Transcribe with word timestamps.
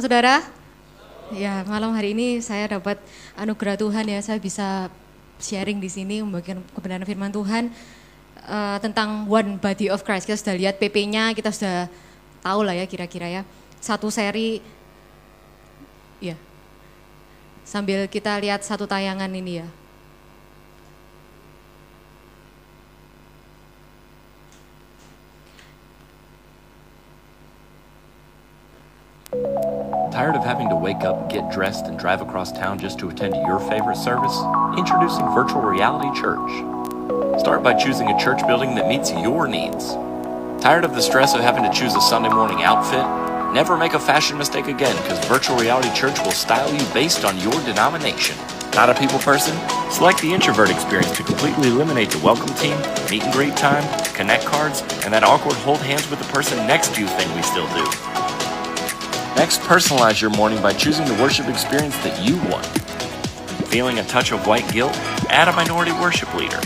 Saudara. 0.00 0.40
Ya, 1.30 1.60
malam 1.68 1.92
hari 1.92 2.16
ini 2.16 2.40
saya 2.40 2.80
dapat 2.80 2.96
anugerah 3.36 3.76
Tuhan 3.76 4.08
ya, 4.08 4.18
saya 4.24 4.40
bisa 4.40 4.88
sharing 5.36 5.76
di 5.76 5.92
sini 5.92 6.24
membagikan 6.24 6.64
kebenaran 6.72 7.04
firman 7.04 7.30
Tuhan 7.30 7.68
uh, 8.48 8.80
tentang 8.80 9.28
One 9.28 9.60
Body 9.60 9.92
of 9.92 10.02
Christ. 10.02 10.24
Kita 10.24 10.40
sudah 10.40 10.56
lihat 10.56 10.80
PP-nya, 10.80 11.36
kita 11.36 11.52
sudah 11.52 11.86
tahu 12.40 12.64
lah 12.64 12.74
ya 12.74 12.88
kira-kira 12.88 13.28
ya. 13.28 13.42
Satu 13.78 14.08
seri, 14.08 14.64
ya. 16.18 16.34
Sambil 17.62 18.08
kita 18.08 18.34
lihat 18.40 18.64
satu 18.64 18.88
tayangan 18.88 19.30
ini 19.30 19.62
ya. 19.62 19.68
Tired 29.30 30.34
of 30.34 30.42
having 30.42 30.68
to 30.70 30.74
wake 30.74 31.02
up, 31.02 31.30
get 31.30 31.52
dressed, 31.52 31.86
and 31.86 31.96
drive 31.96 32.20
across 32.20 32.50
town 32.50 32.80
just 32.80 32.98
to 32.98 33.08
attend 33.08 33.36
your 33.46 33.60
favorite 33.60 33.96
service? 33.96 34.36
Introducing 34.76 35.24
Virtual 35.32 35.62
Reality 35.62 36.10
Church. 36.20 36.50
Start 37.38 37.62
by 37.62 37.74
choosing 37.74 38.08
a 38.08 38.18
church 38.18 38.44
building 38.48 38.74
that 38.74 38.88
meets 38.88 39.12
your 39.12 39.46
needs. 39.46 39.94
Tired 40.60 40.84
of 40.84 40.96
the 40.96 41.00
stress 41.00 41.36
of 41.36 41.42
having 41.42 41.62
to 41.62 41.70
choose 41.70 41.94
a 41.94 42.00
Sunday 42.00 42.28
morning 42.28 42.64
outfit? 42.64 43.06
Never 43.54 43.76
make 43.76 43.94
a 43.94 44.00
fashion 44.00 44.36
mistake 44.36 44.66
again 44.66 44.96
because 45.02 45.24
Virtual 45.26 45.56
Reality 45.56 45.94
Church 45.94 46.18
will 46.24 46.32
style 46.32 46.72
you 46.74 46.84
based 46.92 47.24
on 47.24 47.38
your 47.38 47.58
denomination. 47.62 48.36
Not 48.74 48.90
a 48.90 48.94
people 48.94 49.20
person? 49.20 49.56
Select 49.92 50.20
the 50.22 50.34
introvert 50.34 50.70
experience 50.70 51.16
to 51.16 51.22
completely 51.22 51.68
eliminate 51.68 52.10
the 52.10 52.18
welcome 52.18 52.52
team, 52.56 52.76
meet 53.08 53.22
and 53.22 53.32
greet 53.32 53.56
time, 53.56 53.86
connect 54.12 54.44
cards, 54.44 54.82
and 55.04 55.14
that 55.14 55.22
awkward 55.22 55.56
hold 55.58 55.78
hands 55.78 56.10
with 56.10 56.18
the 56.18 56.32
person 56.32 56.58
next 56.66 56.96
to 56.96 57.00
you 57.00 57.06
thing 57.06 57.32
we 57.36 57.42
still 57.42 57.68
do. 57.74 58.19
Next, 59.40 59.62
personalize 59.62 60.20
your 60.20 60.28
morning 60.28 60.60
by 60.60 60.74
choosing 60.74 61.06
the 61.06 61.14
worship 61.14 61.48
experience 61.48 61.96
that 62.04 62.22
you 62.22 62.36
want. 62.52 62.66
Feeling 63.68 63.98
a 63.98 64.04
touch 64.04 64.32
of 64.32 64.46
white 64.46 64.70
guilt? 64.70 64.92
Add 65.30 65.48
a 65.48 65.52
minority 65.52 65.92
worship 65.92 66.34
leader. 66.34 66.60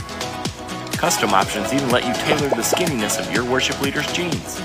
Custom 0.98 1.30
options 1.34 1.72
even 1.72 1.88
let 1.90 2.04
you 2.04 2.12
tailor 2.14 2.48
the 2.48 2.66
skinniness 2.66 3.20
of 3.20 3.32
your 3.32 3.44
worship 3.44 3.80
leader's 3.80 4.12
jeans. 4.12 4.58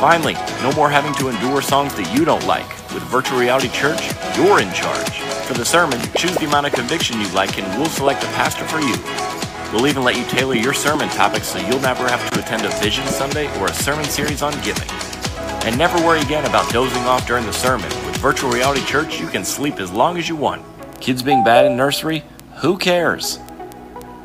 Finally, 0.00 0.32
no 0.62 0.72
more 0.72 0.88
having 0.88 1.12
to 1.16 1.28
endure 1.28 1.60
songs 1.60 1.94
that 1.96 2.10
you 2.16 2.24
don't 2.24 2.46
like. 2.46 2.66
With 2.94 3.02
Virtual 3.02 3.38
Reality 3.38 3.68
Church, 3.68 4.00
you're 4.34 4.62
in 4.62 4.72
charge. 4.72 5.20
For 5.44 5.52
the 5.52 5.64
sermon, 5.66 6.00
choose 6.16 6.36
the 6.36 6.46
amount 6.46 6.68
of 6.68 6.72
conviction 6.72 7.20
you 7.20 7.28
like 7.34 7.58
and 7.58 7.68
we'll 7.78 7.90
select 7.90 8.24
a 8.24 8.28
pastor 8.28 8.64
for 8.64 8.80
you. 8.80 8.96
We'll 9.74 9.88
even 9.88 10.04
let 10.04 10.16
you 10.16 10.24
tailor 10.24 10.54
your 10.54 10.72
sermon 10.72 11.10
topics 11.10 11.48
so 11.48 11.58
you'll 11.58 11.80
never 11.80 12.08
have 12.08 12.30
to 12.30 12.40
attend 12.40 12.64
a 12.64 12.70
Vision 12.80 13.06
Sunday 13.08 13.46
or 13.60 13.66
a 13.66 13.74
sermon 13.74 14.06
series 14.06 14.40
on 14.40 14.54
giving. 14.62 14.88
And 15.64 15.76
never 15.76 15.98
worry 16.04 16.20
again 16.20 16.46
about 16.46 16.72
dozing 16.72 17.02
off 17.04 17.26
during 17.26 17.44
the 17.44 17.52
sermon. 17.52 17.88
With 18.06 18.16
Virtual 18.16 18.50
Reality 18.50 18.84
Church, 18.86 19.20
you 19.20 19.26
can 19.26 19.44
sleep 19.44 19.78
as 19.78 19.90
long 19.92 20.16
as 20.16 20.28
you 20.28 20.34
want. 20.34 20.64
Kids 21.00 21.22
being 21.22 21.44
bad 21.44 21.66
in 21.66 21.76
nursery? 21.76 22.24
Who 22.56 22.78
cares? 22.78 23.38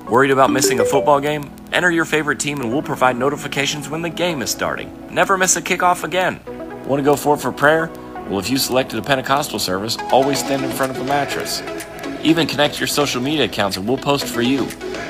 Worried 0.10 0.32
about 0.32 0.52
missing 0.52 0.80
a 0.80 0.86
football 0.86 1.20
game? 1.20 1.52
Enter 1.74 1.92
your 1.92 2.06
favorite 2.06 2.40
team 2.40 2.62
and 2.62 2.72
we'll 2.72 2.82
provide 2.82 3.18
notifications 3.18 3.90
when 3.90 4.02
the 4.02 4.10
game 4.10 4.42
is 4.42 4.50
starting. 4.50 5.14
Never 5.14 5.38
miss 5.38 5.56
a 5.56 5.62
kickoff 5.62 6.04
again. 6.04 6.40
Want 6.86 7.00
to 7.00 7.04
go 7.04 7.16
forward 7.16 7.42
for 7.42 7.52
prayer? 7.52 7.92
Well, 8.30 8.40
if 8.40 8.50
you 8.50 8.58
selected 8.58 8.98
a 8.98 9.02
Pentecostal 9.02 9.60
service, 9.60 9.98
always 10.12 10.40
stand 10.40 10.64
in 10.64 10.72
front 10.72 10.92
of 10.92 11.02
a 11.02 11.04
mattress. 11.04 11.62
Even 12.24 12.48
connect 12.48 12.80
your 12.80 12.88
social 12.88 13.22
media 13.22 13.46
accounts 13.46 13.78
and 13.78 13.88
we'll 13.88 13.98
post 13.98 14.26
for 14.26 14.42
you. 14.42 14.68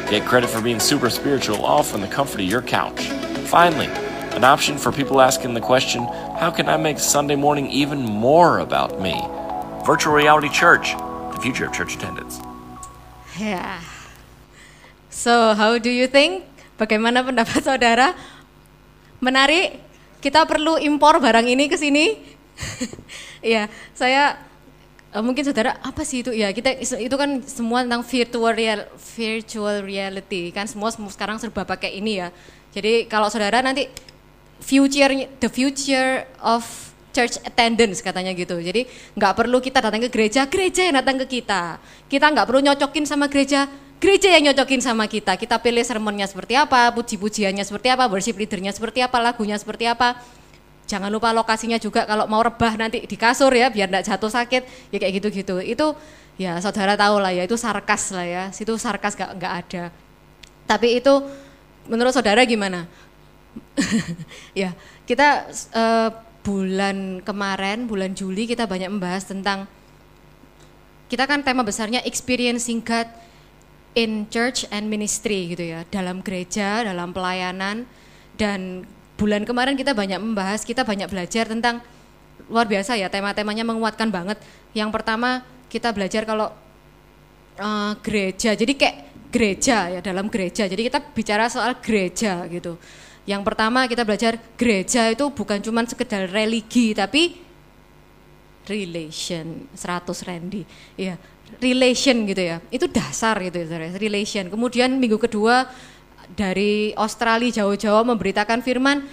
Get 0.10 0.26
credit 0.26 0.50
for 0.50 0.62
being 0.62 0.80
super 0.80 1.10
spiritual 1.10 1.64
all 1.66 1.84
from 1.84 2.02
the 2.02 2.08
comfort 2.08 2.42
of 2.42 2.48
your 2.48 2.61
couch. 2.61 3.08
Finally, 3.48 3.88
an 4.36 4.44
option 4.44 4.78
for 4.78 4.92
people 4.92 5.23
asking 5.23 5.56
the 5.56 5.64
question, 5.64 6.04
how 6.36 6.52
can 6.52 6.68
I 6.68 6.76
make 6.76 7.00
Sunday 7.00 7.40
morning 7.40 7.72
even 7.72 8.04
more 8.04 8.60
about 8.60 9.00
me? 9.00 9.16
Virtual 9.88 10.12
Reality 10.12 10.52
Church, 10.52 10.92
the 11.32 11.40
future 11.40 11.66
of 11.66 11.72
church 11.72 11.96
attendance. 11.96 12.44
Ya. 13.40 13.80
So, 15.08 15.56
how 15.56 15.80
do 15.80 15.88
you 15.88 16.12
think? 16.12 16.44
Bagaimana 16.76 17.23
pendapat 17.23 17.64
saudara? 17.68 18.12
Menarik? 19.23 19.80
Kita 20.20 20.44
perlu 20.44 20.76
impor 20.84 21.23
barang 21.23 21.48
ini 21.48 21.72
ke 21.72 21.80
sini? 21.80 22.20
Iya, 23.46 23.70
saya 23.94 24.42
uh, 25.14 25.22
mungkin 25.22 25.46
saudara 25.46 25.78
apa 25.86 26.02
sih 26.02 26.26
itu? 26.26 26.34
Ya, 26.34 26.50
kita 26.50 26.82
itu 26.82 27.14
kan 27.14 27.46
semua 27.46 27.86
tentang 27.86 28.02
virtual 28.02 28.58
real, 28.58 28.90
virtual 28.98 29.86
reality 29.86 30.50
kan 30.50 30.66
semua 30.66 30.90
sekarang 30.90 31.38
serba 31.38 31.62
pakai 31.62 32.02
ini 32.02 32.26
ya. 32.26 32.34
Jadi 32.73 33.06
kalau 33.06 33.30
saudara 33.30 33.62
nanti 33.62 33.86
future 34.60 35.27
the 35.39 35.49
future 35.52 36.26
of 36.39 36.64
church 37.16 37.39
attendance 37.48 38.04
katanya 38.04 38.36
gitu. 38.36 38.60
Jadi 38.60 38.88
nggak 39.16 39.33
perlu 39.39 39.64
kita 39.64 39.80
datang 39.80 40.04
ke 40.04 40.11
gereja, 40.11 40.43
gereja 40.52 40.83
yang 40.83 40.99
datang 40.99 41.16
ke 41.23 41.39
kita. 41.39 41.80
Kita 42.11 42.27
nggak 42.27 42.43
perlu 42.43 42.60
nyocokin 42.60 43.08
sama 43.08 43.32
gereja, 43.32 43.71
gereja 44.04 44.27
yang 44.36 44.52
nyocokin 44.52 44.83
sama 44.83 45.08
kita. 45.08 45.39
Kita 45.39 45.55
pilih 45.64 45.88
sermonnya 45.88 46.27
seperti 46.27 46.60
apa, 46.60 46.92
puji-pujiannya 46.92 47.64
seperti 47.64 47.88
apa, 47.95 48.11
worship 48.11 48.36
leadernya 48.36 48.76
seperti 48.76 48.99
apa, 48.99 49.16
lagunya 49.23 49.55
seperti 49.55 49.88
apa. 49.88 50.20
Jangan 50.86 51.10
lupa 51.10 51.33
lokasinya 51.33 51.82
juga 51.82 52.05
kalau 52.05 52.30
mau 52.30 52.45
rebah 52.45 52.77
nanti 52.77 53.02
di 53.10 53.17
kasur 53.17 53.49
ya 53.49 53.73
biar 53.73 53.89
tidak 53.89 54.05
jatuh 54.05 54.30
sakit 54.30 54.93
ya 54.93 54.98
kayak 55.02 55.14
gitu-gitu. 55.17 55.58
Itu 55.64 55.98
ya 56.37 56.60
saudara 56.61 56.93
tahu 56.99 57.17
lah 57.23 57.33
ya 57.33 57.48
itu 57.48 57.58
sarkas 57.58 58.14
lah 58.14 58.27
ya. 58.27 58.43
Situ 58.54 58.76
sarkas 58.77 59.17
gak, 59.17 59.33
nggak 59.33 59.54
ada. 59.66 59.83
Tapi 60.70 61.02
itu 61.02 61.14
menurut 61.89 62.14
saudara 62.14 62.45
gimana? 62.45 62.86
Ya 64.61 64.73
kita 65.04 65.52
uh, 65.76 66.10
bulan 66.45 67.21
kemarin 67.26 67.89
bulan 67.89 68.14
Juli 68.14 68.45
kita 68.45 68.70
banyak 68.70 68.89
membahas 68.89 69.26
tentang 69.27 69.66
kita 71.10 71.30
kan 71.30 71.45
tema 71.45 71.61
besarnya 71.61 72.02
experiencing 72.05 72.82
God 72.82 73.10
in 73.95 74.27
church 74.27 74.67
and 74.73 74.89
ministry 74.89 75.54
gitu 75.54 75.76
ya 75.76 75.88
dalam 75.89 76.21
gereja 76.21 76.86
dalam 76.86 77.14
pelayanan 77.16 77.88
dan 78.36 78.83
bulan 79.16 79.48
kemarin 79.48 79.76
kita 79.80 79.95
banyak 79.95 80.20
membahas, 80.20 80.67
kita 80.67 80.83
banyak 80.83 81.08
belajar 81.08 81.48
tentang 81.48 81.80
luar 82.52 82.67
biasa 82.67 82.99
ya 82.99 83.08
tema-temanya 83.08 83.64
menguatkan 83.64 84.11
banget. 84.11 84.37
Yang 84.76 84.92
pertama 84.92 85.42
kita 85.72 85.95
belajar 85.95 86.27
kalau 86.27 86.52
uh, 87.58 87.93
gereja, 88.04 88.54
jadi 88.54 88.73
kayak 88.76 88.98
gereja 89.32 89.77
ya 89.92 89.99
dalam 90.04 90.27
gereja. 90.27 90.67
Jadi 90.67 90.92
kita 90.92 90.99
bicara 91.16 91.48
soal 91.48 91.80
gereja 91.80 92.43
gitu. 92.52 92.76
Yang 93.25 93.41
pertama 93.41 93.89
kita 93.89 94.05
belajar 94.05 94.37
gereja 94.53 95.09
itu 95.09 95.25
bukan 95.33 95.58
cuma 95.58 95.81
sekedar 95.89 96.30
religi 96.30 96.93
tapi 96.93 97.41
relation 98.69 99.65
100 99.73 100.27
Randy. 100.30 100.61
Ya, 100.93 101.17
relation 101.58 102.25
gitu 102.30 102.41
ya. 102.41 102.58
Itu 102.69 102.86
dasar 102.86 103.37
gitu 103.41 103.65
ya, 103.65 103.91
relation. 103.97 104.45
Kemudian 104.49 104.97
minggu 105.02 105.17
kedua 105.17 105.69
dari 106.33 106.93
Australia 106.97 107.65
jauh-jauh 107.65 108.05
memberitakan 108.05 108.65
firman 108.65 109.05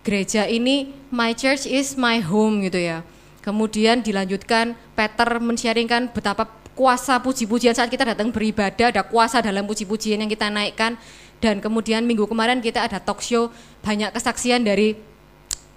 gereja 0.00 0.46
ini 0.46 0.94
my 1.12 1.32
church 1.36 1.68
is 1.68 1.96
my 1.96 2.20
home 2.20 2.64
gitu 2.64 2.80
ya. 2.80 3.00
Kemudian 3.44 4.02
dilanjutkan 4.02 4.74
Peter 4.92 5.28
mensharingkan 5.38 6.10
betapa 6.10 6.50
kuasa 6.76 7.16
puji-pujian 7.22 7.72
saat 7.72 7.88
kita 7.88 8.04
datang 8.04 8.28
beribadah, 8.28 8.92
ada 8.92 9.00
kuasa 9.00 9.40
dalam 9.40 9.64
puji-pujian 9.64 10.20
yang 10.20 10.28
kita 10.28 10.52
naikkan 10.52 10.98
dan 11.40 11.60
kemudian 11.60 12.04
minggu 12.08 12.24
kemarin 12.24 12.64
kita 12.64 12.84
ada 12.88 12.96
talk 12.96 13.20
show 13.20 13.52
banyak 13.84 14.08
kesaksian 14.12 14.64
dari 14.64 14.96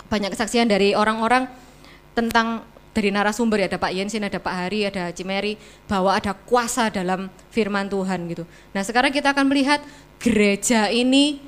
banyak 0.09 0.33
kesaksian 0.33 0.65
dari 0.65 0.97
orang-orang 0.97 1.45
tentang 2.17 2.65
dari 2.91 3.13
narasumber. 3.13 3.61
Ya 3.61 3.67
ada 3.69 3.79
Pak 3.79 3.91
Yensin, 3.93 4.25
ada 4.25 4.41
Pak 4.41 4.55
Hari, 4.65 4.89
ada 4.89 5.13
Cimeri 5.13 5.55
bahwa 5.85 6.15
ada 6.15 6.33
kuasa 6.33 6.89
dalam 6.89 7.29
firman 7.53 7.85
Tuhan 7.87 8.25
gitu. 8.31 8.43
Nah 8.73 8.81
sekarang 8.81 9.13
kita 9.13 9.31
akan 9.31 9.45
melihat 9.45 9.79
gereja 10.17 10.89
ini 10.89 11.39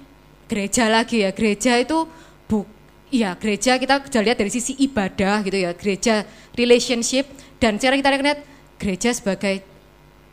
gereja 0.45 0.88
lagi 0.91 1.25
ya. 1.25 1.33
Gereja 1.33 1.81
itu 1.81 2.06
bu 2.45 2.68
iya 3.09 3.33
gereja 3.35 3.81
kita 3.81 4.06
sudah 4.06 4.21
lihat 4.21 4.38
dari 4.38 4.51
sisi 4.53 4.77
ibadah 4.77 5.41
gitu 5.41 5.57
ya 5.57 5.71
gereja 5.74 6.24
relationship. 6.53 7.25
Dan 7.57 7.81
sekarang 7.81 8.00
kita 8.06 8.09
lihat 8.13 8.39
gereja 8.77 9.09
sebagai 9.13 9.65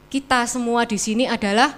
kita 0.08 0.44
semua 0.49 0.85
di 0.85 1.00
sini 1.00 1.25
adalah 1.25 1.73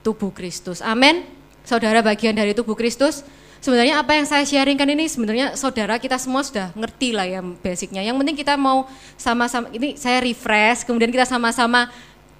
tubuh 0.00 0.32
Kristus. 0.32 0.80
Amin 0.80 1.41
saudara 1.62 2.02
bagian 2.02 2.34
dari 2.34 2.52
tubuh 2.52 2.74
Kristus. 2.78 3.26
Sebenarnya 3.62 4.02
apa 4.02 4.18
yang 4.18 4.26
saya 4.26 4.42
sharingkan 4.42 4.90
ini 4.90 5.06
sebenarnya 5.06 5.54
saudara 5.54 5.94
kita 5.94 6.18
semua 6.18 6.42
sudah 6.42 6.74
ngerti 6.74 7.14
lah 7.14 7.26
ya 7.30 7.40
basicnya. 7.42 8.02
Yang 8.02 8.18
penting 8.18 8.36
kita 8.42 8.58
mau 8.58 8.90
sama-sama 9.14 9.70
ini 9.70 9.94
saya 9.94 10.18
refresh 10.18 10.82
kemudian 10.82 11.14
kita 11.14 11.22
sama-sama 11.22 11.86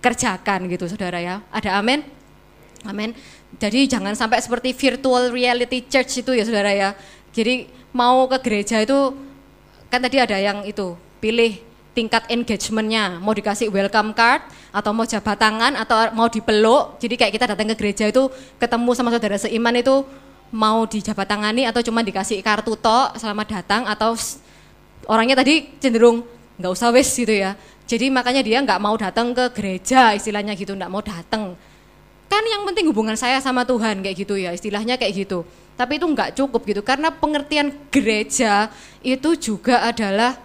kerjakan 0.02 0.66
gitu 0.66 0.90
saudara 0.90 1.22
ya. 1.22 1.38
Ada 1.54 1.78
amin? 1.78 2.02
Amin. 2.82 3.14
Jadi 3.62 3.86
jangan 3.86 4.18
sampai 4.18 4.42
seperti 4.42 4.74
virtual 4.74 5.30
reality 5.30 5.86
church 5.86 6.26
itu 6.26 6.34
ya 6.34 6.42
saudara 6.42 6.74
ya. 6.74 6.98
Jadi 7.30 7.70
mau 7.94 8.26
ke 8.26 8.42
gereja 8.42 8.82
itu 8.82 9.14
kan 9.86 10.02
tadi 10.02 10.18
ada 10.18 10.34
yang 10.42 10.66
itu 10.66 10.98
pilih 11.22 11.62
tingkat 11.92 12.24
engagementnya 12.32 13.20
mau 13.20 13.36
dikasih 13.36 13.68
welcome 13.68 14.16
card 14.16 14.40
atau 14.72 14.90
mau 14.96 15.04
jabat 15.04 15.36
tangan 15.36 15.76
atau 15.76 16.08
mau 16.16 16.28
dipeluk 16.28 16.96
jadi 16.96 17.14
kayak 17.20 17.32
kita 17.36 17.46
datang 17.52 17.68
ke 17.72 17.76
gereja 17.76 18.08
itu 18.08 18.32
ketemu 18.56 18.90
sama 18.96 19.12
saudara 19.12 19.36
seiman 19.36 19.76
itu 19.76 20.04
mau 20.52 20.84
dijabat 20.84 21.28
tangani 21.28 21.64
atau 21.68 21.80
cuma 21.84 22.04
dikasih 22.04 22.40
kartu 22.40 22.76
tok 22.76 23.16
selamat 23.16 23.46
datang 23.60 23.82
atau 23.88 24.16
orangnya 25.08 25.40
tadi 25.40 25.68
cenderung 25.80 26.24
nggak 26.60 26.72
usah 26.72 26.92
wes 26.92 27.08
gitu 27.16 27.32
ya. 27.32 27.56
Jadi 27.88 28.08
makanya 28.08 28.40
dia 28.44 28.62
nggak 28.62 28.80
mau 28.80 28.94
datang 28.94 29.34
ke 29.34 29.50
gereja 29.52 30.14
istilahnya 30.14 30.54
gitu, 30.54 30.72
nggak 30.78 30.92
mau 30.92 31.02
datang. 31.02 31.58
Kan 32.30 32.44
yang 32.48 32.64
penting 32.64 32.88
hubungan 32.88 33.18
saya 33.18 33.42
sama 33.42 33.66
Tuhan 33.66 34.00
kayak 34.00 34.16
gitu 34.16 34.38
ya, 34.38 34.54
istilahnya 34.54 34.96
kayak 34.96 35.26
gitu. 35.26 35.44
Tapi 35.74 35.98
itu 35.98 36.06
nggak 36.06 36.38
cukup 36.38 36.62
gitu, 36.64 36.80
karena 36.84 37.10
pengertian 37.10 37.74
gereja 37.90 38.70
itu 39.02 39.34
juga 39.36 39.82
adalah 39.82 40.38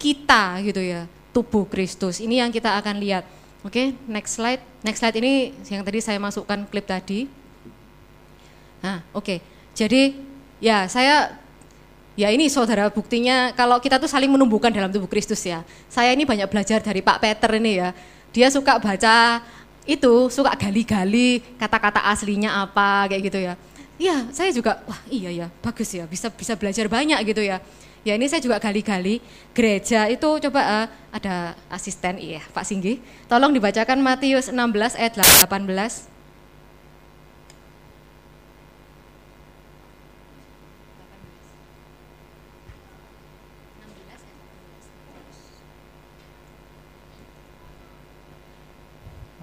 kita 0.00 0.64
gitu 0.64 0.80
ya, 0.80 1.04
tubuh 1.36 1.68
Kristus. 1.68 2.24
Ini 2.24 2.48
yang 2.48 2.50
kita 2.50 2.72
akan 2.80 2.96
lihat. 2.96 3.28
Oke, 3.60 3.92
next 4.08 4.40
slide. 4.40 4.64
Next 4.80 5.04
slide 5.04 5.20
ini 5.20 5.52
yang 5.68 5.84
tadi 5.84 6.00
saya 6.00 6.16
masukkan 6.16 6.64
klip 6.64 6.88
tadi. 6.88 7.28
Nah, 8.80 9.04
oke. 9.12 9.44
Jadi 9.76 10.16
ya 10.64 10.88
saya 10.88 11.36
Ya 12.18 12.28
ini 12.28 12.52
saudara 12.52 12.92
buktinya 12.92 13.54
kalau 13.56 13.80
kita 13.80 13.96
tuh 13.96 14.10
saling 14.10 14.28
menumbuhkan 14.28 14.68
dalam 14.68 14.92
tubuh 14.92 15.08
Kristus 15.08 15.40
ya. 15.40 15.64
Saya 15.88 16.12
ini 16.12 16.28
banyak 16.28 16.52
belajar 16.52 16.84
dari 16.84 17.00
Pak 17.00 17.16
Peter 17.16 17.48
ini 17.56 17.80
ya. 17.80 17.96
Dia 18.28 18.52
suka 18.52 18.76
baca 18.76 19.40
itu, 19.88 20.28
suka 20.28 20.52
gali-gali 20.58 21.40
kata-kata 21.56 22.04
aslinya 22.12 22.66
apa 22.66 23.08
kayak 23.08 23.22
gitu 23.24 23.38
ya. 23.40 23.54
Iya, 23.96 24.28
saya 24.36 24.52
juga 24.52 24.84
wah 24.84 25.00
iya 25.08 25.32
ya, 25.32 25.46
bagus 25.64 25.92
ya, 25.96 26.04
bisa 26.04 26.28
bisa 26.28 26.52
belajar 26.60 26.92
banyak 26.92 27.20
gitu 27.24 27.40
ya. 27.40 27.64
Ya 28.00 28.16
ini 28.16 28.24
saya 28.32 28.40
juga 28.40 28.56
gali-gali 28.56 29.20
gereja 29.52 30.08
itu 30.08 30.24
coba 30.24 30.60
uh, 30.64 30.86
ada 31.12 31.52
asisten 31.68 32.16
iya 32.16 32.40
Pak 32.48 32.64
Singgi. 32.64 32.96
Tolong 33.28 33.52
dibacakan 33.52 34.00
Matius 34.00 34.48
16 34.48 34.96
ayat 34.96 35.20
18. 35.20 36.08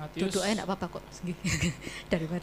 Matius 0.01 0.33
Duduk 0.33 0.41
aja 0.41 0.53
enggak 0.57 0.69
apa-apa 0.73 0.85
kok. 0.97 1.03
Daripada 2.13 2.41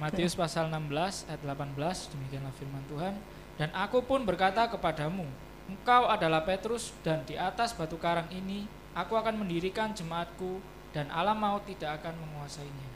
Matius 0.00 0.32
pasal 0.32 0.72
16 0.72 1.28
ayat 1.28 1.42
18 1.44 2.12
demikianlah 2.16 2.52
firman 2.56 2.84
Tuhan 2.88 3.12
dan 3.60 3.68
aku 3.76 4.00
pun 4.00 4.24
berkata 4.24 4.64
kepadamu 4.72 5.28
engkau 5.70 6.10
adalah 6.10 6.42
Petrus 6.42 6.90
dan 7.06 7.22
di 7.22 7.38
atas 7.38 7.70
batu 7.70 7.94
karang 7.94 8.26
ini 8.34 8.66
aku 8.98 9.14
akan 9.14 9.38
mendirikan 9.38 9.94
jemaatku 9.94 10.58
dan 10.90 11.06
alam 11.14 11.38
maut 11.38 11.62
tidak 11.62 12.02
akan 12.02 12.18
menguasainya. 12.18 12.88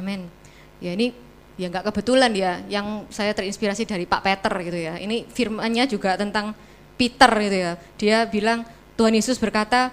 Amin. 0.00 0.32
Ya 0.80 0.96
ini 0.96 1.12
ya 1.60 1.68
nggak 1.68 1.92
kebetulan 1.92 2.32
ya 2.32 2.64
yang 2.68 3.04
saya 3.12 3.36
terinspirasi 3.36 3.84
dari 3.84 4.08
Pak 4.08 4.24
Peter 4.24 4.52
gitu 4.64 4.78
ya. 4.80 4.96
Ini 4.96 5.28
firmannya 5.28 5.84
juga 5.84 6.16
tentang 6.16 6.56
Peter 6.96 7.28
gitu 7.28 7.56
ya. 7.56 7.72
Dia 8.00 8.18
bilang 8.24 8.64
Tuhan 8.96 9.12
Yesus 9.12 9.36
berkata, 9.36 9.92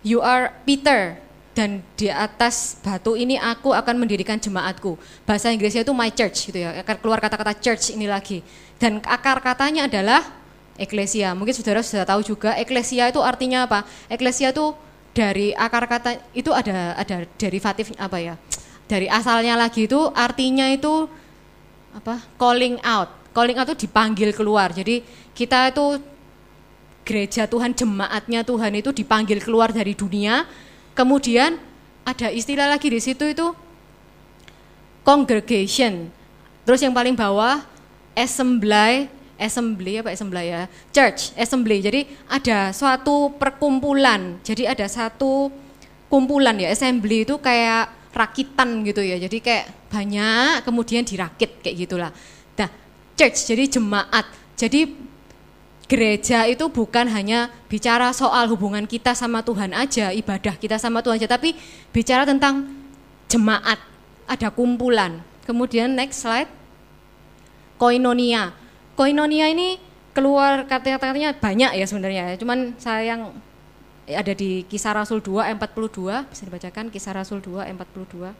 "You 0.00 0.24
are 0.24 0.56
Peter, 0.64 1.20
dan 1.50 1.84
di 1.98 2.08
atas 2.08 2.80
batu 2.80 3.18
ini 3.18 3.36
aku 3.36 3.74
akan 3.76 4.00
mendirikan 4.00 4.40
jemaatku. 4.40 4.96
Bahasa 5.28 5.52
Inggrisnya 5.52 5.84
itu 5.84 5.92
my 5.92 6.08
church 6.08 6.48
gitu 6.48 6.62
ya. 6.62 6.80
Akan 6.80 6.96
keluar 7.02 7.20
kata-kata 7.20 7.52
church 7.58 7.92
ini 7.92 8.06
lagi. 8.08 8.40
Dan 8.80 9.02
akar 9.04 9.44
katanya 9.44 9.84
adalah 9.84 10.39
eklesia. 10.80 11.36
Mungkin 11.36 11.52
saudara 11.52 11.84
sudah 11.84 12.08
tahu 12.08 12.24
juga 12.24 12.56
eklesia 12.56 13.12
itu 13.12 13.20
artinya 13.20 13.68
apa? 13.68 13.84
Eklesia 14.08 14.56
itu 14.56 14.72
dari 15.12 15.52
akar 15.52 15.84
kata 15.84 16.16
itu 16.32 16.48
ada 16.56 16.96
ada 16.96 17.28
derivatif 17.36 17.92
apa 18.00 18.16
ya? 18.16 18.34
Dari 18.88 19.06
asalnya 19.06 19.60
lagi 19.60 19.84
itu 19.84 20.00
artinya 20.16 20.64
itu 20.72 21.04
apa? 21.92 22.24
calling 22.40 22.80
out. 22.80 23.12
Calling 23.36 23.60
out 23.60 23.68
itu 23.68 23.86
dipanggil 23.86 24.32
keluar. 24.32 24.72
Jadi 24.72 25.04
kita 25.36 25.68
itu 25.68 26.00
gereja 27.04 27.44
Tuhan, 27.44 27.76
jemaatnya 27.76 28.40
Tuhan 28.42 28.72
itu 28.74 28.90
dipanggil 28.90 29.38
keluar 29.38 29.70
dari 29.70 29.94
dunia 29.94 30.46
Kemudian 31.00 31.56
ada 32.02 32.28
istilah 32.28 32.66
lagi 32.66 32.90
di 32.90 33.00
situ 33.00 33.24
itu 33.30 33.56
congregation. 35.06 36.10
Terus 36.66 36.80
yang 36.82 36.92
paling 36.94 37.14
bawah 37.14 37.62
assembly, 38.12 39.08
assembly 39.40 40.04
apa 40.04 40.12
assembly 40.12 40.52
ya? 40.52 40.68
Church, 40.92 41.32
assembly. 41.34 41.80
Jadi 41.80 42.00
ada 42.28 42.76
suatu 42.76 43.32
perkumpulan. 43.40 44.36
Jadi 44.44 44.68
ada 44.68 44.84
satu 44.84 45.48
kumpulan 46.12 46.60
ya, 46.60 46.68
assembly 46.68 47.24
itu 47.24 47.40
kayak 47.40 48.12
rakitan 48.12 48.84
gitu 48.84 49.00
ya. 49.00 49.16
Jadi 49.16 49.40
kayak 49.40 49.66
banyak 49.88 50.62
kemudian 50.62 51.02
dirakit 51.02 51.64
kayak 51.64 51.76
gitulah. 51.88 52.12
Nah, 52.60 52.68
church 53.16 53.48
jadi 53.48 53.64
jemaat. 53.66 54.28
Jadi 54.60 55.08
gereja 55.90 56.46
itu 56.46 56.70
bukan 56.70 57.10
hanya 57.10 57.50
bicara 57.66 58.14
soal 58.14 58.46
hubungan 58.46 58.86
kita 58.86 59.10
sama 59.10 59.42
Tuhan 59.42 59.74
aja, 59.74 60.14
ibadah 60.14 60.54
kita 60.54 60.78
sama 60.78 61.02
Tuhan 61.02 61.18
aja, 61.18 61.26
tapi 61.26 61.58
bicara 61.90 62.22
tentang 62.22 62.70
jemaat, 63.26 63.82
ada 64.30 64.48
kumpulan. 64.54 65.18
Kemudian 65.42 65.90
next 65.90 66.22
slide, 66.22 66.46
koinonia. 67.74 68.54
Koinonia 69.00 69.48
ini 69.48 69.80
keluar 70.12 70.68
kata-katanya 70.68 71.32
banyak 71.32 71.72
ya 71.72 71.86
sebenarnya, 71.88 72.36
cuman 72.36 72.76
saya 72.76 73.16
yang 73.16 73.32
ada 74.04 74.36
di 74.36 74.68
kisah 74.68 74.92
Rasul 74.92 75.24
2 75.24 75.40
ayat 75.40 75.56
42, 75.56 76.28
bisa 76.28 76.44
dibacakan 76.44 76.92
kisah 76.92 77.16
Rasul 77.16 77.40
2 77.40 77.64
ayat 77.64 77.80
42. 77.80 78.36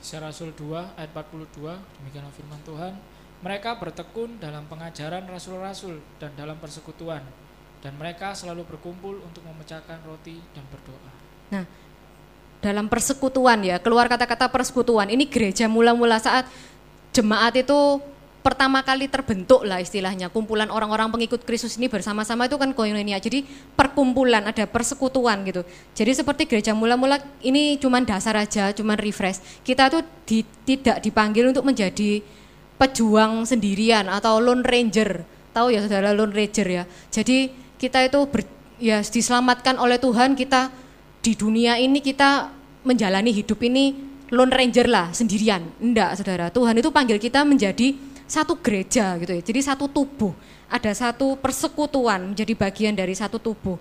Kisah 0.00 0.24
Rasul 0.24 0.56
2 0.56 0.96
ayat 0.96 1.12
42, 1.12 1.76
demikianlah 1.76 2.32
firman 2.32 2.64
Tuhan. 2.64 2.96
Mereka 3.44 3.76
bertekun 3.76 4.40
dalam 4.40 4.64
pengajaran 4.64 5.28
rasul-rasul 5.28 6.00
dan 6.16 6.32
dalam 6.40 6.56
persekutuan, 6.56 7.20
dan 7.84 7.92
mereka 8.00 8.32
selalu 8.32 8.64
berkumpul 8.64 9.20
untuk 9.20 9.44
memecahkan 9.44 10.00
roti 10.08 10.40
dan 10.56 10.64
berdoa. 10.72 11.12
Nah, 11.52 11.68
dalam 12.62 12.86
persekutuan 12.86 13.60
ya, 13.66 13.82
keluar 13.82 14.06
kata-kata 14.06 14.46
persekutuan. 14.48 15.10
Ini 15.10 15.26
gereja 15.26 15.66
mula-mula 15.66 16.22
saat 16.22 16.46
jemaat 17.10 17.58
itu 17.58 17.98
pertama 18.42 18.82
kali 18.82 19.06
terbentuk 19.06 19.62
lah 19.62 19.78
istilahnya. 19.78 20.30
Kumpulan 20.30 20.70
orang-orang 20.70 21.10
pengikut 21.10 21.46
Kristus 21.46 21.78
ini 21.78 21.86
bersama-sama 21.90 22.50
itu 22.50 22.58
kan 22.58 22.74
koinonia. 22.74 23.18
Jadi 23.22 23.46
perkumpulan, 23.74 24.46
ada 24.46 24.66
persekutuan 24.66 25.46
gitu. 25.46 25.62
Jadi 25.94 26.10
seperti 26.14 26.42
gereja 26.46 26.74
mula-mula 26.74 27.22
ini 27.42 27.78
cuman 27.78 28.06
dasar 28.06 28.38
aja, 28.38 28.74
cuman 28.74 28.98
refresh. 28.98 29.62
Kita 29.62 29.90
tuh 29.90 30.02
di, 30.26 30.42
tidak 30.66 31.02
dipanggil 31.02 31.50
untuk 31.50 31.66
menjadi 31.66 32.22
pejuang 32.78 33.46
sendirian 33.46 34.10
atau 34.10 34.42
lone 34.42 34.66
ranger. 34.66 35.22
Tahu 35.54 35.70
ya 35.70 35.82
saudara 35.86 36.10
lone 36.10 36.34
ranger 36.34 36.66
ya. 36.66 36.82
Jadi 37.14 37.50
kita 37.78 38.02
itu 38.02 38.26
ber, 38.26 38.42
ya 38.82 39.02
diselamatkan 39.02 39.78
oleh 39.78 40.02
Tuhan 40.02 40.34
kita 40.34 40.70
di 41.22 41.38
dunia 41.38 41.78
ini 41.78 42.02
kita 42.02 42.50
menjalani 42.82 43.30
hidup 43.30 43.58
ini 43.62 43.94
lone 44.32 44.52
ranger 44.52 44.86
lah 44.88 45.10
sendirian. 45.10 45.62
Enggak 45.78 46.18
saudara, 46.18 46.48
Tuhan 46.48 46.78
itu 46.78 46.88
panggil 46.90 47.18
kita 47.18 47.46
menjadi 47.46 47.94
satu 48.26 48.56
gereja 48.58 49.18
gitu 49.20 49.32
ya. 49.36 49.42
Jadi 49.44 49.60
satu 49.60 49.86
tubuh, 49.90 50.32
ada 50.72 50.90
satu 50.96 51.36
persekutuan 51.36 52.32
menjadi 52.32 52.56
bagian 52.56 52.96
dari 52.96 53.12
satu 53.12 53.36
tubuh. 53.36 53.76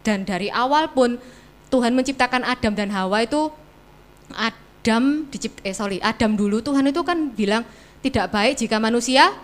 Dan 0.00 0.22
dari 0.24 0.48
awal 0.48 0.94
pun 0.94 1.20
Tuhan 1.68 1.92
menciptakan 1.92 2.46
Adam 2.46 2.72
dan 2.72 2.88
Hawa 2.90 3.26
itu 3.26 3.50
Adam 4.32 5.26
dicipt 5.28 5.60
eh 5.66 5.74
sorry 5.74 5.98
Adam 6.00 6.38
dulu 6.38 6.62
Tuhan 6.62 6.86
itu 6.88 7.02
kan 7.04 7.34
bilang 7.34 7.62
tidak 8.00 8.32
baik 8.32 8.56
jika 8.56 8.80
manusia 8.80 9.34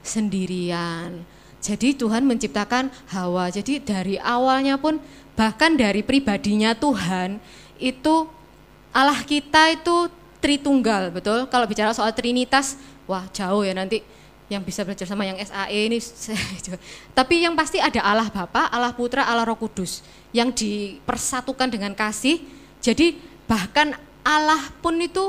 sendirian. 0.00 1.26
Jadi 1.60 1.92
Tuhan 1.92 2.24
menciptakan 2.24 2.88
Hawa. 3.12 3.52
Jadi 3.52 3.84
dari 3.84 4.16
awalnya 4.16 4.80
pun 4.80 4.96
bahkan 5.36 5.76
dari 5.76 6.00
pribadinya 6.00 6.72
Tuhan 6.72 7.36
itu 7.82 8.28
Allah 8.92 9.20
kita 9.24 9.72
itu 9.74 10.12
Tritunggal, 10.40 11.12
betul? 11.12 11.44
Kalau 11.52 11.68
bicara 11.68 11.92
soal 11.92 12.16
Trinitas, 12.16 12.80
wah 13.04 13.28
jauh 13.28 13.60
ya 13.60 13.76
nanti 13.76 14.00
yang 14.48 14.64
bisa 14.64 14.88
belajar 14.88 15.04
sama 15.04 15.28
yang 15.28 15.36
SAE 15.36 15.92
ini. 15.92 16.00
Tapi 17.18 17.44
yang 17.44 17.52
pasti 17.52 17.76
ada 17.76 18.00
Allah 18.00 18.32
Bapa, 18.32 18.72
Allah 18.72 18.88
Putra, 18.96 19.28
Allah 19.28 19.44
Roh 19.44 19.60
Kudus 19.60 20.00
yang 20.32 20.48
dipersatukan 20.48 21.68
dengan 21.68 21.92
kasih. 21.92 22.40
Jadi 22.80 23.20
bahkan 23.44 23.92
Allah 24.24 24.72
pun 24.80 24.96
itu 24.96 25.28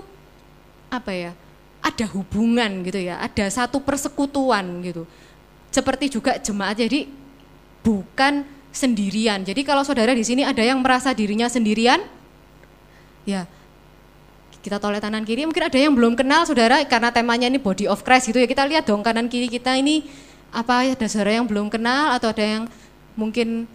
apa 0.88 1.12
ya? 1.12 1.36
ada 1.81 2.05
hubungan 2.13 2.86
gitu 2.86 3.01
ya, 3.01 3.17
ada 3.17 3.50
satu 3.50 3.81
persekutuan 3.81 4.63
gitu. 4.86 5.03
Seperti 5.74 6.13
juga 6.13 6.38
jemaat, 6.38 6.77
jadi 6.77 7.10
bukan 7.81 8.46
sendirian. 8.70 9.41
Jadi 9.41 9.65
kalau 9.65 9.81
saudara 9.81 10.13
di 10.13 10.22
sini 10.22 10.46
ada 10.46 10.62
yang 10.62 10.79
merasa 10.79 11.12
dirinya 11.12 11.50
sendirian, 11.50 12.00
ya 13.25 13.46
kita 14.62 14.78
toleh 14.78 15.01
kanan 15.01 15.25
kiri. 15.25 15.44
Mungkin 15.50 15.68
ada 15.68 15.78
yang 15.78 15.94
belum 15.98 16.13
kenal 16.13 16.46
saudara 16.46 16.86
karena 16.86 17.10
temanya 17.10 17.50
ini 17.50 17.58
body 17.58 17.90
of 17.90 18.06
Christ 18.06 18.30
gitu 18.30 18.38
ya. 18.38 18.48
Kita 18.48 18.63
lihat 18.70 18.86
dong 18.86 19.01
kanan 19.01 19.25
kiri 19.25 19.50
kita 19.50 19.74
ini 19.74 20.06
apa 20.54 20.86
ada 20.94 21.08
saudara 21.10 21.42
yang 21.42 21.50
belum 21.50 21.68
kenal 21.74 22.13
atau 22.13 22.30
ada 22.30 22.44
yang 22.46 22.63
mungkin 23.18 23.66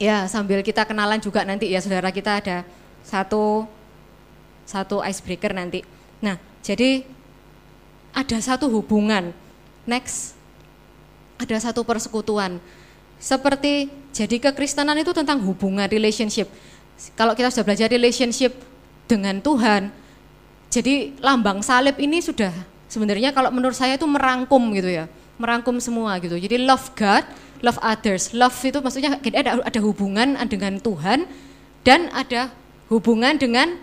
ya 0.00 0.24
sambil 0.28 0.64
kita 0.64 0.84
kenalan 0.88 1.20
juga 1.20 1.44
nanti 1.44 1.68
ya 1.68 1.80
saudara 1.84 2.08
kita 2.12 2.40
ada 2.40 2.56
satu 3.04 3.68
satu 4.66 5.04
icebreaker 5.04 5.52
nanti. 5.54 5.84
Nah, 6.18 6.40
jadi 6.64 7.04
ada 8.16 8.38
satu 8.40 8.66
hubungan. 8.72 9.30
Next. 9.86 10.34
ada 11.36 11.52
satu 11.60 11.84
persekutuan. 11.84 12.56
Seperti 13.20 13.92
jadi 14.16 14.40
kekristenan 14.40 14.96
itu 14.96 15.12
tentang 15.12 15.44
hubungan 15.44 15.84
relationship. 15.84 16.48
Kalau 17.16 17.36
kita 17.36 17.52
sudah 17.52 17.66
belajar 17.68 17.88
relationship 17.92 18.56
dengan 19.04 19.38
Tuhan, 19.40 19.92
jadi 20.72 21.12
lambang 21.20 21.60
salib 21.60 21.96
ini 22.00 22.24
sudah 22.24 22.52
sebenarnya 22.88 23.30
kalau 23.36 23.52
menurut 23.52 23.76
saya 23.76 24.00
itu 24.00 24.08
merangkum 24.08 24.72
gitu 24.72 24.88
ya, 24.88 25.04
merangkum 25.36 25.76
semua 25.78 26.16
gitu. 26.18 26.34
Jadi 26.40 26.64
love 26.64 26.92
God, 26.96 27.24
love 27.60 27.78
others. 27.84 28.32
Love 28.32 28.56
itu 28.64 28.78
maksudnya 28.80 29.20
ada 29.20 29.60
ada 29.60 29.80
hubungan 29.84 30.36
dengan 30.48 30.80
Tuhan 30.80 31.28
dan 31.84 32.08
ada 32.16 32.50
hubungan 32.88 33.36
dengan 33.36 33.76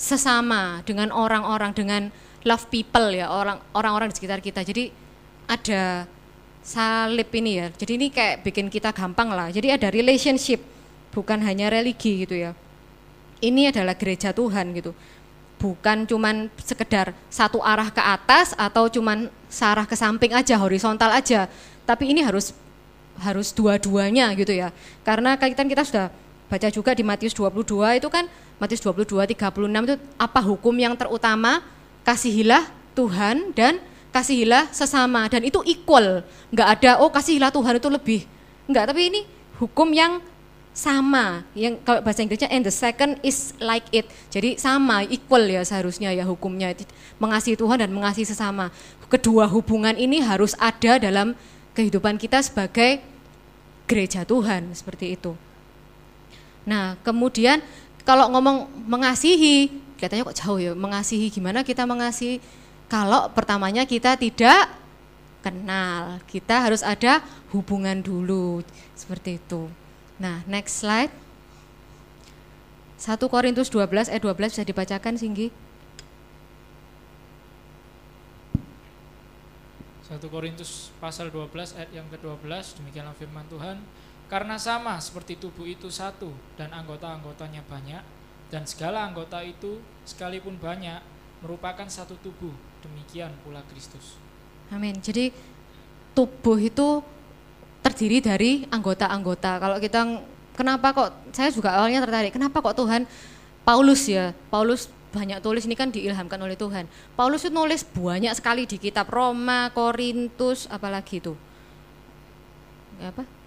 sesama, 0.00 0.80
dengan 0.88 1.12
orang-orang, 1.12 1.76
dengan 1.76 2.02
love 2.48 2.66
people 2.72 3.12
ya, 3.12 3.28
orang 3.28 3.60
orang-orang 3.76 4.08
di 4.08 4.16
sekitar 4.16 4.40
kita. 4.40 4.64
Jadi 4.64 4.88
ada 5.44 6.08
salib 6.64 7.28
ini 7.36 7.60
ya. 7.60 7.66
Jadi 7.68 7.92
ini 8.00 8.08
kayak 8.08 8.44
bikin 8.48 8.72
kita 8.72 8.96
gampang 8.96 9.28
lah. 9.28 9.52
Jadi 9.52 9.76
ada 9.76 9.92
relationship, 9.92 10.64
bukan 11.14 11.38
hanya 11.42 11.70
religi 11.70 12.26
gitu 12.26 12.34
ya. 12.34 12.52
Ini 13.40 13.72
adalah 13.74 13.96
gereja 13.96 14.30
Tuhan 14.30 14.72
gitu. 14.76 14.92
Bukan 15.60 16.08
cuman 16.08 16.48
sekedar 16.56 17.12
satu 17.28 17.60
arah 17.60 17.92
ke 17.92 18.00
atas 18.00 18.56
atau 18.56 18.88
cuman 18.88 19.28
searah 19.52 19.84
ke 19.84 19.92
samping 19.96 20.32
aja, 20.32 20.56
horizontal 20.56 21.12
aja. 21.12 21.48
Tapi 21.84 22.16
ini 22.16 22.24
harus 22.24 22.56
harus 23.20 23.52
dua-duanya 23.52 24.32
gitu 24.36 24.56
ya. 24.56 24.72
Karena 25.04 25.36
kita 25.36 25.66
kita 25.68 25.84
sudah 25.84 26.06
baca 26.48 26.68
juga 26.72 26.96
di 26.96 27.04
Matius 27.04 27.36
22 27.36 28.00
itu 28.00 28.08
kan 28.08 28.24
Matius 28.56 28.80
22 28.82 29.36
36 29.36 29.86
itu 29.86 29.94
apa 30.16 30.40
hukum 30.40 30.74
yang 30.76 30.96
terutama? 30.96 31.60
Kasihilah 32.00 32.64
Tuhan 32.96 33.52
dan 33.52 33.76
kasihilah 34.10 34.68
sesama 34.74 35.30
dan 35.30 35.46
itu 35.46 35.62
equal 35.62 36.26
nggak 36.50 36.68
ada 36.78 36.90
oh 36.98 37.10
kasihilah 37.10 37.54
Tuhan 37.54 37.78
itu 37.78 37.88
lebih 37.88 38.20
nggak 38.66 38.84
tapi 38.90 39.02
ini 39.06 39.20
hukum 39.62 39.86
yang 39.94 40.18
sama. 40.70 41.42
Yang 41.52 41.82
kalau 41.82 42.00
bahasa 42.00 42.22
Inggrisnya 42.22 42.50
and 42.50 42.64
the 42.64 42.74
second 42.74 43.18
is 43.26 43.52
like 43.58 43.86
it. 43.90 44.06
Jadi 44.30 44.56
sama 44.56 45.02
equal 45.06 45.46
ya 45.46 45.62
seharusnya 45.66 46.14
ya 46.14 46.24
hukumnya. 46.24 46.72
Mengasihi 47.20 47.58
Tuhan 47.58 47.82
dan 47.82 47.90
mengasihi 47.90 48.26
sesama. 48.26 48.72
Kedua 49.10 49.50
hubungan 49.50 49.98
ini 49.98 50.22
harus 50.22 50.54
ada 50.54 51.02
dalam 51.02 51.34
kehidupan 51.74 52.14
kita 52.14 52.38
sebagai 52.40 53.02
gereja 53.90 54.22
Tuhan 54.22 54.70
seperti 54.70 55.18
itu. 55.18 55.34
Nah 56.62 56.94
kemudian 57.02 57.58
kalau 58.06 58.30
ngomong 58.30 58.70
mengasihi 58.86 59.68
kelihatannya 60.00 60.24
kok 60.30 60.38
jauh 60.40 60.58
ya. 60.62 60.72
Mengasihi 60.72 61.28
gimana 61.28 61.60
kita 61.60 61.84
mengasihi? 61.84 62.40
Kalau 62.90 63.30
pertamanya 63.30 63.86
kita 63.86 64.18
tidak 64.18 64.66
kenal, 65.44 66.18
kita 66.26 66.58
harus 66.58 66.82
ada 66.82 67.22
hubungan 67.54 68.02
dulu 68.02 68.66
seperti 68.96 69.38
itu. 69.38 69.70
Nah, 70.20 70.44
next 70.44 70.84
slide. 70.84 71.08
1 73.00 73.16
Korintus 73.32 73.72
12 73.72 74.12
ayat 74.12 74.20
12 74.20 74.52
bisa 74.52 74.64
dibacakan 74.68 75.16
Singgi. 75.16 75.48
1 80.04 80.20
Korintus 80.28 80.92
pasal 81.00 81.32
12 81.32 81.80
ayat 81.80 81.90
yang 81.96 82.04
ke-12 82.12 82.82
demikianlah 82.82 83.16
firman 83.16 83.46
Tuhan 83.48 83.80
karena 84.28 84.60
sama 84.60 85.00
seperti 85.00 85.40
tubuh 85.40 85.64
itu 85.64 85.88
satu 85.88 86.34
dan 86.60 86.74
anggota-anggotanya 86.76 87.64
banyak 87.64 88.02
dan 88.52 88.66
segala 88.66 89.06
anggota 89.06 89.40
itu 89.40 89.78
sekalipun 90.04 90.58
banyak 90.60 90.98
merupakan 91.40 91.86
satu 91.88 92.18
tubuh 92.20 92.52
demikian 92.84 93.32
pula 93.46 93.64
Kristus. 93.70 94.20
Amin. 94.74 94.98
Jadi 94.98 95.30
tubuh 96.12 96.58
itu 96.58 97.00
terdiri 97.80 98.18
dari 98.20 98.50
anggota-anggota. 98.68 99.60
Kalau 99.60 99.76
kita 99.80 100.00
kenapa 100.56 100.86
kok 100.92 101.08
saya 101.32 101.50
juga 101.52 101.76
awalnya 101.76 102.04
tertarik, 102.04 102.32
kenapa 102.32 102.60
kok 102.60 102.76
Tuhan 102.76 103.04
Paulus 103.64 104.08
ya, 104.08 104.32
Paulus 104.48 104.88
banyak 105.10 105.42
tulis 105.42 105.66
ini 105.66 105.74
kan 105.74 105.90
diilhamkan 105.90 106.38
oleh 106.38 106.54
Tuhan. 106.54 106.86
Paulus 107.18 107.42
itu 107.42 107.52
nulis 107.52 107.82
banyak 107.82 108.30
sekali 108.38 108.62
di 108.64 108.78
kitab 108.78 109.10
Roma, 109.10 109.68
Korintus, 109.74 110.70
apalagi 110.70 111.18
itu. 111.18 111.34
Apa? 113.00 113.40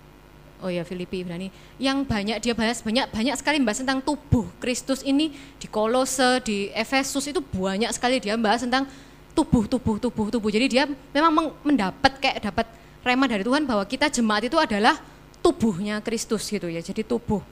oh 0.63 0.71
ya 0.71 0.87
Filipi 0.87 1.21
Ibrani 1.21 1.51
yang 1.75 2.07
banyak 2.07 2.39
dia 2.39 2.55
bahas 2.55 2.79
banyak 2.79 3.11
banyak 3.11 3.35
sekali 3.35 3.59
membahas 3.59 3.83
tentang 3.83 3.99
tubuh 3.99 4.47
Kristus 4.63 5.03
ini 5.03 5.35
di 5.59 5.67
Kolose 5.67 6.39
di 6.39 6.71
Efesus 6.71 7.27
itu 7.27 7.43
banyak 7.43 7.91
sekali 7.91 8.23
dia 8.23 8.39
membahas 8.39 8.63
tentang 8.63 8.87
tubuh 9.35 9.67
tubuh 9.67 9.99
tubuh 9.99 10.31
tubuh 10.31 10.49
jadi 10.49 10.65
dia 10.71 10.83
memang 11.11 11.51
mendapat 11.67 12.15
kayak 12.17 12.47
dapat 12.47 12.65
rema 13.03 13.27
dari 13.27 13.43
Tuhan 13.43 13.67
bahwa 13.67 13.83
kita 13.83 14.07
jemaat 14.07 14.47
itu 14.47 14.55
adalah 14.55 14.97
tubuhnya 15.43 15.99
Kristus 15.99 16.47
gitu 16.47 16.71
ya. 16.71 16.79
Jadi 16.79 17.03
tubuh. 17.03 17.43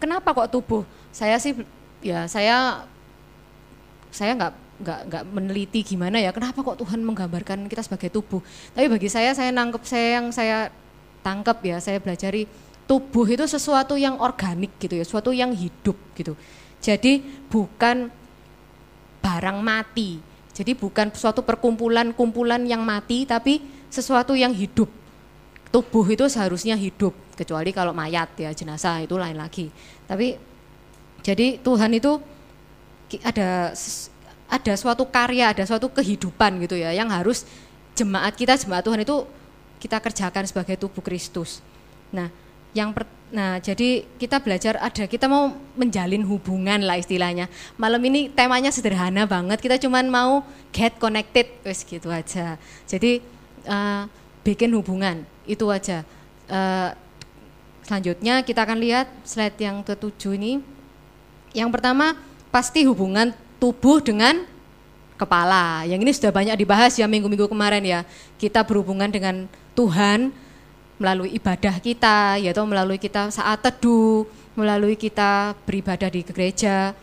Kenapa 0.00 0.32
kok 0.32 0.48
tubuh? 0.48 0.82
Saya 1.12 1.36
sih 1.36 1.52
ya 2.00 2.24
saya 2.28 2.88
saya 4.08 4.32
nggak 4.32 4.52
nggak 4.76 5.00
nggak 5.08 5.24
meneliti 5.32 5.80
gimana 5.84 6.20
ya. 6.20 6.32
Kenapa 6.32 6.64
kok 6.64 6.80
Tuhan 6.80 7.04
menggambarkan 7.04 7.68
kita 7.68 7.84
sebagai 7.84 8.08
tubuh? 8.08 8.40
Tapi 8.72 8.88
bagi 8.88 9.08
saya 9.12 9.36
saya 9.36 9.52
nangkep 9.52 9.82
saya 9.84 10.08
yang 10.20 10.26
saya 10.32 10.72
tangkap 11.20 11.60
ya, 11.64 11.76
saya 11.80 12.00
belajari 12.00 12.48
tubuh 12.88 13.26
itu 13.26 13.44
sesuatu 13.44 13.98
yang 14.00 14.16
organik 14.20 14.76
gitu 14.80 14.96
ya, 14.96 15.04
sesuatu 15.04 15.32
yang 15.32 15.52
hidup 15.52 15.96
gitu. 16.16 16.32
Jadi 16.80 17.24
bukan 17.48 18.08
barang 19.20 19.58
mati. 19.58 20.22
Jadi 20.56 20.72
bukan 20.72 21.12
suatu 21.12 21.44
perkumpulan-kumpulan 21.44 22.64
yang 22.64 22.80
mati 22.80 23.28
tapi 23.28 23.60
sesuatu 23.96 24.36
yang 24.36 24.52
hidup. 24.52 24.92
Tubuh 25.72 26.04
itu 26.12 26.28
seharusnya 26.28 26.76
hidup 26.76 27.16
kecuali 27.36 27.72
kalau 27.72 27.96
mayat 27.96 28.28
ya 28.36 28.52
jenazah 28.52 29.00
itu 29.00 29.16
lain 29.16 29.36
lagi. 29.36 29.72
Tapi 30.04 30.36
jadi 31.24 31.58
Tuhan 31.58 31.90
itu 31.96 32.20
ada 33.24 33.72
ada 34.46 34.72
suatu 34.78 35.04
karya, 35.08 35.50
ada 35.50 35.64
suatu 35.66 35.90
kehidupan 35.90 36.62
gitu 36.62 36.78
ya 36.78 36.94
yang 36.94 37.10
harus 37.10 37.48
jemaat 37.98 38.36
kita 38.38 38.54
jemaat 38.54 38.86
Tuhan 38.86 39.02
itu 39.02 39.26
kita 39.82 39.98
kerjakan 39.98 40.44
sebagai 40.46 40.78
tubuh 40.78 41.02
Kristus. 41.02 41.60
Nah, 42.14 42.30
yang 42.76 42.94
per, 42.94 43.08
nah 43.32 43.58
jadi 43.58 44.06
kita 44.20 44.38
belajar 44.38 44.78
ada 44.78 45.04
kita 45.08 45.26
mau 45.26 45.50
menjalin 45.74 46.22
hubungan 46.22 46.84
lah 46.84 47.00
istilahnya. 47.00 47.50
Malam 47.80 48.00
ini 48.06 48.30
temanya 48.30 48.70
sederhana 48.70 49.26
banget. 49.26 49.58
Kita 49.58 49.76
cuman 49.82 50.06
mau 50.06 50.46
get 50.70 50.96
connected, 51.00 51.50
wes 51.66 51.82
gitu 51.82 52.12
aja. 52.12 52.60
Jadi 52.86 53.20
uh, 53.66 54.06
bikin 54.46 54.72
hubungan 54.74 55.26
itu 55.44 55.66
aja. 55.68 56.06
Uh, 56.46 56.94
selanjutnya 57.82 58.42
kita 58.46 58.62
akan 58.62 58.78
lihat 58.78 59.06
slide 59.26 59.58
yang 59.58 59.82
ketujuh 59.82 60.38
ini. 60.38 60.52
Yang 61.52 61.70
pertama 61.74 62.14
pasti 62.54 62.86
hubungan 62.86 63.34
tubuh 63.58 64.00
dengan 64.00 64.46
kepala. 65.16 65.82
Yang 65.88 66.00
ini 66.02 66.12
sudah 66.12 66.32
banyak 66.32 66.56
dibahas 66.56 66.94
ya 66.94 67.08
minggu-minggu 67.08 67.48
kemarin 67.48 67.82
ya. 67.82 68.00
Kita 68.36 68.62
berhubungan 68.62 69.08
dengan 69.08 69.48
Tuhan 69.72 70.30
melalui 70.96 71.36
ibadah 71.36 71.76
kita, 71.80 72.40
yaitu 72.40 72.62
melalui 72.64 72.96
kita 72.96 73.28
saat 73.28 73.60
teduh, 73.60 74.24
melalui 74.56 74.96
kita 74.96 75.52
beribadah 75.68 76.08
di 76.08 76.24
gereja, 76.24 76.96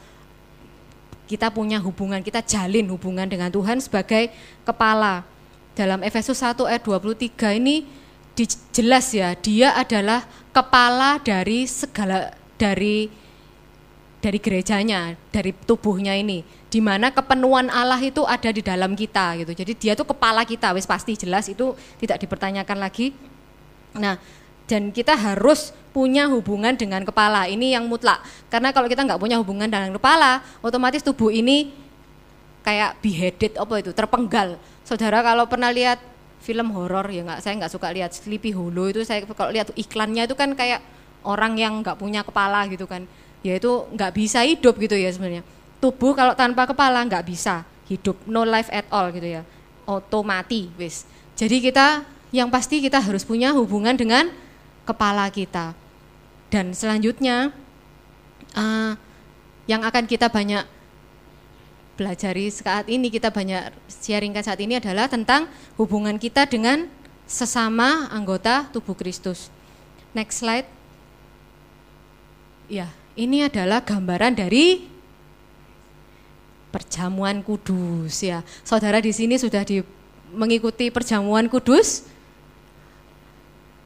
kita 1.29 1.53
punya 1.53 1.77
hubungan, 1.81 2.21
kita 2.21 2.41
jalin 2.41 2.89
hubungan 2.89 3.29
dengan 3.29 3.49
Tuhan 3.53 3.81
sebagai 3.81 4.33
kepala. 4.65 5.25
Dalam 5.73 6.05
Efesus 6.05 6.37
1 6.41 6.69
ayat 6.69 6.85
23 6.85 7.59
ini 7.59 7.85
jelas 8.73 9.13
ya, 9.13 9.33
dia 9.37 9.73
adalah 9.73 10.25
kepala 10.53 11.17
dari 11.21 11.65
segala 11.65 12.33
dari 12.57 13.09
dari 14.23 14.39
gerejanya, 14.39 15.19
dari 15.33 15.51
tubuhnya 15.51 16.15
ini 16.15 16.63
di 16.73 16.81
mana 16.81 17.13
kepenuhan 17.13 17.69
Allah 17.69 18.01
itu 18.01 18.25
ada 18.25 18.49
di 18.49 18.65
dalam 18.65 18.97
kita 18.97 19.37
gitu. 19.37 19.53
Jadi 19.53 19.77
dia 19.77 19.93
tuh 19.93 20.09
kepala 20.09 20.41
kita, 20.41 20.73
wis 20.73 20.89
pasti 20.89 21.13
jelas 21.13 21.45
itu 21.45 21.77
tidak 22.01 22.17
dipertanyakan 22.17 22.81
lagi. 22.81 23.13
Nah, 23.93 24.17
dan 24.65 24.89
kita 24.89 25.13
harus 25.13 25.69
punya 25.93 26.25
hubungan 26.25 26.73
dengan 26.73 27.05
kepala 27.05 27.45
ini 27.45 27.77
yang 27.77 27.85
mutlak. 27.85 28.25
Karena 28.49 28.73
kalau 28.73 28.89
kita 28.89 29.05
nggak 29.05 29.21
punya 29.21 29.37
hubungan 29.37 29.69
dengan 29.69 29.93
kepala, 29.93 30.41
otomatis 30.65 31.05
tubuh 31.05 31.29
ini 31.29 31.69
kayak 32.63 32.97
beheaded 33.03 33.53
apa 33.59 33.73
itu 33.83 33.91
terpenggal. 33.91 34.57
Saudara 34.87 35.19
kalau 35.21 35.45
pernah 35.45 35.69
lihat 35.69 35.99
film 36.43 36.75
horor 36.75 37.07
ya 37.07 37.23
nggak 37.23 37.39
saya 37.39 37.53
nggak 37.55 37.71
suka 37.71 37.87
lihat 37.95 38.11
Sleepy 38.11 38.51
Hollow 38.51 38.91
itu 38.91 39.03
saya 39.07 39.23
kalau 39.23 39.51
lihat 39.51 39.71
iklannya 39.79 40.27
itu 40.27 40.35
kan 40.35 40.51
kayak 40.55 40.83
orang 41.23 41.55
yang 41.55 41.79
nggak 41.79 41.95
punya 41.99 42.23
kepala 42.23 42.67
gitu 42.67 42.87
kan. 42.87 43.07
Ya 43.43 43.59
itu 43.59 43.87
nggak 43.91 44.11
bisa 44.15 44.43
hidup 44.43 44.75
gitu 44.79 44.95
ya 44.95 45.11
sebenarnya. 45.11 45.43
Tubuh 45.83 46.15
kalau 46.15 46.35
tanpa 46.35 46.63
kepala 46.63 47.03
nggak 47.03 47.27
bisa 47.27 47.67
hidup 47.91 48.15
no 48.27 48.47
life 48.47 48.71
at 48.71 48.87
all 48.91 49.11
gitu 49.11 49.39
ya. 49.39 49.43
Otomati 49.83 50.71
wis. 50.79 51.03
Jadi 51.35 51.59
kita 51.59 52.07
yang 52.31 52.47
pasti 52.47 52.79
kita 52.79 53.03
harus 53.03 53.27
punya 53.27 53.51
hubungan 53.51 53.95
dengan 53.95 54.31
kepala 54.87 55.27
kita. 55.27 55.75
Dan 56.47 56.71
selanjutnya 56.71 57.51
uh, 58.55 58.93
yang 59.67 59.81
akan 59.83 60.05
kita 60.05 60.27
banyak 60.27 60.63
pelajari 61.93 62.49
saat 62.49 62.89
ini 62.89 63.13
kita 63.13 63.29
banyak 63.29 63.69
sharingkan 63.89 64.41
saat 64.41 64.59
ini 64.61 64.81
adalah 64.81 65.05
tentang 65.05 65.45
hubungan 65.77 66.17
kita 66.17 66.49
dengan 66.49 66.89
sesama 67.29 68.09
anggota 68.09 68.69
tubuh 68.73 68.97
Kristus. 68.97 69.49
Next 70.13 70.41
slide. 70.41 70.69
Ya, 72.69 72.89
ini 73.13 73.45
adalah 73.45 73.81
gambaran 73.85 74.37
dari 74.37 74.89
perjamuan 76.73 77.45
kudus 77.45 78.25
ya. 78.25 78.41
Saudara 78.65 78.97
di 78.97 79.13
sini 79.13 79.37
sudah 79.37 79.61
di, 79.61 79.85
mengikuti 80.33 80.89
perjamuan 80.89 81.45
kudus. 81.45 82.09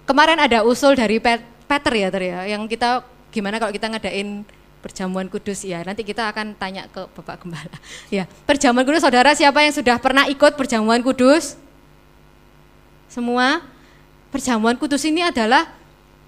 Kemarin 0.07 0.39
ada 0.39 0.63
usul 0.63 0.95
dari 0.95 1.19
Peter 1.19 1.93
ya, 1.99 2.07
Ter 2.07 2.23
ya, 2.23 2.39
yang 2.47 2.63
kita 2.63 3.03
gimana 3.27 3.59
kalau 3.59 3.75
kita 3.75 3.91
ngadain 3.91 4.47
perjamuan 4.79 5.27
kudus 5.27 5.65
ya. 5.65 5.81
Nanti 5.83 6.05
kita 6.05 6.29
akan 6.29 6.53
tanya 6.55 6.87
ke 6.87 7.05
Bapak 7.17 7.43
Gembala. 7.43 7.77
Ya, 8.13 8.29
perjamuan 8.47 8.87
kudus 8.87 9.03
Saudara 9.03 9.35
siapa 9.35 9.61
yang 9.65 9.73
sudah 9.75 9.97
pernah 9.99 10.25
ikut 10.29 10.55
perjamuan 10.55 11.03
kudus? 11.03 11.59
Semua 13.11 13.63
perjamuan 14.29 14.75
kudus 14.75 15.03
ini 15.07 15.23
adalah 15.23 15.67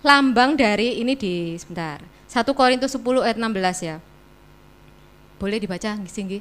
lambang 0.02 0.56
dari 0.56 1.00
ini 1.04 1.16
di 1.16 1.56
sebentar. 1.60 2.00
1 2.30 2.46
Korintus 2.54 2.94
10 2.96 3.26
ayat 3.26 3.38
16 3.42 3.88
ya. 3.90 3.98
Boleh 5.40 5.58
dibaca 5.58 5.98
Singgi? 6.06 6.40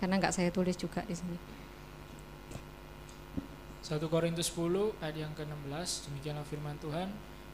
Karena 0.00 0.16
enggak 0.16 0.32
saya 0.32 0.48
tulis 0.48 0.74
juga 0.74 1.04
di 1.04 1.14
sini. 1.14 1.36
1 3.84 3.98
Korintus 4.06 4.52
10 4.54 4.96
ayat 5.02 5.16
yang 5.18 5.32
ke-16 5.34 6.08
demikianlah 6.08 6.46
firman 6.46 6.78
Tuhan 6.78 7.10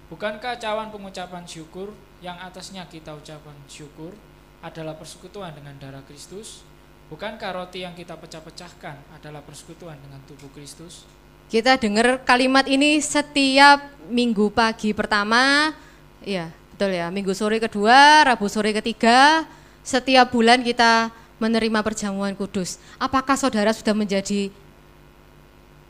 Bukankah 0.07 0.55
cawan 0.63 0.95
pengucapan 0.95 1.43
syukur 1.51 1.91
yang 2.23 2.39
atasnya 2.39 2.87
kita 2.87 3.11
ucapan 3.11 3.59
syukur 3.67 4.15
adalah 4.63 4.95
persekutuan 4.95 5.51
dengan 5.51 5.75
darah 5.83 6.03
Kristus? 6.07 6.63
Bukankah 7.11 7.51
roti 7.51 7.83
yang 7.83 7.95
kita 7.95 8.15
pecah-pecahkan 8.15 9.19
adalah 9.19 9.43
persekutuan 9.43 9.99
dengan 9.99 10.23
tubuh 10.27 10.47
Kristus? 10.55 11.03
Kita 11.51 11.79
dengar 11.79 12.23
kalimat 12.23 12.67
ini 12.71 13.03
setiap 13.03 13.83
minggu 14.07 14.51
pagi 14.51 14.95
pertama, 14.95 15.75
ya 16.23 16.51
betul 16.75 16.91
ya, 16.95 17.11
minggu 17.11 17.35
sore 17.35 17.59
kedua, 17.63 18.27
rabu 18.27 18.47
sore 18.51 18.75
ketiga, 18.75 19.47
setiap 19.87 20.31
bulan 20.31 20.63
kita 20.63 21.11
menerima 21.43 21.83
perjamuan 21.83 22.35
kudus. 22.35 22.79
Apakah 22.99 23.35
saudara 23.39 23.71
sudah 23.75 23.95
menjadi 23.95 24.51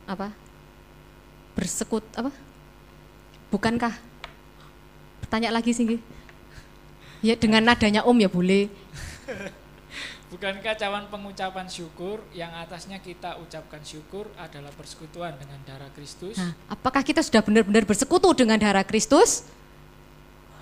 apa? 0.09 0.33
Bersekut 1.57 2.05
apa? 2.13 2.29
Bukankah? 3.53 3.95
Tanya 5.27 5.51
lagi 5.51 5.75
sih. 5.75 5.99
Ya 7.19 7.35
dengan 7.35 7.63
nadanya 7.67 8.03
Om 8.07 8.17
ya 8.21 8.29
boleh. 8.29 8.71
Bukankah 10.27 10.75
cawan 10.75 11.07
pengucapan 11.07 11.71
syukur 11.71 12.19
yang 12.35 12.51
atasnya 12.51 12.99
kita 12.99 13.39
ucapkan 13.39 13.79
syukur 13.79 14.27
adalah 14.35 14.71
persekutuan 14.75 15.31
dengan 15.39 15.55
darah 15.63 15.87
Kristus? 15.95 16.35
Nah, 16.35 16.51
apakah 16.67 16.99
kita 16.99 17.23
sudah 17.23 17.39
benar-benar 17.39 17.87
bersekutu 17.87 18.35
dengan 18.35 18.59
darah 18.59 18.83
Kristus? 18.83 19.47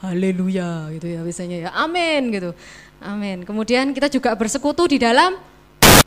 Haleluya 0.05 0.93
gitu 0.93 1.09
ya 1.09 1.25
biasanya 1.25 1.57
ya. 1.65 1.69
Amin 1.73 2.29
gitu. 2.29 2.53
Amin. 3.01 3.41
Kemudian 3.41 3.89
kita 3.89 4.05
juga 4.05 4.37
bersekutu 4.37 4.85
di 4.85 5.01
dalam 5.01 5.33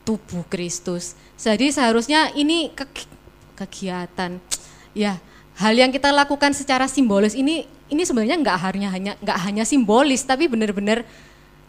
tubuh 0.06 0.46
Kristus. 0.46 1.18
Jadi 1.34 1.74
seharusnya 1.74 2.30
ini 2.38 2.70
kegiatan 3.58 4.38
ya 4.94 5.18
hal 5.58 5.74
yang 5.74 5.90
kita 5.90 6.14
lakukan 6.14 6.54
secara 6.54 6.86
simbolis 6.86 7.34
ini 7.34 7.66
ini 7.90 8.02
sebenarnya 8.06 8.38
nggak 8.38 8.58
hanya 8.62 8.88
hanya 8.94 9.12
nggak 9.18 9.38
hanya 9.42 9.64
simbolis 9.66 10.22
tapi 10.22 10.46
benar-benar 10.46 11.02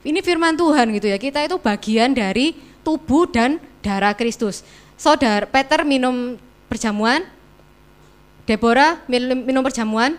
ini 0.04 0.20
firman 0.24 0.56
Tuhan 0.56 0.96
gitu 0.96 1.08
ya. 1.12 1.18
Kita 1.20 1.44
itu 1.44 1.60
bagian 1.60 2.16
dari 2.16 2.56
tubuh 2.84 3.28
dan 3.28 3.60
darah 3.84 4.16
Kristus. 4.16 4.64
Saudara 4.96 5.48
Peter 5.48 5.84
minum 5.84 6.40
perjamuan, 6.72 7.24
Deborah 8.48 9.00
minum 9.08 9.64
perjamuan, 9.64 10.16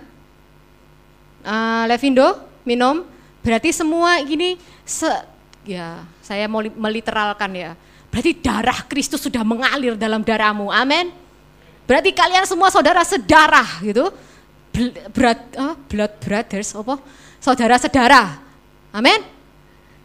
uh, 1.44 1.84
Levindo 1.88 2.44
minum, 2.64 3.04
berarti 3.40 3.72
semua 3.72 4.20
ini 4.20 4.60
se, 4.84 5.08
ya 5.64 6.04
saya 6.20 6.44
mau 6.48 6.60
meliteralkan 6.60 7.50
ya. 7.56 7.72
Berarti 8.10 8.36
darah 8.42 8.84
Kristus 8.84 9.22
sudah 9.22 9.46
mengalir 9.46 9.94
dalam 9.96 10.20
darahmu. 10.20 10.68
Amin. 10.68 11.14
Berarti 11.88 12.10
kalian 12.14 12.46
semua 12.48 12.68
saudara 12.72 13.04
sedarah 13.04 13.68
gitu. 13.84 14.10
Blood, 15.12 15.40
oh, 15.58 15.74
blood 15.90 16.12
brothers 16.22 16.72
apa? 16.72 16.96
Saudara 17.42 17.76
sedara. 17.76 18.38
Amin. 18.94 19.40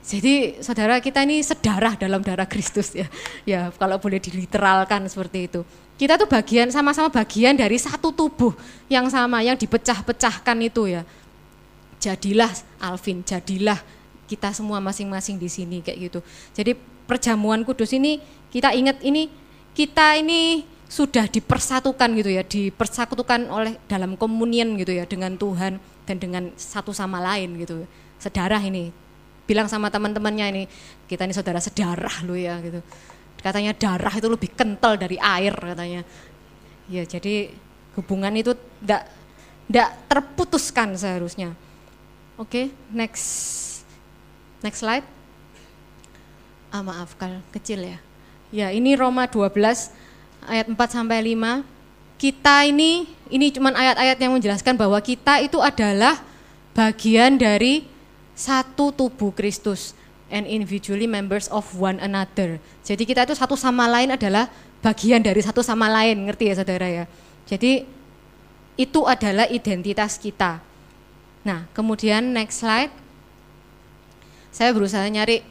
Jadi 0.05 0.61
saudara 0.61 1.01
kita 1.01 1.25
ini 1.25 1.41
sedarah 1.41 1.97
dalam 1.97 2.21
darah 2.21 2.45
Kristus 2.45 2.93
ya. 2.93 3.09
Ya 3.41 3.73
kalau 3.73 3.97
boleh 3.97 4.21
diliteralkan 4.21 5.09
seperti 5.09 5.49
itu. 5.49 5.61
Kita 5.97 6.19
tuh 6.19 6.29
bagian 6.29 6.69
sama-sama 6.69 7.09
bagian 7.09 7.57
dari 7.57 7.79
satu 7.81 8.13
tubuh 8.13 8.53
yang 8.85 9.09
sama 9.09 9.41
yang 9.41 9.57
dipecah-pecahkan 9.57 10.57
itu 10.61 10.93
ya. 10.93 11.01
Jadilah 11.97 12.53
Alvin, 12.77 13.25
jadilah 13.25 13.81
kita 14.29 14.53
semua 14.53 14.77
masing-masing 14.77 15.41
di 15.41 15.49
sini 15.49 15.81
kayak 15.81 15.97
gitu. 16.11 16.19
Jadi 16.53 16.77
perjamuan 17.09 17.65
kudus 17.65 17.89
ini 17.93 18.21
kita 18.53 18.77
ingat 18.77 19.01
ini 19.01 19.29
kita 19.73 20.21
ini 20.21 20.69
sudah 20.85 21.25
dipersatukan 21.25 22.09
gitu 22.15 22.29
ya, 22.29 22.43
dipersatukan 22.45 23.49
oleh 23.49 23.77
dalam 23.89 24.13
komunian 24.15 24.77
gitu 24.77 24.93
ya 24.93 25.09
dengan 25.09 25.33
Tuhan 25.35 25.81
dan 26.05 26.17
dengan 26.21 26.53
satu 26.55 26.93
sama 26.93 27.19
lain 27.21 27.57
gitu. 27.59 27.83
Sedarah 28.21 28.61
ini. 28.61 28.93
Bilang 29.45 29.69
sama 29.69 29.93
teman-temannya 29.93 30.45
ini, 30.49 30.63
kita 31.05 31.29
ini 31.29 31.33
saudara 31.33 31.61
sedarah 31.61 32.25
lo 32.25 32.33
ya 32.33 32.57
gitu. 32.61 32.81
Katanya 33.41 33.77
darah 33.77 34.13
itu 34.13 34.25
lebih 34.25 34.49
kental 34.57 34.97
dari 34.97 35.21
air 35.21 35.53
katanya. 35.53 36.01
Ya 36.89 37.05
jadi 37.05 37.53
hubungan 37.93 38.33
itu 38.33 38.57
tidak 38.81 39.09
tidak 39.69 39.89
terputuskan 40.09 40.97
seharusnya. 40.97 41.53
Oke, 42.35 42.49
okay, 42.49 42.65
next 42.89 43.55
Next 44.65 44.81
slide. 44.81 45.05
Ah, 46.73 46.81
maaf, 46.81 47.13
kecil 47.53 47.85
ya. 47.85 47.97
Ya, 48.49 48.67
ini 48.73 48.97
Roma 48.97 49.29
12 49.29 49.93
ayat 50.47 50.65
4 50.69 50.77
sampai 50.89 51.35
5. 51.35 51.65
Kita 52.15 52.63
ini 52.63 53.09
ini 53.27 53.51
cuman 53.51 53.75
ayat-ayat 53.75 54.17
yang 54.21 54.33
menjelaskan 54.37 54.79
bahwa 54.79 54.95
kita 55.03 55.43
itu 55.43 55.59
adalah 55.59 56.21
bagian 56.71 57.35
dari 57.35 57.85
satu 58.35 58.91
tubuh 58.91 59.31
Kristus 59.35 59.95
and 60.31 60.47
individually 60.47 61.07
members 61.07 61.51
of 61.51 61.63
one 61.75 61.99
another. 61.99 62.57
Jadi 62.83 63.03
kita 63.03 63.27
itu 63.27 63.35
satu 63.35 63.59
sama 63.59 63.87
lain 63.87 64.15
adalah 64.15 64.47
bagian 64.79 65.19
dari 65.19 65.41
satu 65.43 65.59
sama 65.65 65.91
lain, 65.91 66.27
ngerti 66.27 66.51
ya 66.51 66.55
saudara 66.55 66.87
ya. 66.87 67.05
Jadi 67.45 67.87
itu 68.75 69.01
adalah 69.07 69.47
identitas 69.47 70.19
kita. 70.19 70.59
Nah, 71.45 71.67
kemudian 71.71 72.21
next 72.33 72.63
slide 72.63 72.91
saya 74.55 74.71
berusaha 74.71 75.03
nyari 75.03 75.43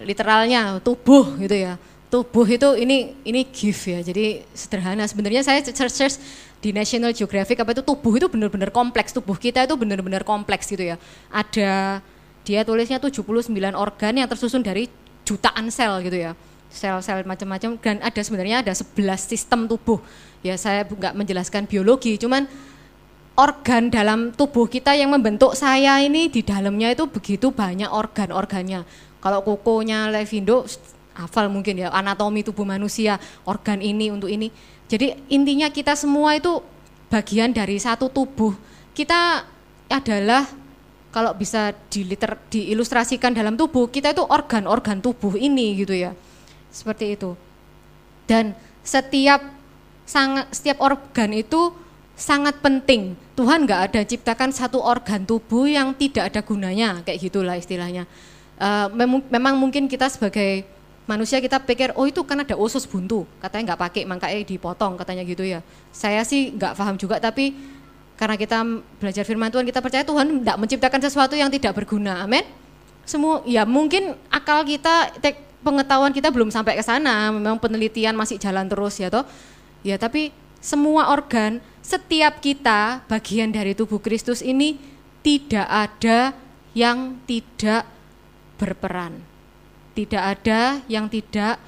literalnya 0.00 0.78
tubuh 0.80 1.34
gitu 1.36 1.52
ya 1.52 1.74
tubuh 2.10 2.44
itu 2.44 2.68
ini 2.76 3.14
ini 3.22 3.46
gift 3.48 3.86
ya. 3.86 4.02
Jadi 4.02 4.42
sederhana. 4.52 5.06
Sebenarnya 5.06 5.46
saya 5.46 5.62
search 5.62 5.94
search 5.94 6.16
di 6.60 6.74
National 6.74 7.14
Geographic 7.14 7.56
apa 7.62 7.72
itu 7.72 7.86
tubuh 7.86 8.18
itu 8.18 8.26
benar-benar 8.26 8.74
kompleks. 8.74 9.14
Tubuh 9.14 9.38
kita 9.38 9.64
itu 9.64 9.78
benar-benar 9.78 10.26
kompleks 10.26 10.68
gitu 10.68 10.82
ya. 10.82 10.96
Ada 11.30 12.02
dia 12.42 12.60
tulisnya 12.66 12.98
79 12.98 13.54
organ 13.72 14.12
yang 14.18 14.26
tersusun 14.26 14.60
dari 14.60 14.90
jutaan 15.22 15.70
sel 15.70 16.02
gitu 16.02 16.18
ya. 16.18 16.34
Sel-sel 16.70 17.22
macam-macam. 17.22 17.78
Dan 17.78 18.02
ada 18.02 18.20
sebenarnya 18.20 18.66
ada 18.66 18.74
11 18.74 18.90
sistem 19.30 19.70
tubuh. 19.70 20.02
Ya 20.42 20.58
saya 20.58 20.82
nggak 20.82 21.14
menjelaskan 21.14 21.70
biologi. 21.70 22.18
Cuman 22.18 22.50
organ 23.38 23.88
dalam 23.88 24.34
tubuh 24.34 24.66
kita 24.66 24.98
yang 24.98 25.14
membentuk 25.14 25.54
saya 25.54 26.02
ini 26.02 26.26
di 26.26 26.42
dalamnya 26.42 26.90
itu 26.92 27.06
begitu 27.06 27.54
banyak 27.54 27.88
organ-organnya. 27.88 28.82
Kalau 29.20 29.40
kukunya 29.44 30.08
Levindo 30.08 30.64
hafal 31.26 31.52
mungkin 31.52 31.84
ya 31.84 31.92
anatomi 31.92 32.40
tubuh 32.40 32.64
manusia, 32.64 33.20
organ 33.44 33.80
ini 33.84 34.08
untuk 34.08 34.32
ini. 34.32 34.48
Jadi 34.90 35.14
intinya 35.30 35.68
kita 35.70 35.94
semua 35.94 36.34
itu 36.34 36.64
bagian 37.12 37.52
dari 37.52 37.76
satu 37.78 38.08
tubuh. 38.10 38.56
Kita 38.96 39.46
adalah 39.90 40.46
kalau 41.10 41.34
bisa 41.34 41.74
diliter, 41.90 42.38
diilustrasikan 42.50 43.34
dalam 43.34 43.58
tubuh, 43.58 43.90
kita 43.90 44.14
itu 44.14 44.22
organ-organ 44.22 45.02
tubuh 45.02 45.34
ini 45.34 45.82
gitu 45.82 45.94
ya. 45.94 46.14
Seperti 46.70 47.18
itu. 47.18 47.34
Dan 48.30 48.54
setiap 48.86 49.42
sangat 50.06 50.54
setiap 50.54 50.78
organ 50.82 51.34
itu 51.34 51.74
sangat 52.14 52.62
penting. 52.62 53.18
Tuhan 53.34 53.66
nggak 53.66 53.80
ada 53.90 54.00
ciptakan 54.06 54.54
satu 54.54 54.78
organ 54.78 55.26
tubuh 55.26 55.66
yang 55.66 55.94
tidak 55.98 56.30
ada 56.30 56.40
gunanya, 56.46 57.02
kayak 57.02 57.18
gitulah 57.26 57.58
istilahnya. 57.58 58.06
Mem 58.92 59.24
memang 59.32 59.56
mungkin 59.56 59.88
kita 59.88 60.06
sebagai 60.06 60.62
manusia 61.10 61.42
kita 61.42 61.58
pikir 61.58 61.90
oh 61.98 62.06
itu 62.06 62.22
kan 62.22 62.46
ada 62.46 62.54
usus 62.54 62.86
buntu, 62.86 63.26
katanya 63.42 63.74
nggak 63.74 63.80
pakai 63.82 64.02
makanya 64.06 64.46
dipotong 64.46 64.94
katanya 64.94 65.26
gitu 65.26 65.42
ya. 65.42 65.58
Saya 65.90 66.22
sih 66.22 66.54
nggak 66.54 66.78
paham 66.78 66.94
juga 66.94 67.18
tapi 67.18 67.58
karena 68.14 68.38
kita 68.38 68.62
belajar 69.02 69.26
firman 69.26 69.50
Tuhan 69.50 69.66
kita 69.66 69.82
percaya 69.82 70.06
Tuhan 70.06 70.46
tidak 70.46 70.56
menciptakan 70.62 71.00
sesuatu 71.02 71.34
yang 71.34 71.50
tidak 71.50 71.74
berguna, 71.74 72.22
amin. 72.22 72.46
Semua 73.02 73.42
ya 73.42 73.66
mungkin 73.66 74.14
akal 74.30 74.62
kita 74.62 75.18
pengetahuan 75.66 76.14
kita 76.14 76.30
belum 76.30 76.54
sampai 76.54 76.78
ke 76.78 76.84
sana, 76.86 77.34
memang 77.34 77.58
penelitian 77.58 78.14
masih 78.14 78.38
jalan 78.38 78.70
terus 78.70 78.94
ya 79.02 79.10
toh. 79.10 79.26
Ya 79.82 79.98
tapi 79.98 80.30
semua 80.60 81.10
organ, 81.10 81.58
setiap 81.80 82.38
kita 82.38 83.02
bagian 83.08 83.50
dari 83.50 83.74
tubuh 83.74 83.98
Kristus 83.98 84.44
ini 84.44 84.76
tidak 85.24 85.66
ada 85.66 86.36
yang 86.76 87.18
tidak 87.24 87.88
berperan. 88.60 89.29
Tidak 89.92 90.22
ada 90.22 90.80
yang 90.86 91.10
tidak 91.10 91.58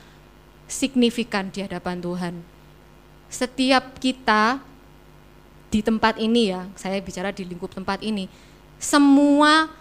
signifikan 0.71 1.53
di 1.53 1.61
hadapan 1.61 2.01
Tuhan. 2.01 2.35
Setiap 3.29 3.99
kita 4.01 4.61
di 5.73 5.81
tempat 5.81 6.21
ini 6.21 6.53
ya, 6.53 6.69
saya 6.77 7.01
bicara 7.01 7.33
di 7.33 7.49
lingkup 7.49 7.73
tempat 7.73 8.01
ini, 8.05 8.29
semua 8.77 9.73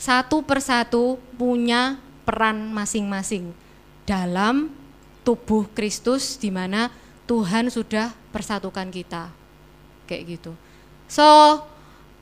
satu 0.00 0.40
persatu 0.40 1.20
punya 1.36 2.00
peran 2.24 2.70
masing-masing 2.72 3.52
dalam 4.08 4.72
tubuh 5.26 5.68
Kristus 5.76 6.40
di 6.40 6.48
mana 6.48 6.88
Tuhan 7.28 7.68
sudah 7.68 8.16
persatukan 8.32 8.88
kita. 8.88 9.28
Kayak 10.08 10.40
gitu. 10.40 10.52
So, 11.04 11.60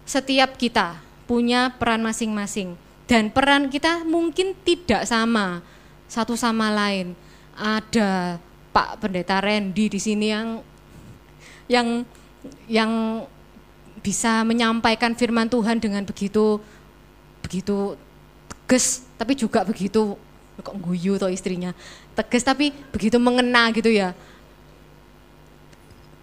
setiap 0.02 0.58
kita 0.58 0.98
punya 1.30 1.74
peran 1.78 2.02
masing-masing 2.02 2.74
dan 3.06 3.30
peran 3.30 3.70
kita 3.70 4.02
mungkin 4.02 4.54
tidak 4.66 5.06
sama 5.06 5.62
satu 6.10 6.34
sama 6.34 6.70
lain. 6.74 7.14
Ada 7.56 8.42
Pak 8.74 9.00
Pendeta 9.00 9.40
Randy 9.40 9.86
di 9.88 10.00
sini 10.02 10.26
yang 10.28 10.48
yang 11.66 11.88
yang 12.66 12.92
bisa 14.02 14.46
menyampaikan 14.46 15.14
firman 15.18 15.50
Tuhan 15.50 15.82
dengan 15.82 16.06
begitu 16.06 16.62
begitu 17.42 17.98
tegas 18.46 19.02
tapi 19.18 19.34
juga 19.34 19.66
begitu 19.66 20.14
kok 20.62 20.76
guyu 20.78 21.18
atau 21.18 21.30
istrinya 21.30 21.74
tegas 22.14 22.46
tapi 22.46 22.70
begitu 22.94 23.18
mengena 23.18 23.66
gitu 23.74 23.90
ya 23.90 24.14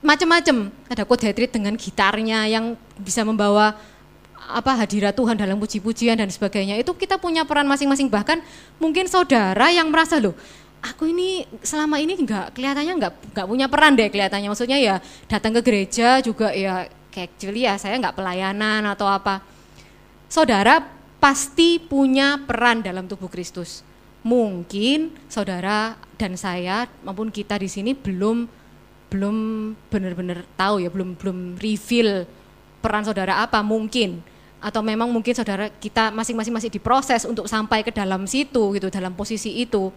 macam-macam 0.04 0.72
ada 0.92 1.04
kodetrit 1.08 1.52
dengan 1.52 1.76
gitarnya 1.80 2.48
yang 2.48 2.76
bisa 3.00 3.24
membawa 3.24 3.76
apa 4.50 4.76
hadirat 4.76 5.16
Tuhan 5.16 5.40
dalam 5.40 5.56
puji-pujian 5.62 6.20
dan 6.20 6.28
sebagainya. 6.28 6.76
Itu 6.80 6.98
kita 6.98 7.22
punya 7.22 7.48
peran 7.48 7.70
masing-masing. 7.70 8.12
Bahkan 8.12 8.44
mungkin 8.82 9.08
saudara 9.08 9.72
yang 9.72 9.88
merasa 9.88 10.20
loh 10.20 10.36
aku 10.84 11.08
ini 11.08 11.48
selama 11.64 11.96
ini 12.04 12.20
nggak 12.20 12.60
kelihatannya 12.60 12.94
nggak 13.00 13.14
nggak 13.32 13.48
punya 13.48 13.68
peran 13.72 13.96
deh 13.96 14.12
kelihatannya. 14.12 14.52
Maksudnya 14.52 14.78
ya 14.78 14.96
datang 15.32 15.56
ke 15.56 15.62
gereja 15.64 16.20
juga 16.20 16.52
ya 16.52 16.92
kayak 17.14 17.40
actually 17.40 17.64
ya 17.64 17.80
saya 17.80 17.96
nggak 17.98 18.20
pelayanan 18.20 18.84
atau 18.92 19.08
apa. 19.08 19.40
Saudara 20.28 20.84
pasti 21.24 21.80
punya 21.80 22.36
peran 22.44 22.84
dalam 22.84 23.08
tubuh 23.08 23.32
Kristus. 23.32 23.86
Mungkin 24.24 25.12
saudara 25.28 26.00
dan 26.20 26.36
saya 26.40 26.88
maupun 27.04 27.32
kita 27.32 27.60
di 27.60 27.68
sini 27.68 27.92
belum 27.92 28.48
belum 29.12 29.38
benar-benar 29.94 30.42
tahu 30.58 30.82
ya 30.82 30.90
belum 30.90 31.20
belum 31.20 31.62
reveal 31.62 32.26
peran 32.82 33.06
saudara 33.06 33.46
apa 33.46 33.62
mungkin 33.62 34.26
atau 34.64 34.80
memang 34.80 35.12
mungkin 35.12 35.36
saudara 35.36 35.68
kita 35.68 36.16
masing-masing 36.16 36.56
masih 36.56 36.72
diproses 36.72 37.28
untuk 37.28 37.52
sampai 37.52 37.84
ke 37.84 37.92
dalam 37.92 38.24
situ 38.24 38.80
gitu 38.80 38.88
dalam 38.88 39.12
posisi 39.12 39.60
itu 39.60 39.92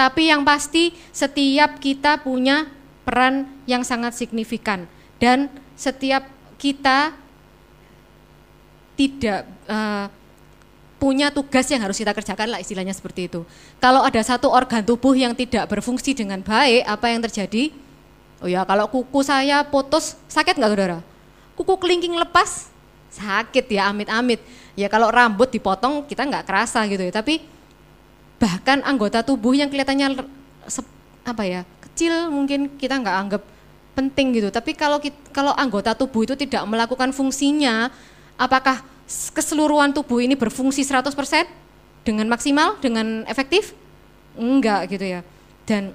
tapi 0.00 0.32
yang 0.32 0.40
pasti 0.40 0.96
setiap 1.12 1.76
kita 1.76 2.24
punya 2.24 2.64
peran 3.04 3.44
yang 3.68 3.84
sangat 3.84 4.16
signifikan 4.16 4.88
dan 5.20 5.52
setiap 5.76 6.24
kita 6.56 7.12
tidak 8.96 9.44
uh, 9.68 10.08
punya 11.00 11.32
tugas 11.32 11.64
yang 11.72 11.80
harus 11.80 11.96
kita 11.96 12.12
kerjakan 12.12 12.52
lah 12.52 12.60
istilahnya 12.60 12.92
seperti 12.92 13.28
itu. 13.28 13.44
Kalau 13.80 14.04
ada 14.04 14.20
satu 14.20 14.52
organ 14.52 14.84
tubuh 14.84 15.16
yang 15.16 15.32
tidak 15.32 15.68
berfungsi 15.68 16.12
dengan 16.12 16.44
baik, 16.44 16.84
apa 16.84 17.06
yang 17.08 17.20
terjadi? 17.24 17.72
Oh 18.40 18.48
ya, 18.48 18.64
kalau 18.64 18.88
kuku 18.88 19.20
saya 19.20 19.64
putus, 19.64 20.16
sakit 20.28 20.56
nggak 20.56 20.70
saudara? 20.72 20.98
Kuku 21.56 21.76
kelingking 21.76 22.16
lepas, 22.16 22.69
sakit 23.20 23.68
ya 23.68 23.92
amit-amit. 23.92 24.40
Ya 24.74 24.88
kalau 24.88 25.12
rambut 25.12 25.52
dipotong 25.52 26.08
kita 26.08 26.24
nggak 26.24 26.48
kerasa 26.48 26.82
gitu 26.88 27.04
ya, 27.04 27.12
tapi 27.12 27.44
bahkan 28.40 28.80
anggota 28.88 29.20
tubuh 29.20 29.52
yang 29.52 29.68
kelihatannya 29.68 30.24
apa 31.28 31.42
ya 31.44 31.60
kecil 31.84 32.32
mungkin 32.32 32.80
kita 32.80 32.96
nggak 32.96 33.16
anggap 33.28 33.42
penting 33.92 34.40
gitu. 34.40 34.48
Tapi 34.48 34.72
kalau 34.72 34.96
kalau 35.30 35.52
anggota 35.52 35.92
tubuh 35.92 36.24
itu 36.24 36.32
tidak 36.32 36.64
melakukan 36.64 37.12
fungsinya 37.12 37.92
apakah 38.40 38.80
keseluruhan 39.36 39.92
tubuh 39.92 40.24
ini 40.24 40.38
berfungsi 40.38 40.80
100% 40.80 41.12
dengan 42.06 42.26
maksimal? 42.30 42.80
Dengan 42.80 43.28
efektif? 43.28 43.76
Enggak 44.38 44.88
gitu 44.88 45.04
ya. 45.04 45.20
Dan 45.68 45.92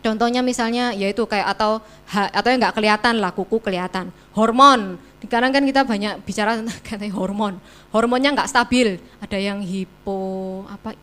contohnya 0.00 0.40
misalnya 0.42 0.90
yaitu 0.96 1.22
kayak 1.28 1.54
atau 1.54 1.84
atau 2.10 2.48
yang 2.50 2.58
nggak 2.58 2.74
kelihatan 2.74 3.22
lah 3.22 3.30
kuku 3.30 3.62
kelihatan. 3.62 4.10
Hormon 4.34 4.98
sekarang 5.20 5.52
kan 5.52 5.62
kita 5.62 5.84
banyak 5.84 6.24
bicara 6.24 6.60
katanya 6.88 7.14
hormon 7.14 7.60
hormonnya 7.92 8.32
nggak 8.32 8.50
stabil 8.50 8.96
ada 9.20 9.36
yang 9.36 9.60
hipo 9.60 10.64
apa 10.68 10.96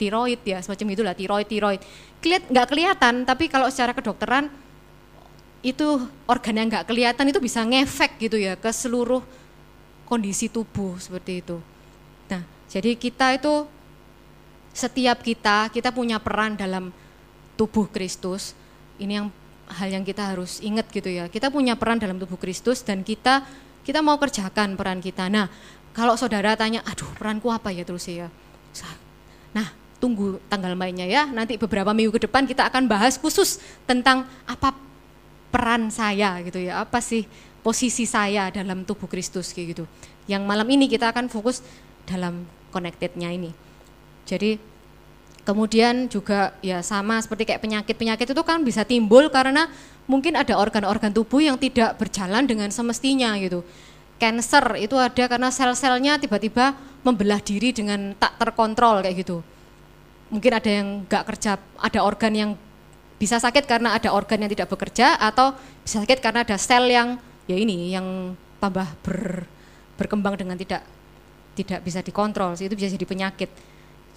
tiroid 0.00 0.40
ya 0.44 0.64
semacam 0.64 0.86
itulah 0.96 1.14
tiroid 1.16 1.48
tiroid 1.48 1.80
Kelihat 2.20 2.52
nggak 2.52 2.68
kelihatan 2.68 3.24
tapi 3.24 3.48
kalau 3.48 3.72
secara 3.72 3.96
kedokteran 3.96 4.52
itu 5.64 6.04
organ 6.28 6.56
yang 6.56 6.68
nggak 6.68 6.84
kelihatan 6.84 7.32
itu 7.32 7.40
bisa 7.40 7.64
ngefek 7.64 8.20
gitu 8.20 8.36
ya 8.36 8.60
ke 8.60 8.68
seluruh 8.68 9.24
kondisi 10.04 10.52
tubuh 10.52 11.00
seperti 11.00 11.40
itu. 11.40 11.56
Nah 12.28 12.44
jadi 12.68 12.92
kita 12.92 13.40
itu 13.40 13.64
setiap 14.76 15.24
kita 15.24 15.72
kita 15.72 15.88
punya 15.96 16.20
peran 16.20 16.60
dalam 16.60 16.92
tubuh 17.56 17.88
Kristus. 17.88 18.52
Ini 19.00 19.24
yang 19.24 19.28
hal 19.70 19.88
yang 19.90 20.04
kita 20.04 20.34
harus 20.34 20.58
ingat 20.60 20.90
gitu 20.90 21.06
ya. 21.06 21.30
Kita 21.30 21.48
punya 21.48 21.78
peran 21.78 22.02
dalam 22.02 22.18
tubuh 22.18 22.36
Kristus 22.36 22.82
dan 22.82 23.06
kita 23.06 23.46
kita 23.86 24.04
mau 24.04 24.18
kerjakan 24.20 24.76
peran 24.76 25.00
kita. 25.00 25.30
Nah, 25.32 25.48
kalau 25.96 26.14
saudara 26.14 26.54
tanya, 26.54 26.84
aduh 26.86 27.08
peranku 27.16 27.48
apa 27.50 27.72
ya 27.74 27.82
terus 27.82 28.06
ya? 28.06 28.28
Nah, 29.50 29.66
tunggu 29.98 30.38
tanggal 30.46 30.74
mainnya 30.78 31.06
ya. 31.06 31.26
Nanti 31.26 31.58
beberapa 31.58 31.90
minggu 31.90 32.14
ke 32.14 32.20
depan 32.28 32.46
kita 32.46 32.70
akan 32.70 32.86
bahas 32.86 33.18
khusus 33.18 33.58
tentang 33.88 34.26
apa 34.46 34.74
peran 35.50 35.90
saya 35.90 36.38
gitu 36.46 36.62
ya. 36.62 36.82
Apa 36.82 37.02
sih 37.02 37.26
posisi 37.60 38.06
saya 38.06 38.48
dalam 38.54 38.86
tubuh 38.86 39.10
Kristus 39.10 39.50
kayak 39.50 39.66
gitu. 39.76 39.84
Yang 40.30 40.42
malam 40.46 40.68
ini 40.70 40.86
kita 40.86 41.10
akan 41.10 41.26
fokus 41.26 41.60
dalam 42.06 42.46
connectednya 42.70 43.34
ini. 43.34 43.50
Jadi 44.24 44.69
kemudian 45.50 46.06
juga 46.06 46.54
ya 46.62 46.78
sama 46.86 47.18
seperti 47.18 47.50
kayak 47.50 47.60
penyakit-penyakit 47.66 48.30
itu 48.30 48.42
kan 48.46 48.62
bisa 48.62 48.86
timbul 48.86 49.26
karena 49.34 49.66
mungkin 50.06 50.38
ada 50.38 50.54
organ-organ 50.54 51.10
tubuh 51.10 51.42
yang 51.42 51.58
tidak 51.58 51.98
berjalan 51.98 52.46
dengan 52.46 52.70
semestinya 52.70 53.34
gitu. 53.42 53.66
Cancer 54.22 54.78
itu 54.78 54.94
ada 54.94 55.26
karena 55.26 55.50
sel-selnya 55.50 56.22
tiba-tiba 56.22 56.78
membelah 57.02 57.42
diri 57.42 57.74
dengan 57.74 58.14
tak 58.14 58.38
terkontrol 58.38 59.02
kayak 59.02 59.26
gitu 59.26 59.42
mungkin 60.30 60.52
ada 60.54 60.70
yang 60.70 60.88
nggak 61.04 61.24
kerja, 61.26 61.58
ada 61.58 62.00
organ 62.06 62.32
yang 62.32 62.50
bisa 63.20 63.36
sakit 63.36 63.68
karena 63.68 63.98
ada 63.98 64.14
organ 64.14 64.40
yang 64.40 64.48
tidak 64.48 64.72
bekerja 64.72 65.18
atau 65.20 65.52
bisa 65.84 66.00
sakit 66.00 66.24
karena 66.24 66.46
ada 66.46 66.56
sel 66.56 66.88
yang 66.88 67.20
ya 67.44 67.58
ini 67.58 67.92
yang 67.92 68.32
tambah 68.62 68.86
ber, 69.04 69.44
berkembang 70.00 70.40
dengan 70.40 70.56
tidak 70.56 70.86
tidak 71.52 71.84
bisa 71.84 72.00
dikontrol 72.00 72.56
itu 72.56 72.72
bisa 72.72 72.88
jadi 72.88 73.04
penyakit 73.04 73.50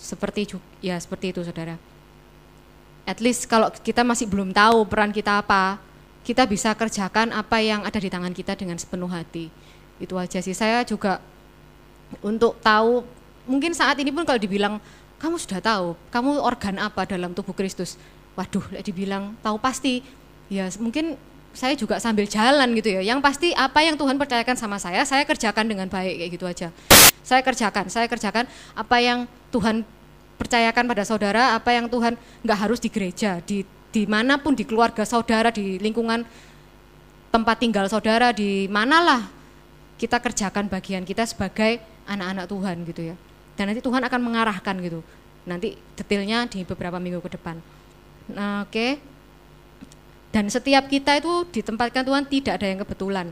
seperti 0.04 0.60
ya 0.84 1.00
seperti 1.00 1.32
itu 1.32 1.40
saudara 1.48 1.80
at 3.08 3.24
least 3.24 3.48
kalau 3.48 3.72
kita 3.72 4.04
masih 4.04 4.28
belum 4.28 4.52
tahu 4.52 4.84
peran 4.84 5.16
kita 5.16 5.40
apa 5.40 5.80
kita 6.28 6.44
bisa 6.44 6.76
kerjakan 6.76 7.32
apa 7.32 7.64
yang 7.64 7.88
ada 7.88 8.00
di 8.00 8.12
tangan 8.12 8.36
kita 8.36 8.60
dengan 8.60 8.76
sepenuh 8.76 9.08
hati 9.08 9.48
itu 10.04 10.16
aja 10.20 10.44
sih 10.44 10.52
saya 10.52 10.84
juga 10.84 11.24
untuk 12.20 12.60
tahu 12.60 13.08
mungkin 13.48 13.72
saat 13.72 13.96
ini 14.00 14.12
pun 14.12 14.28
kalau 14.28 14.40
dibilang 14.40 14.84
kamu 15.24 15.40
sudah 15.40 15.64
tahu, 15.64 15.96
kamu 16.12 16.44
organ 16.44 16.76
apa 16.84 17.08
dalam 17.08 17.32
tubuh 17.32 17.56
Kristus? 17.56 17.96
Waduh, 18.36 18.84
dibilang 18.84 19.40
tahu 19.40 19.56
pasti. 19.56 20.04
Ya 20.52 20.68
mungkin 20.84 21.16
saya 21.56 21.80
juga 21.80 21.96
sambil 22.04 22.28
jalan 22.28 22.76
gitu 22.76 22.92
ya. 22.92 23.02
Yang 23.08 23.24
pasti 23.24 23.48
apa 23.56 23.80
yang 23.88 23.96
Tuhan 23.96 24.20
percayakan 24.20 24.60
sama 24.60 24.76
saya, 24.84 25.08
saya 25.08 25.24
kerjakan 25.24 25.64
dengan 25.64 25.88
baik 25.88 26.20
kayak 26.20 26.32
gitu 26.36 26.44
aja. 26.44 26.68
Saya 27.24 27.40
kerjakan, 27.40 27.88
saya 27.88 28.12
kerjakan 28.12 28.52
apa 28.76 28.98
yang 29.00 29.24
Tuhan 29.54 29.86
percayakan 30.42 30.90
pada 30.90 31.06
saudara, 31.06 31.54
apa 31.54 31.70
yang 31.78 31.86
Tuhan 31.86 32.18
nggak 32.42 32.60
harus 32.60 32.82
di 32.82 32.90
gereja, 32.90 33.38
di 33.46 33.62
di 33.94 34.10
mana 34.10 34.42
pun 34.42 34.58
di 34.58 34.66
keluarga 34.66 35.06
saudara, 35.06 35.54
di 35.54 35.78
lingkungan 35.78 36.26
tempat 37.30 37.62
tinggal 37.62 37.86
saudara, 37.86 38.34
di 38.34 38.66
manalah 38.66 39.30
kita 40.02 40.18
kerjakan 40.18 40.66
bagian 40.66 41.06
kita 41.06 41.22
sebagai 41.30 41.78
anak-anak 42.10 42.50
Tuhan 42.50 42.76
gitu 42.90 43.02
ya. 43.14 43.16
Dan 43.54 43.70
nanti 43.70 43.86
Tuhan 43.86 44.02
akan 44.02 44.20
mengarahkan 44.26 44.76
gitu. 44.82 45.06
Nanti 45.46 45.78
detailnya 45.94 46.50
di 46.50 46.66
beberapa 46.66 46.98
minggu 46.98 47.22
ke 47.22 47.38
depan. 47.38 47.62
Nah, 48.34 48.66
oke. 48.66 48.74
Okay. 48.74 48.92
dan 50.34 50.50
setiap 50.50 50.90
kita 50.90 51.22
itu 51.22 51.46
ditempatkan 51.54 52.02
Tuhan 52.02 52.26
tidak 52.26 52.58
ada 52.58 52.66
yang 52.66 52.82
kebetulan. 52.82 53.30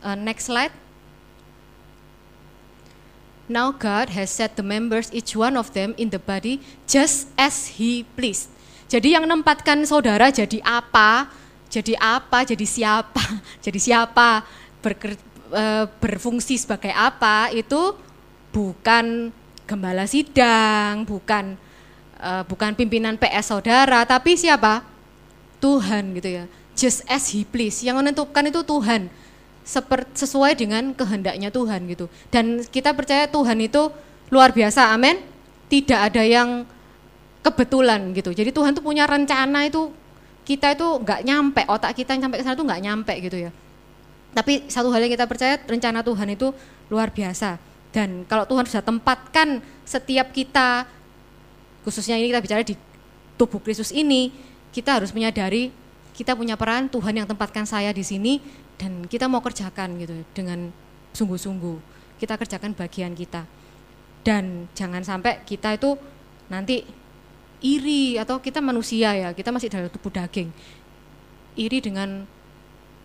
Uh, 0.00 0.16
next 0.16 0.48
slide 0.48 0.72
Now 3.50 3.74
God 3.74 4.14
has 4.14 4.30
set 4.30 4.54
the 4.54 4.62
members 4.62 5.10
each 5.10 5.34
one 5.34 5.58
of 5.58 5.74
them 5.74 5.98
in 5.98 6.14
the 6.14 6.22
body 6.22 6.62
just 6.86 7.26
as 7.34 7.66
he 7.74 8.06
pleased. 8.14 8.46
Jadi 8.86 9.18
yang 9.18 9.26
menempatkan 9.26 9.82
saudara 9.82 10.30
jadi 10.30 10.62
apa, 10.62 11.26
jadi 11.66 11.98
apa, 11.98 12.46
jadi 12.46 12.62
siapa, 12.62 13.22
jadi 13.66 13.78
siapa, 13.82 14.46
berker, 14.78 15.18
e, 15.50 15.64
berfungsi 15.98 16.62
sebagai 16.62 16.94
apa 16.94 17.50
itu 17.50 17.98
bukan 18.54 19.34
gembala 19.66 20.06
sidang, 20.06 21.02
bukan 21.02 21.58
e, 22.22 22.30
bukan 22.46 22.78
pimpinan 22.78 23.18
PS 23.18 23.50
saudara, 23.50 24.06
tapi 24.06 24.38
siapa? 24.38 24.86
Tuhan 25.58 26.14
gitu 26.14 26.38
ya. 26.38 26.44
Just 26.78 27.02
as 27.10 27.34
he 27.34 27.42
please. 27.42 27.82
Yang 27.82 27.98
menentukan 27.98 28.46
itu 28.46 28.62
Tuhan. 28.62 29.10
Sesuai 29.64 30.58
dengan 30.58 30.96
kehendaknya 30.96 31.52
Tuhan 31.52 31.86
gitu. 31.86 32.10
Dan 32.32 32.64
kita 32.66 32.96
percaya 32.96 33.28
Tuhan 33.30 33.58
itu 33.60 33.92
luar 34.32 34.50
biasa. 34.50 34.90
Amin. 34.90 35.22
Tidak 35.70 35.96
ada 35.96 36.22
yang 36.26 36.66
kebetulan 37.40 38.12
gitu. 38.12 38.34
Jadi 38.34 38.50
Tuhan 38.50 38.76
tuh 38.76 38.84
punya 38.84 39.06
rencana 39.06 39.64
itu 39.64 39.92
kita 40.44 40.74
itu 40.74 40.86
nggak 41.04 41.20
nyampe 41.22 41.62
otak 41.68 41.94
kita 41.94 42.16
yang 42.16 42.26
sampai 42.26 42.38
ke 42.40 42.44
sana 42.44 42.56
tuh 42.58 42.66
nggak 42.66 42.82
nyampe 42.82 43.14
gitu 43.22 43.36
ya. 43.48 43.50
Tapi 44.34 44.66
satu 44.70 44.90
hal 44.90 45.06
yang 45.06 45.12
kita 45.14 45.26
percaya 45.26 45.58
rencana 45.66 46.02
Tuhan 46.02 46.28
itu 46.34 46.50
luar 46.90 47.10
biasa. 47.14 47.58
Dan 47.90 48.22
kalau 48.26 48.46
Tuhan 48.46 48.66
sudah 48.66 48.82
tempatkan 48.82 49.62
setiap 49.82 50.30
kita 50.30 50.86
khususnya 51.82 52.20
ini 52.20 52.30
kita 52.30 52.40
bicara 52.42 52.62
di 52.62 52.76
tubuh 53.34 53.58
Kristus 53.58 53.90
ini 53.90 54.30
kita 54.70 55.00
harus 55.00 55.10
menyadari 55.16 55.72
kita 56.14 56.36
punya 56.36 56.54
peran 56.54 56.86
Tuhan 56.92 57.16
yang 57.16 57.26
tempatkan 57.26 57.64
saya 57.64 57.90
di 57.90 58.04
sini 58.04 58.38
dan 58.80 59.04
kita 59.04 59.28
mau 59.28 59.44
kerjakan 59.44 60.00
gitu 60.00 60.24
dengan 60.32 60.72
sungguh-sungguh. 61.12 61.76
Kita 62.16 62.40
kerjakan 62.40 62.72
bagian 62.72 63.12
kita. 63.12 63.44
Dan 64.24 64.72
jangan 64.72 65.04
sampai 65.04 65.44
kita 65.44 65.76
itu 65.76 66.00
nanti 66.48 66.88
iri 67.60 68.16
atau 68.16 68.40
kita 68.40 68.64
manusia 68.64 69.12
ya 69.12 69.28
kita 69.36 69.52
masih 69.52 69.68
dalam 69.68 69.92
tubuh 69.92 70.08
daging. 70.08 70.48
Iri 71.60 71.84
dengan 71.84 72.24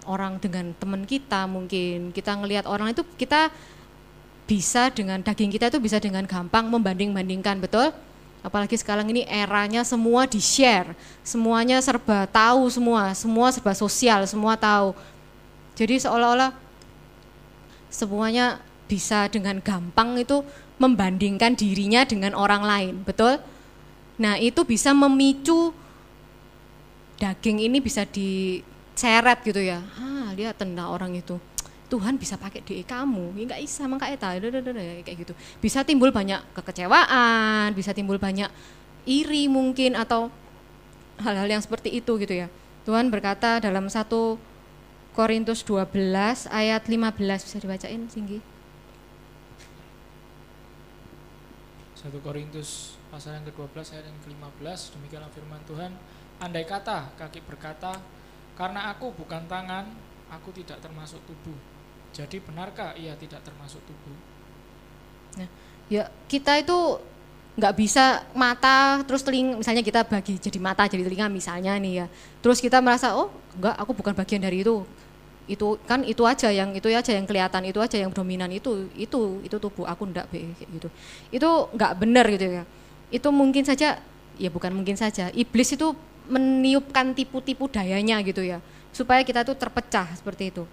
orang 0.07 0.39
dengan 0.39 0.71
teman 0.79 1.03
kita 1.03 1.43
mungkin. 1.43 2.15
Kita 2.15 2.39
ngelihat 2.39 2.71
orang 2.71 2.95
itu 2.95 3.03
kita 3.19 3.51
bisa 4.47 4.93
dengan 4.95 5.19
daging 5.19 5.51
kita 5.51 5.67
itu 5.73 5.79
bisa 5.83 5.99
dengan 5.99 6.23
gampang 6.23 6.71
membanding-bandingkan 6.71 7.59
betul? 7.59 7.91
Apalagi 8.45 8.77
sekarang 8.77 9.09
ini 9.09 9.25
eranya 9.25 9.81
semua 9.81 10.29
di 10.29 10.37
share 10.37 10.93
semuanya 11.25 11.81
serba 11.81 12.29
tahu 12.29 12.69
semua 12.69 13.09
semua 13.17 13.49
serba 13.49 13.73
sosial 13.73 14.21
semua 14.29 14.53
tahu 14.53 14.93
jadi 15.75 15.99
seolah-olah 15.99 16.55
semuanya 17.91 18.63
bisa 18.87 19.27
dengan 19.27 19.59
gampang 19.59 20.19
itu 20.19 20.41
membandingkan 20.79 21.55
dirinya 21.55 22.03
dengan 22.03 22.35
orang 22.35 22.63
lain 22.63 22.93
betul? 23.03 23.39
Nah 24.15 24.39
itu 24.39 24.63
bisa 24.63 24.95
memicu 24.95 25.75
daging 27.19 27.67
ini 27.67 27.79
bisa 27.79 28.03
diseret 28.07 29.39
gitu 29.43 29.59
ya. 29.59 29.79
Ah 29.99 30.31
lihat 30.35 30.59
tenda 30.59 30.87
orang 30.87 31.15
itu. 31.15 31.39
Tuhan 31.85 32.17
bisa 32.17 32.33
pakai 32.33 32.65
di 32.65 32.81
kamu, 32.81 33.37
ya 33.37 33.43
nggak 33.45 33.61
bisa 33.61 33.85
mangka 33.85 34.09
eta, 34.09 34.33
kayak 35.05 35.17
gitu. 35.21 35.37
Bisa 35.61 35.85
timbul 35.85 36.09
banyak 36.09 36.41
kekecewaan, 36.57 37.77
bisa 37.77 37.93
timbul 37.93 38.17
banyak 38.17 38.49
iri 39.05 39.45
mungkin 39.45 39.93
atau 39.93 40.33
hal-hal 41.21 41.45
yang 41.45 41.61
seperti 41.61 41.93
itu 41.93 42.17
gitu 42.17 42.33
ya. 42.33 42.49
Tuhan 42.89 43.13
berkata 43.13 43.61
dalam 43.61 43.85
satu 43.85 44.41
Korintus 45.15 45.63
12 45.63 45.87
ayat 46.51 46.83
15 46.91 47.47
bisa 47.47 47.57
dibacain 47.63 48.03
tinggi. 48.11 48.43
1 51.95 52.11
Korintus 52.19 52.99
pasal 53.07 53.39
yang 53.39 53.47
ke-12 53.47 53.95
ayat 53.95 54.05
yang 54.11 54.19
ke-15 54.27 54.99
demikianlah 54.99 55.31
firman 55.31 55.63
Tuhan. 55.63 55.95
Andai 56.43 56.67
kata 56.67 57.15
kaki 57.15 57.47
berkata 57.47 57.95
karena 58.59 58.91
aku 58.91 59.15
bukan 59.15 59.47
tangan 59.47 59.87
aku 60.27 60.51
tidak 60.51 60.83
termasuk 60.83 61.23
tubuh. 61.23 61.55
Jadi 62.11 62.43
benarkah 62.43 62.91
ia 62.99 63.15
tidak 63.15 63.39
termasuk 63.47 63.79
tubuh? 63.87 64.19
Nah, 65.39 65.47
ya 65.87 66.11
kita 66.27 66.59
itu 66.59 66.99
nggak 67.55 67.75
bisa 67.79 68.27
mata 68.35 68.99
terus 69.07 69.23
telinga 69.23 69.55
misalnya 69.63 69.79
kita 69.79 70.03
bagi 70.03 70.35
jadi 70.35 70.59
mata 70.59 70.83
jadi 70.91 71.07
telinga 71.07 71.31
misalnya 71.31 71.79
nih 71.79 72.03
ya. 72.03 72.07
Terus 72.43 72.59
kita 72.59 72.83
merasa 72.83 73.15
oh 73.15 73.31
enggak 73.55 73.79
aku 73.79 73.95
bukan 73.95 74.11
bagian 74.11 74.43
dari 74.43 74.59
itu 74.59 74.83
itu 75.45 75.77
kan 75.85 76.01
itu 76.01 76.25
aja 76.25 76.49
yang 76.49 76.73
itu 76.73 76.89
aja 76.89 77.13
yang 77.13 77.29
kelihatan 77.29 77.69
itu 77.69 77.77
aja 77.77 78.01
yang 78.01 78.09
dominan 78.09 78.49
itu 78.49 78.89
itu 78.97 79.45
itu 79.45 79.55
tubuh 79.61 79.85
aku 79.85 80.09
ndak 80.09 80.25
be 80.33 80.49
gitu. 80.57 80.89
Itu 81.29 81.69
nggak 81.73 81.91
benar 82.01 82.25
gitu 82.29 82.61
ya. 82.61 82.63
Itu 83.13 83.29
mungkin 83.29 83.61
saja 83.61 84.01
ya 84.35 84.49
bukan 84.51 84.73
mungkin 84.73 84.97
saja 84.97 85.29
iblis 85.31 85.71
itu 85.71 85.95
meniupkan 86.25 87.13
tipu-tipu 87.13 87.69
dayanya 87.69 88.17
gitu 88.25 88.41
ya 88.41 88.59
supaya 88.95 89.21
kita 89.21 89.43
tuh 89.43 89.59
terpecah 89.59 90.07
seperti 90.15 90.55
itu. 90.55 90.63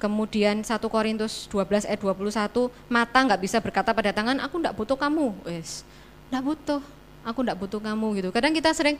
Kemudian 0.00 0.64
1 0.64 0.80
Korintus 0.88 1.44
12 1.52 1.84
ayat 1.84 2.00
21, 2.00 2.72
mata 2.88 3.18
nggak 3.20 3.40
bisa 3.40 3.60
berkata 3.60 3.92
pada 3.92 4.12
tangan, 4.16 4.40
aku 4.40 4.56
nggak 4.56 4.72
butuh 4.72 4.96
kamu. 4.96 5.36
Wes, 5.44 5.84
nggak 6.32 6.40
butuh, 6.40 6.80
aku 7.20 7.38
nggak 7.44 7.58
butuh 7.60 7.80
kamu 7.84 8.06
gitu. 8.16 8.28
Kadang 8.32 8.56
kita 8.56 8.72
sering 8.72 8.96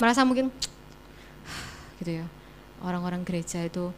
merasa 0.00 0.20
mungkin 0.20 0.52
gitu 2.00 2.20
ya, 2.20 2.24
orang-orang 2.84 3.24
gereja 3.24 3.64
itu 3.64 3.90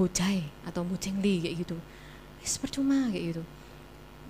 bujai 0.00 0.48
atau 0.64 0.82
bucengli 0.82 1.44
kayak 1.44 1.68
gitu. 1.68 1.76
Wes 2.40 2.56
percuma 2.56 3.12
kayak 3.12 3.36
gitu. 3.36 3.42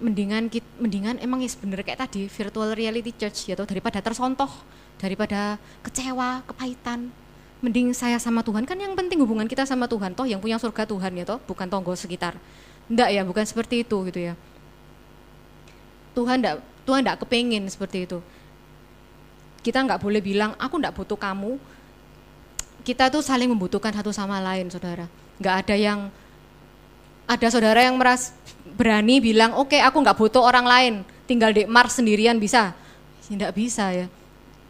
Mendingan 0.03 0.51
mendingan 0.83 1.17
emang 1.23 1.39
ya 1.43 1.51
bener 1.63 1.87
kayak 1.87 2.03
tadi 2.03 2.27
virtual 2.27 2.75
reality 2.75 3.15
church 3.15 3.47
gitu 3.47 3.63
daripada 3.63 4.03
tersontoh, 4.03 4.51
daripada 4.99 5.59
kecewa, 5.87 6.43
kepahitan, 6.47 7.11
mending 7.59 7.91
saya 7.91 8.23
sama 8.23 8.47
Tuhan 8.47 8.63
kan 8.63 8.79
yang 8.79 8.95
penting 8.95 9.19
hubungan 9.19 9.51
kita 9.51 9.67
sama 9.67 9.91
Tuhan 9.91 10.15
toh 10.15 10.27
yang 10.31 10.39
punya 10.39 10.63
surga 10.63 10.87
Tuhan 10.87 11.11
ya 11.19 11.25
toh 11.27 11.43
bukan 11.43 11.67
tonggo 11.67 11.91
sekitar 11.99 12.39
enggak 12.87 13.11
ya 13.11 13.23
bukan 13.27 13.43
seperti 13.43 13.83
itu 13.83 13.97
gitu 14.07 14.21
ya 14.31 14.35
Tuhan 16.15 16.39
enggak 16.39 16.63
Tuhan 16.87 17.01
enggak 17.03 17.19
kepengin 17.27 17.67
seperti 17.67 18.07
itu 18.07 18.23
kita 19.67 19.83
nggak 19.83 19.99
boleh 19.99 20.23
bilang 20.23 20.55
aku 20.55 20.79
enggak 20.79 20.95
butuh 20.95 21.19
kamu 21.19 21.59
kita 22.89 23.13
tuh 23.13 23.21
saling 23.21 23.53
membutuhkan 23.53 23.93
satu 23.93 24.09
sama 24.17 24.41
lain 24.41 24.73
saudara. 24.73 25.05
Nggak 25.37 25.55
ada 25.61 25.77
yang 25.77 26.09
ada 27.29 27.49
saudara 27.53 27.85
yang 27.85 28.01
meras 28.01 28.33
berani 28.65 29.21
bilang 29.21 29.53
oke 29.61 29.77
okay, 29.77 29.85
aku 29.85 30.01
nggak 30.01 30.17
butuh 30.17 30.41
orang 30.41 30.65
lain 30.65 30.95
tinggal 31.29 31.53
di 31.53 31.69
Mars 31.69 32.01
sendirian 32.01 32.41
bisa. 32.41 32.73
Tidak 33.29 33.53
bisa 33.53 33.93
ya. 33.93 34.09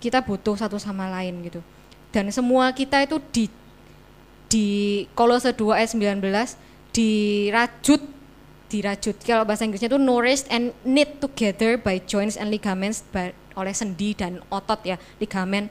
Kita 0.02 0.26
butuh 0.26 0.58
satu 0.58 0.82
sama 0.82 1.06
lain 1.06 1.46
gitu. 1.46 1.62
Dan 2.10 2.26
semua 2.34 2.74
kita 2.74 3.06
itu 3.06 3.22
di 3.30 3.46
di 4.50 4.66
Kolose 5.14 5.54
2 5.54 5.78
ayat 5.78 5.94
19 5.94 6.18
dirajut 6.90 8.02
dirajut. 8.66 9.14
Kalau 9.22 9.46
bahasa 9.46 9.62
Inggrisnya 9.62 9.94
itu 9.94 10.00
nourished 10.02 10.50
and 10.50 10.74
knit 10.82 11.22
together 11.22 11.78
by 11.78 12.02
joints 12.02 12.34
and 12.34 12.50
ligaments 12.50 13.06
by, 13.14 13.30
oleh 13.54 13.70
sendi 13.70 14.18
dan 14.18 14.42
otot 14.50 14.82
ya 14.82 14.98
ligamen 15.22 15.70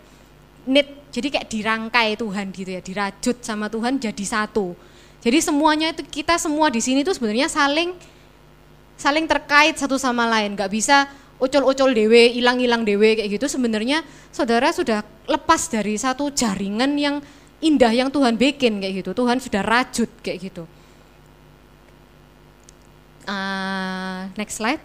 knit 0.67 0.87
jadi 1.09 1.27
kayak 1.31 1.47
dirangkai 1.47 2.19
Tuhan 2.19 2.51
gitu 2.51 2.69
ya 2.75 2.81
dirajut 2.83 3.37
sama 3.39 3.71
Tuhan 3.71 3.97
jadi 3.97 4.25
satu 4.27 4.75
jadi 5.23 5.39
semuanya 5.41 5.95
itu 5.95 6.03
kita 6.05 6.35
semua 6.37 6.67
di 6.69 6.83
sini 6.83 7.01
tuh 7.01 7.15
sebenarnya 7.15 7.47
saling 7.47 7.95
saling 8.99 9.25
terkait 9.25 9.79
satu 9.79 9.95
sama 9.95 10.27
lain 10.27 10.53
nggak 10.53 10.69
bisa 10.69 11.07
ucul-ucul 11.37 11.93
dewe, 11.93 12.33
hilang-hilang 12.33 12.81
dewe 12.81 13.13
kayak 13.13 13.29
gitu 13.37 13.45
sebenarnya 13.45 14.01
saudara 14.33 14.73
sudah 14.73 15.05
lepas 15.29 15.69
dari 15.69 15.93
satu 15.93 16.33
jaringan 16.33 16.97
yang 16.97 17.15
indah 17.61 17.93
yang 17.93 18.09
Tuhan 18.09 18.37
bikin 18.37 18.81
kayak 18.81 19.05
gitu. 19.05 19.11
Tuhan 19.13 19.37
sudah 19.37 19.61
rajut 19.61 20.09
kayak 20.25 20.49
gitu. 20.49 20.63
Uh, 23.29 24.29
next 24.33 24.57
slide. 24.57 24.81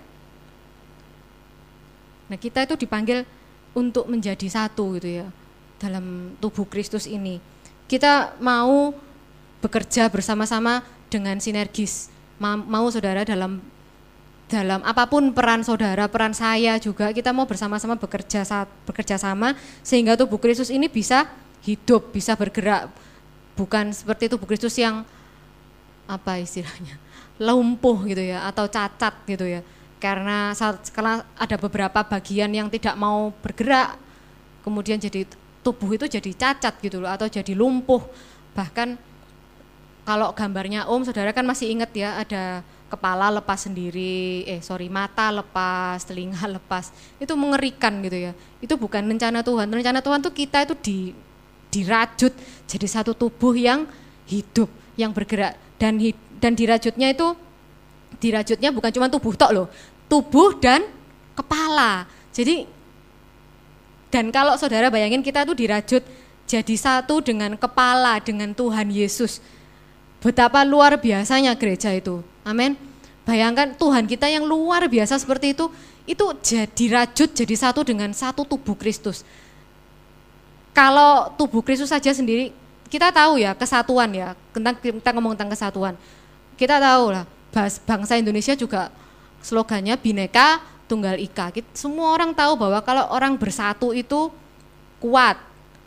Nah 2.29 2.37
kita 2.37 2.69
itu 2.69 2.75
dipanggil 2.85 3.25
untuk 3.73 4.05
menjadi 4.09 4.45
satu 4.49 5.01
gitu 5.01 5.25
ya 5.25 5.27
dalam 5.83 6.39
tubuh 6.39 6.63
Kristus 6.71 7.11
ini. 7.11 7.43
Kita 7.91 8.39
mau 8.39 8.95
bekerja 9.59 10.07
bersama-sama 10.07 10.87
dengan 11.11 11.43
sinergis. 11.43 12.07
Mau 12.39 12.87
saudara 12.95 13.27
dalam 13.27 13.59
dalam 14.47 14.85
apa 14.85 15.09
pun 15.09 15.33
peran 15.33 15.65
saudara, 15.65 16.07
peran 16.07 16.37
saya 16.37 16.77
juga 16.77 17.11
kita 17.11 17.33
mau 17.33 17.49
bersama-sama 17.49 17.97
bekerja 17.97 18.45
saat 18.45 18.69
bekerja 18.85 19.17
sama 19.17 19.57
sehingga 19.81 20.15
tubuh 20.15 20.37
Kristus 20.37 20.69
ini 20.69 20.87
bisa 20.87 21.27
hidup, 21.67 22.15
bisa 22.15 22.39
bergerak. 22.39 22.93
Bukan 23.59 23.91
seperti 23.91 24.31
tubuh 24.31 24.47
Kristus 24.47 24.79
yang 24.79 25.03
apa 26.07 26.39
istilahnya? 26.39 27.03
lumpuh 27.43 28.07
gitu 28.07 28.23
ya 28.23 28.47
atau 28.47 28.71
cacat 28.71 29.15
gitu 29.27 29.49
ya. 29.49 29.61
Karena 29.99 30.53
saat 30.53 30.83
ada 31.39 31.57
beberapa 31.59 32.03
bagian 32.03 32.51
yang 32.51 32.69
tidak 32.71 32.95
mau 32.99 33.31
bergerak 33.43 33.99
kemudian 34.63 34.99
jadi 34.99 35.27
tubuh 35.63 35.95
itu 35.95 36.05
jadi 36.11 36.31
cacat 36.35 36.75
gitu 36.83 36.99
loh 36.99 37.11
atau 37.11 37.31
jadi 37.31 37.55
lumpuh. 37.55 38.03
Bahkan 38.53 38.99
kalau 40.03 40.35
gambarnya 40.35 40.91
Om 40.91 41.07
Saudara 41.07 41.31
kan 41.31 41.47
masih 41.47 41.71
ingat 41.71 41.95
ya 41.95 42.19
ada 42.19 42.67
kepala 42.91 43.33
lepas 43.33 43.65
sendiri, 43.65 44.45
eh 44.45 44.61
sorry 44.61 44.93
mata 44.93 45.33
lepas, 45.33 46.05
telinga 46.05 46.45
lepas, 46.61 46.93
itu 47.17 47.33
mengerikan 47.39 48.03
gitu 48.05 48.31
ya. 48.31 48.33
Itu 48.61 48.77
bukan 48.77 49.07
rencana 49.09 49.41
Tuhan. 49.41 49.71
Rencana 49.71 50.05
Tuhan 50.05 50.21
tuh 50.21 50.35
kita 50.35 50.67
itu 50.67 50.75
di 50.77 50.99
dirajut 51.73 52.37
jadi 52.69 52.85
satu 52.85 53.17
tubuh 53.17 53.57
yang 53.57 53.89
hidup, 54.29 54.69
yang 54.99 55.15
bergerak 55.15 55.57
dan 55.81 55.97
dan 56.37 56.53
dirajutnya 56.53 57.09
itu 57.17 57.33
dirajutnya 58.21 58.69
bukan 58.75 58.93
cuma 58.93 59.09
tubuh 59.09 59.33
tok 59.33 59.51
loh, 59.57 59.67
tubuh 60.11 60.61
dan 60.61 60.85
kepala. 61.33 62.05
Jadi 62.29 62.69
dan 64.13 64.29
kalau 64.29 64.61
saudara 64.61 64.93
bayangin 64.93 65.25
kita 65.25 65.49
tuh 65.49 65.57
dirajut 65.57 66.05
jadi 66.45 66.77
satu 66.77 67.25
dengan 67.25 67.57
kepala 67.57 68.21
dengan 68.21 68.53
Tuhan 68.53 68.93
Yesus. 68.93 69.41
Betapa 70.21 70.63
luar 70.69 71.01
biasanya 71.01 71.57
gereja 71.57 71.89
itu. 71.97 72.21
Amin. 72.45 72.77
Bayangkan 73.25 73.73
Tuhan 73.73 74.05
kita 74.05 74.29
yang 74.29 74.45
luar 74.45 74.85
biasa 74.85 75.17
seperti 75.17 75.57
itu, 75.57 75.73
itu 76.05 76.25
jadi 76.45 76.85
rajut 77.01 77.33
jadi 77.33 77.55
satu 77.57 77.81
dengan 77.89 78.13
satu 78.13 78.45
tubuh 78.45 78.77
Kristus. 78.77 79.25
Kalau 80.77 81.33
tubuh 81.41 81.65
Kristus 81.65 81.89
saja 81.89 82.13
sendiri, 82.13 82.53
kita 82.93 83.09
tahu 83.09 83.41
ya 83.41 83.57
kesatuan 83.57 84.13
ya, 84.13 84.37
tentang 84.53 84.77
kita 84.77 85.11
ngomong 85.17 85.33
tentang 85.39 85.57
kesatuan. 85.57 85.95
Kita 86.59 86.77
tahu 86.77 87.17
lah, 87.17 87.25
bangsa 87.89 88.21
Indonesia 88.21 88.53
juga 88.53 88.93
slogannya 89.41 89.97
bineka 89.99 90.61
tunggal 90.93 91.17
ika. 91.17 91.49
Semua 91.73 92.13
orang 92.13 92.37
tahu 92.37 92.53
bahwa 92.61 92.85
kalau 92.85 93.09
orang 93.09 93.41
bersatu 93.41 93.97
itu 93.97 94.29
kuat, 95.01 95.41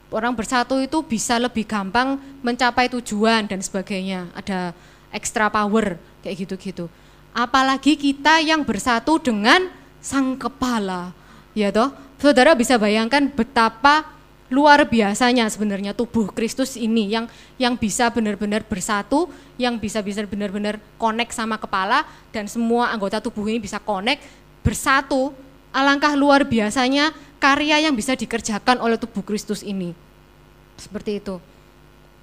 orang 0.10 0.34
bersatu 0.34 0.82
itu 0.82 1.06
bisa 1.06 1.38
lebih 1.38 1.70
gampang 1.70 2.18
mencapai 2.42 2.90
tujuan 2.90 3.46
dan 3.46 3.62
sebagainya. 3.62 4.34
Ada 4.34 4.74
extra 5.14 5.46
power 5.54 6.02
kayak 6.26 6.50
gitu-gitu. 6.50 6.90
Apalagi 7.38 7.94
kita 7.94 8.42
yang 8.42 8.66
bersatu 8.66 9.22
dengan 9.22 9.70
sang 10.02 10.34
kepala. 10.34 11.14
Ya 11.54 11.70
toh, 11.70 11.94
saudara 12.18 12.58
bisa 12.58 12.82
bayangkan 12.82 13.30
betapa 13.30 14.16
luar 14.50 14.86
biasanya 14.86 15.50
sebenarnya 15.50 15.98
tubuh 15.98 16.30
Kristus 16.30 16.78
ini 16.78 17.10
yang 17.10 17.26
yang 17.58 17.74
bisa 17.74 18.14
benar-benar 18.14 18.62
bersatu, 18.62 19.26
yang 19.58 19.82
bisa 19.82 20.06
bisa 20.06 20.22
benar-benar 20.26 20.78
connect 21.02 21.34
sama 21.34 21.58
kepala 21.58 22.06
dan 22.30 22.46
semua 22.46 22.94
anggota 22.94 23.18
tubuh 23.18 23.50
ini 23.50 23.58
bisa 23.58 23.82
connect 23.82 24.22
bersatu. 24.66 25.30
Alangkah 25.70 26.18
luar 26.18 26.48
biasanya 26.48 27.14
karya 27.38 27.86
yang 27.86 27.94
bisa 27.94 28.18
dikerjakan 28.18 28.82
oleh 28.82 28.98
tubuh 28.98 29.22
Kristus 29.22 29.62
ini. 29.62 29.94
Seperti 30.82 31.22
itu. 31.22 31.38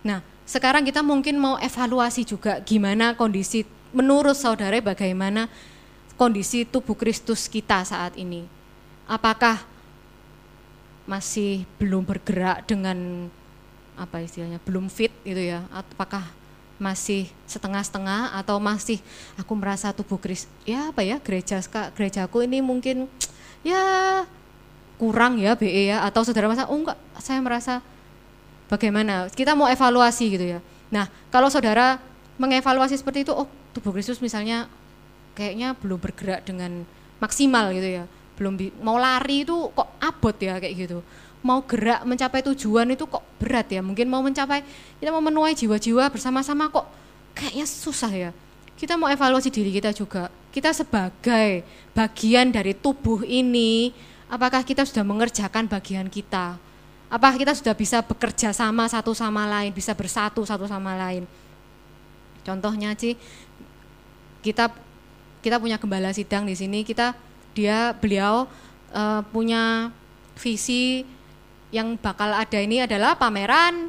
Nah, 0.03 0.19
sekarang 0.43 0.83
kita 0.83 1.01
mungkin 1.07 1.39
mau 1.39 1.55
evaluasi 1.63 2.27
juga 2.27 2.59
gimana 2.67 3.15
kondisi 3.15 3.63
menurut 3.95 4.35
saudara 4.35 4.75
bagaimana 4.83 5.47
kondisi 6.19 6.67
tubuh 6.67 6.99
Kristus 6.99 7.47
kita 7.47 7.87
saat 7.87 8.19
ini? 8.19 8.49
Apakah 9.07 9.63
masih 11.07 11.69
belum 11.79 12.03
bergerak 12.03 12.67
dengan 12.67 13.29
apa 13.95 14.25
istilahnya 14.25 14.59
belum 14.65 14.91
fit 14.91 15.13
gitu 15.23 15.39
ya? 15.39 15.63
Apakah 15.71 16.42
masih 16.81 17.31
setengah-setengah 17.47 18.37
atau 18.37 18.59
masih 18.59 18.99
aku 19.39 19.53
merasa 19.55 19.93
tubuh 19.95 20.19
Kristus 20.19 20.51
ya 20.67 20.91
apa 20.91 21.05
ya 21.05 21.21
gereja 21.23 21.63
gerejaku 21.95 22.43
ini 22.43 22.59
mungkin 22.59 23.07
ya 23.63 23.83
kurang 24.99 25.39
ya 25.39 25.55
BE 25.59 25.91
ya 25.95 26.03
atau 26.07 26.23
saudara 26.23 26.47
masa 26.47 26.67
oh 26.67 26.79
enggak 26.79 26.99
saya 27.19 27.39
merasa 27.43 27.83
bagaimana? 28.73 29.29
Kita 29.29 29.53
mau 29.53 29.69
evaluasi 29.69 30.33
gitu 30.33 30.47
ya. 30.57 30.59
Nah 30.89 31.13
kalau 31.29 31.53
saudara 31.53 32.01
mengevaluasi 32.41 32.97
seperti 32.97 33.29
itu 33.29 33.33
oh 33.37 33.45
tubuh 33.77 33.93
Kristus 33.93 34.23
misalnya 34.25 34.71
kayaknya 35.37 35.77
belum 35.77 36.01
bergerak 36.01 36.49
dengan 36.49 36.89
maksimal 37.21 37.69
gitu 37.77 38.01
ya. 38.01 38.05
Belum 38.41 38.57
mau 38.81 38.97
lari 38.97 39.45
itu 39.45 39.69
kok 39.77 39.89
abot 40.01 40.37
ya 40.41 40.57
kayak 40.57 40.75
gitu 40.89 41.05
mau 41.43 41.61
gerak 41.67 42.07
mencapai 42.07 42.41
tujuan 42.47 42.87
itu 42.95 43.05
kok 43.05 43.23
berat 43.43 43.69
ya? 43.69 43.83
Mungkin 43.83 44.07
mau 44.07 44.23
mencapai 44.23 44.63
kita 45.03 45.11
mau 45.11 45.21
menuai 45.21 45.53
jiwa-jiwa 45.59 46.09
bersama-sama 46.09 46.71
kok 46.71 46.87
kayaknya 47.35 47.67
susah 47.67 48.13
ya. 48.15 48.31
Kita 48.79 48.95
mau 48.99 49.11
evaluasi 49.11 49.51
diri 49.51 49.71
kita 49.75 49.91
juga. 49.95 50.31
Kita 50.55 50.71
sebagai 50.71 51.67
bagian 51.93 52.55
dari 52.55 52.75
tubuh 52.75 53.27
ini 53.27 53.93
apakah 54.31 54.65
kita 54.65 54.87
sudah 54.87 55.05
mengerjakan 55.05 55.69
bagian 55.69 56.09
kita? 56.09 56.57
Apakah 57.13 57.37
kita 57.37 57.53
sudah 57.53 57.77
bisa 57.77 58.01
bekerja 58.01 58.57
sama 58.57 58.89
satu 58.89 59.13
sama 59.13 59.45
lain 59.45 59.69
bisa 59.75 59.93
bersatu 59.93 60.49
satu 60.49 60.65
sama 60.65 60.97
lain? 60.97 61.29
Contohnya 62.41 62.97
sih 62.97 63.15
kita 64.41 64.73
kita 65.45 65.59
punya 65.59 65.77
gembala 65.77 66.15
sidang 66.15 66.49
di 66.49 66.57
sini. 66.57 66.83
Kita 66.83 67.13
dia 67.53 67.93
beliau 67.99 68.49
uh, 68.97 69.21
punya 69.29 69.93
visi 70.41 71.05
yang 71.73 71.97
bakal 71.97 72.31
ada 72.31 72.59
ini 72.61 72.85
adalah 72.85 73.17
pameran 73.17 73.89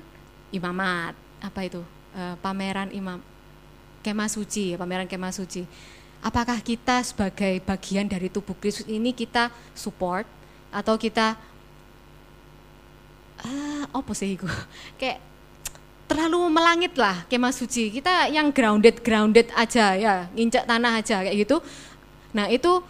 imamat 0.55 1.13
apa 1.43 1.59
itu 1.67 1.83
uh, 2.15 2.35
pameran 2.39 2.89
imam 2.95 3.19
kemah 3.99 4.31
suci 4.31 4.79
pameran 4.79 5.05
kemah 5.05 5.35
suci 5.35 5.67
apakah 6.23 6.57
kita 6.63 7.03
sebagai 7.03 7.59
bagian 7.67 8.07
dari 8.07 8.31
tubuh 8.31 8.55
Kristus 8.55 8.87
ini 8.87 9.11
kita 9.11 9.51
support 9.75 10.23
atau 10.71 10.95
kita 10.95 11.35
ah 13.43 13.83
apa 13.91 14.11
sih 14.15 14.39
itu 14.39 14.47
kayak 14.99 15.19
terlalu 16.13 16.45
melangit 16.51 16.93
lah 16.93 17.25
kemah 17.25 17.49
suci. 17.49 17.89
Kita 17.89 18.29
yang 18.29 18.53
grounded 18.53 19.01
grounded 19.01 19.49
aja 19.57 19.97
ya, 19.97 20.29
nginjak 20.37 20.69
tanah 20.69 21.01
aja 21.01 21.25
kayak 21.25 21.37
gitu. 21.41 21.57
Nah 22.37 22.45
itu 22.53 22.85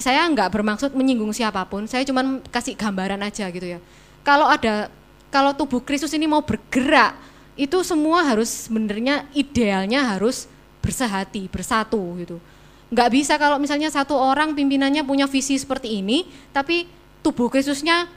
saya 0.00 0.24
nggak 0.26 0.48
bermaksud 0.48 0.90
menyinggung 0.96 1.30
siapa 1.30 1.60
pun, 1.68 1.84
saya 1.84 2.02
cuma 2.08 2.40
kasih 2.48 2.74
gambaran 2.74 3.20
aja 3.20 3.46
gitu 3.52 3.78
ya. 3.78 3.78
Kalau 4.24 4.48
ada 4.48 4.88
kalau 5.28 5.52
tubuh 5.52 5.84
Kristus 5.84 6.10
ini 6.16 6.24
mau 6.24 6.40
bergerak, 6.40 7.14
itu 7.54 7.84
semua 7.84 8.24
harus 8.24 8.66
sebenarnya 8.66 9.28
idealnya 9.36 10.16
harus 10.16 10.48
bersehati, 10.80 11.46
bersatu 11.52 12.00
gitu. 12.18 12.40
Nggak 12.88 13.10
bisa 13.12 13.34
kalau 13.36 13.60
misalnya 13.60 13.92
satu 13.92 14.16
orang 14.16 14.56
pimpinannya 14.56 15.04
punya 15.04 15.28
visi 15.28 15.60
seperti 15.60 16.00
ini, 16.00 16.24
tapi 16.54 16.88
tubuh 17.20 17.52
Kristusnya, 17.52 18.08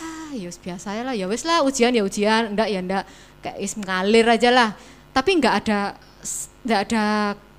ah, 0.00 0.30
ya 0.34 0.50
biasa 0.50 1.06
lah, 1.06 1.14
ya 1.14 1.30
wes 1.30 1.46
lah 1.46 1.62
ujian 1.62 1.94
ya 1.94 2.02
ujian, 2.02 2.56
enggak 2.56 2.68
ya 2.68 2.80
enggak 2.82 3.04
kayak 3.44 3.58
is 3.60 3.76
ngalir 3.76 4.24
aja 4.24 4.48
lah 4.48 4.70
tapi 5.12 5.36
nggak 5.36 5.54
ada 5.64 5.80
nggak 6.64 6.80
ada 6.88 7.04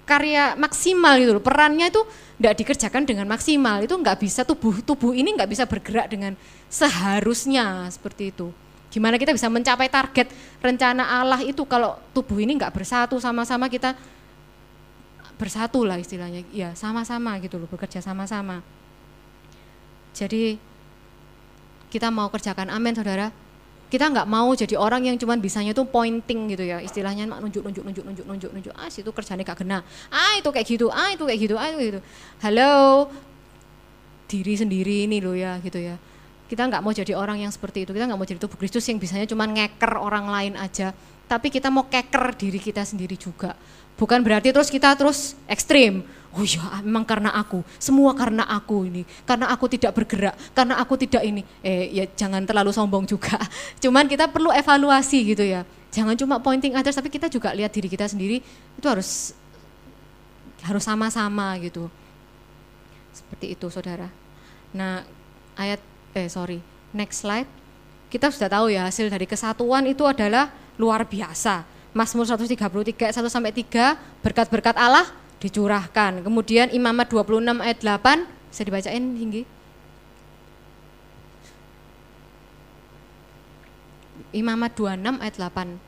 karya 0.09 0.57
maksimal 0.57 1.13
gitu 1.21 1.37
loh 1.37 1.45
perannya 1.45 1.93
itu 1.93 2.01
nggak 2.35 2.53
dikerjakan 2.63 3.03
dengan 3.07 3.27
maksimal. 3.29 3.83
Itu 3.83 3.95
nggak 3.95 4.17
bisa 4.19 4.43
tubuh 4.43 4.83
tubuh 4.83 5.15
ini 5.15 5.35
nggak 5.35 5.49
bisa 5.49 5.63
bergerak 5.63 6.11
dengan 6.11 6.33
seharusnya 6.67 7.87
seperti 7.91 8.31
itu. 8.35 8.51
Gimana 8.91 9.19
kita 9.19 9.35
bisa 9.35 9.51
mencapai 9.51 9.91
target? 9.91 10.31
Rencana 10.63 11.03
Allah 11.19 11.43
itu 11.43 11.63
kalau 11.67 11.99
tubuh 12.15 12.39
ini 12.39 12.55
nggak 12.55 12.71
bersatu 12.71 13.19
sama-sama 13.19 13.67
kita 13.67 13.95
bersatu 15.35 15.83
lah 15.83 15.99
istilahnya. 15.99 16.47
Ya 16.55 16.71
sama-sama 16.79 17.35
gitu 17.43 17.59
loh 17.59 17.67
bekerja 17.67 17.99
sama-sama. 17.99 18.63
Jadi 20.15 20.55
kita 21.91 22.07
mau 22.07 22.31
kerjakan 22.31 22.71
amin 22.71 22.95
saudara 22.95 23.35
kita 23.85 24.09
nggak 24.09 24.25
mau 24.25 24.49
jadi 24.57 24.75
orang 24.81 25.05
yang 25.05 25.15
cuman 25.15 25.37
bisanya 25.37 25.71
tuh 25.77 25.85
pointing 25.85 26.49
gitu 26.49 26.65
ya. 26.65 26.81
Istilahnya 26.81 27.29
nunjuk 27.29 27.61
nunjuk 27.61 27.83
nunjuk 27.85 28.03
nunjuk 28.05 28.25
nunjuk 28.25 28.51
nunjuk. 28.51 28.73
Ah 28.73 28.89
situ 28.89 29.13
kerjanya 29.13 29.45
gak 29.45 29.61
kena. 29.61 29.85
Ah 30.09 30.41
itu 30.41 30.49
kayak 30.49 30.65
gitu. 30.65 30.89
Ah 30.89 31.13
itu 31.13 31.23
kayak 31.23 31.39
gitu. 31.39 31.55
Ah 31.55 31.69
itu 31.69 31.79
gitu. 31.93 31.99
Halo? 32.41 32.73
Diri 34.25 34.53
sendiri 34.57 35.05
ini 35.05 35.21
loh 35.21 35.37
ya 35.37 35.61
gitu 35.61 35.77
ya. 35.77 36.01
Kita 36.45 36.65
nggak 36.65 36.81
mau 36.81 36.93
jadi 36.93 37.13
orang 37.13 37.45
yang 37.45 37.53
seperti 37.53 37.85
itu. 37.85 37.93
Kita 37.93 38.09
nggak 38.09 38.17
mau 38.17 38.25
jadi 38.25 38.41
tubuh 38.41 38.57
Kristus 38.57 38.85
yang 38.89 38.97
bisanya 38.97 39.29
cuman 39.29 39.53
ngeker 39.53 40.01
orang 40.01 40.33
lain 40.33 40.53
aja. 40.57 40.89
Tapi 41.25 41.53
kita 41.53 41.69
mau 41.69 41.85
keker 41.85 42.37
diri 42.37 42.57
kita 42.57 42.81
sendiri 42.81 43.17
juga. 43.17 43.53
Bukan 43.95 44.25
berarti 44.25 44.49
terus 44.51 44.67
kita 44.67 44.97
terus 44.97 45.39
ekstrim 45.47 46.03
oh 46.35 46.43
ya 46.43 46.83
memang 46.83 47.07
karena 47.07 47.31
aku, 47.31 47.63
semua 47.79 48.11
karena 48.11 48.43
aku 48.43 48.83
ini, 48.83 49.07
karena 49.23 49.47
aku 49.47 49.71
tidak 49.71 49.95
bergerak, 49.95 50.35
karena 50.51 50.75
aku 50.75 50.99
tidak 50.99 51.23
ini, 51.23 51.41
eh 51.63 51.87
ya 51.95 52.03
jangan 52.11 52.43
terlalu 52.43 52.75
sombong 52.75 53.07
juga. 53.07 53.39
Cuman 53.83 54.03
kita 54.11 54.27
perlu 54.27 54.51
evaluasi 54.51 55.31
gitu 55.31 55.47
ya, 55.47 55.63
jangan 55.95 56.19
cuma 56.19 56.43
pointing 56.43 56.75
others, 56.75 56.99
tapi 56.99 57.07
kita 57.07 57.31
juga 57.31 57.55
lihat 57.55 57.71
diri 57.71 57.87
kita 57.87 58.03
sendiri 58.11 58.43
itu 58.75 58.87
harus 58.87 59.31
harus 60.67 60.83
sama-sama 60.83 61.55
gitu. 61.63 61.87
Seperti 63.15 63.55
itu 63.55 63.71
saudara. 63.71 64.11
Nah 64.75 65.07
ayat, 65.55 65.79
eh 66.11 66.27
sorry, 66.27 66.59
next 66.91 67.23
slide. 67.23 67.47
Kita 68.11 68.27
sudah 68.27 68.51
tahu 68.51 68.75
ya 68.75 68.91
hasil 68.91 69.07
dari 69.07 69.23
kesatuan 69.23 69.87
itu 69.87 70.03
adalah 70.03 70.51
luar 70.75 71.07
biasa. 71.07 71.63
Mazmur 71.95 72.27
133 72.27 73.15
1 73.15 73.23
sampai 73.31 73.55
3 73.55 74.19
berkat-berkat 74.19 74.75
Allah 74.75 75.07
dicurahkan. 75.45 76.25
Kemudian 76.25 76.73
Imamat 76.73 77.13
26 77.13 77.61
ayat 77.61 77.77
8 77.85 78.25
bisa 78.49 78.61
dibacain 78.65 79.05
hingga 79.13 79.45
Imamat 84.33 84.73
26 84.75 85.21
ayat 85.21 85.35
8. 85.37 85.79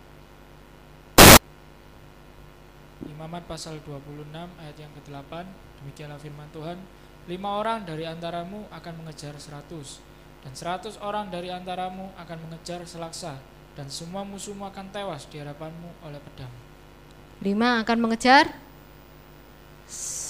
Imamat 3.18 3.44
pasal 3.50 3.82
26 3.82 4.30
ayat 4.62 4.78
yang 4.78 4.94
ke-8 4.94 5.34
demikianlah 5.82 6.22
firman 6.22 6.48
Tuhan 6.54 6.78
lima 7.28 7.60
orang 7.60 7.84
dari 7.84 8.08
antaramu 8.08 8.64
akan 8.72 8.94
mengejar 9.04 9.36
seratus 9.36 10.00
dan 10.46 10.56
seratus 10.56 10.96
orang 11.04 11.28
dari 11.28 11.52
antaramu 11.52 12.08
akan 12.16 12.38
mengejar 12.48 12.88
selaksa 12.88 13.36
dan 13.76 13.92
semua 13.92 14.24
musuhmu 14.24 14.64
akan 14.64 14.88
tewas 14.96 15.28
di 15.28 15.44
hadapanmu 15.44 16.08
oleh 16.08 16.22
pedang. 16.24 16.54
Lima 17.44 17.84
akan 17.84 17.98
mengejar 18.00 18.50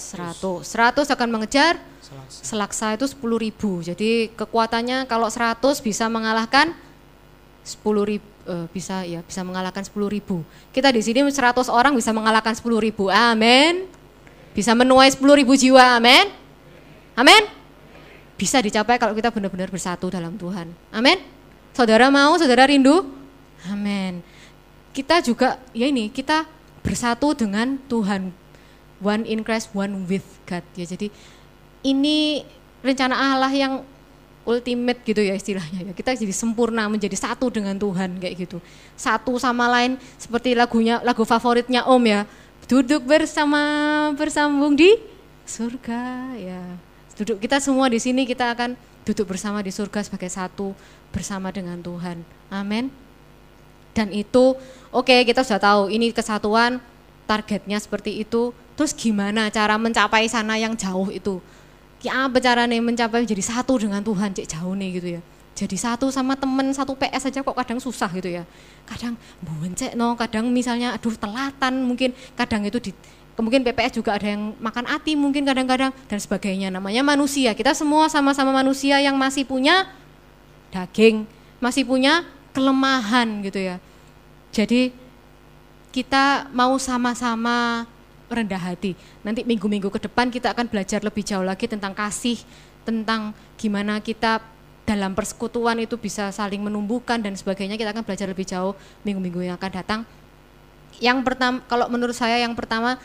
seratus. 0.07 0.63
Seratus 0.63 1.07
akan 1.11 1.27
mengejar 1.27 1.75
Selaksa. 1.99 2.39
selaksa 2.47 2.87
itu 2.95 3.05
ribu. 3.37 3.83
Jadi 3.83 4.31
kekuatannya 4.31 5.03
kalau 5.11 5.27
seratus 5.27 5.83
bisa 5.83 6.07
mengalahkan 6.07 6.71
sepuluh 7.67 8.07
ribu. 8.07 8.27
eh, 8.47 8.65
bisa 8.71 9.03
ya 9.03 9.19
bisa 9.27 9.43
mengalahkan 9.43 9.83
sepuluh 9.83 10.07
ribu. 10.07 10.39
Kita 10.71 10.87
di 10.87 11.03
sini 11.03 11.19
100 11.19 11.67
orang 11.67 11.91
bisa 11.99 12.15
mengalahkan 12.15 12.55
sepuluh 12.55 12.79
ribu. 12.79 13.11
Amin. 13.11 13.91
Bisa 14.55 14.71
menuai 14.71 15.11
sepuluh 15.11 15.35
ribu 15.35 15.51
jiwa. 15.53 15.99
Amin. 15.99 16.31
Amin. 17.13 17.43
Bisa 18.39 18.63
dicapai 18.63 18.95
kalau 18.95 19.11
kita 19.11 19.35
benar-benar 19.35 19.67
bersatu 19.67 20.07
dalam 20.07 20.39
Tuhan. 20.39 20.71
Amin. 20.95 21.19
Saudara 21.75 22.07
mau, 22.07 22.39
saudara 22.39 22.65
rindu? 22.65 23.03
Amin. 23.67 24.23
Kita 24.95 25.21
juga 25.21 25.59
ya 25.75 25.85
ini 25.91 26.07
kita 26.09 26.47
bersatu 26.81 27.35
dengan 27.35 27.75
Tuhan. 27.85 28.31
One 28.97 29.25
in 29.29 29.45
Christ, 29.45 29.73
one 29.77 30.05
with 30.09 30.25
God. 30.49 30.65
Ya 30.73 30.85
jadi 30.89 31.13
ini 31.85 32.41
rencana 32.81 33.13
Allah 33.13 33.53
yang 33.53 33.85
ultimate 34.47 35.03
gitu 35.03 35.19
ya 35.19 35.35
istilahnya 35.35 35.91
ya. 35.91 35.93
Kita 35.93 36.15
jadi 36.15 36.31
sempurna 36.31 36.87
menjadi 36.87 37.13
satu 37.19 37.51
dengan 37.51 37.75
Tuhan 37.75 38.17
kayak 38.17 38.47
gitu. 38.47 38.57
Satu 38.95 39.35
sama 39.35 39.67
lain 39.67 39.99
seperti 40.15 40.55
lagunya 40.55 41.03
lagu 41.03 41.27
favoritnya 41.27 41.83
Om 41.83 42.03
ya. 42.07 42.21
Duduk 42.67 43.03
bersama 43.03 43.61
bersambung 44.15 44.73
di 44.79 44.95
surga 45.43 46.33
ya. 46.39 46.63
Duduk 47.19 47.43
kita 47.43 47.59
semua 47.59 47.91
di 47.91 47.99
sini 47.99 48.23
kita 48.23 48.55
akan 48.55 48.79
duduk 49.03 49.35
bersama 49.35 49.59
di 49.63 49.71
surga 49.71 50.03
sebagai 50.03 50.31
satu 50.31 50.71
bersama 51.11 51.51
dengan 51.51 51.79
Tuhan. 51.83 52.23
Amin. 52.47 52.91
Dan 53.91 54.13
itu 54.13 54.55
oke 54.93 55.09
okay, 55.09 55.25
kita 55.27 55.43
sudah 55.43 55.59
tahu 55.59 55.81
ini 55.91 56.11
kesatuan 56.15 56.79
targetnya 57.27 57.79
seperti 57.83 58.23
itu. 58.23 58.55
Terus 58.77 58.93
gimana 58.93 59.49
cara 59.49 59.75
mencapai 59.81 60.29
sana 60.29 60.55
yang 60.61 60.77
jauh 60.77 61.09
itu? 61.09 61.41
Apa 62.05 62.37
caranya 62.37 62.77
mencapai 62.77 63.25
menjadi 63.25 63.41
satu 63.41 63.81
dengan 63.81 64.05
Tuhan 64.05 64.31
cek 64.31 64.47
jauh 64.47 64.77
nih 64.77 64.89
gitu 65.01 65.07
ya. 65.17 65.21
Jadi 65.57 65.73
satu 65.73 66.13
sama 66.13 66.37
temen 66.37 66.69
satu 66.69 66.93
PS 66.93 67.33
aja 67.33 67.41
kok 67.41 67.57
kadang 67.57 67.81
susah 67.81 68.07
gitu 68.13 68.29
ya. 68.29 68.45
Kadang 68.85 69.17
boncek 69.41 69.97
no, 69.97 70.13
kadang 70.13 70.53
misalnya 70.53 70.93
aduh 70.93 71.17
telatan 71.17 71.89
mungkin 71.89 72.13
kadang 72.37 72.61
itu 72.69 72.77
di 72.77 72.93
mungkin 73.41 73.61
PPS 73.61 73.97
juga 73.97 74.17
ada 74.17 74.29
yang 74.33 74.53
makan 74.57 74.85
ati 74.89 75.13
mungkin 75.13 75.45
kadang-kadang 75.45 75.93
dan 76.09 76.17
sebagainya 76.17 76.73
namanya 76.73 77.05
manusia 77.05 77.53
kita 77.53 77.77
semua 77.77 78.09
sama-sama 78.09 78.49
manusia 78.49 78.97
yang 78.97 79.13
masih 79.13 79.45
punya 79.45 79.85
daging 80.73 81.29
masih 81.61 81.85
punya 81.85 82.25
kelemahan 82.49 83.45
gitu 83.45 83.61
ya 83.61 83.77
jadi 84.49 84.89
kita 85.93 86.49
mau 86.49 86.81
sama-sama 86.81 87.85
rendah 88.27 88.59
hati. 88.59 88.93
Nanti 89.23 89.43
minggu-minggu 89.47 89.87
ke 89.91 89.99
depan 90.03 90.29
kita 90.29 90.51
akan 90.51 90.67
belajar 90.67 90.99
lebih 91.03 91.23
jauh 91.23 91.43
lagi 91.43 91.65
tentang 91.65 91.95
kasih, 91.95 92.39
tentang 92.83 93.31
gimana 93.55 93.99
kita 94.03 94.43
dalam 94.87 95.11
persekutuan 95.11 95.75
itu 95.83 95.99
bisa 95.99 96.31
saling 96.31 96.63
menumbuhkan 96.63 97.19
dan 97.19 97.35
sebagainya. 97.35 97.75
Kita 97.75 97.91
akan 97.91 98.03
belajar 98.07 98.27
lebih 98.27 98.47
jauh 98.47 98.75
minggu-minggu 99.03 99.51
yang 99.51 99.55
akan 99.59 99.71
datang. 99.71 99.99
Yang 100.97 101.19
pertama, 101.27 101.57
kalau 101.67 101.85
menurut 101.91 102.15
saya 102.15 102.39
yang 102.39 102.55
pertama 102.55 102.95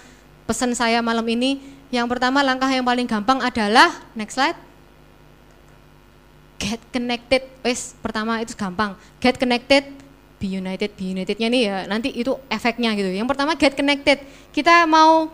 pesan 0.47 0.75
saya 0.75 1.03
malam 1.03 1.27
ini, 1.27 1.63
yang 1.93 2.09
pertama 2.09 2.41
langkah 2.41 2.71
yang 2.71 2.87
paling 2.87 3.07
gampang 3.07 3.43
adalah 3.43 3.91
next 4.15 4.39
slide. 4.39 4.59
Get 6.63 6.79
connected. 6.95 7.43
Wes, 7.67 7.99
pertama 7.99 8.39
itu 8.39 8.55
gampang. 8.55 8.95
Get 9.19 9.35
connected 9.37 10.02
be 10.43 10.59
united, 10.59 10.91
be 10.99 11.15
unitednya 11.15 11.47
nih 11.47 11.63
ya 11.71 11.79
nanti 11.87 12.11
itu 12.11 12.35
efeknya 12.51 12.99
gitu. 12.99 13.15
Yang 13.15 13.31
pertama 13.31 13.55
get 13.55 13.79
connected, 13.79 14.19
kita 14.51 14.83
mau 14.91 15.31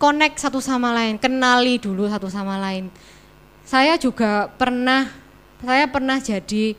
connect 0.00 0.40
satu 0.40 0.64
sama 0.64 0.96
lain, 0.96 1.20
kenali 1.20 1.76
dulu 1.76 2.08
satu 2.08 2.32
sama 2.32 2.56
lain. 2.56 2.88
Saya 3.68 4.00
juga 4.00 4.48
pernah, 4.56 5.12
saya 5.60 5.84
pernah 5.84 6.16
jadi 6.16 6.72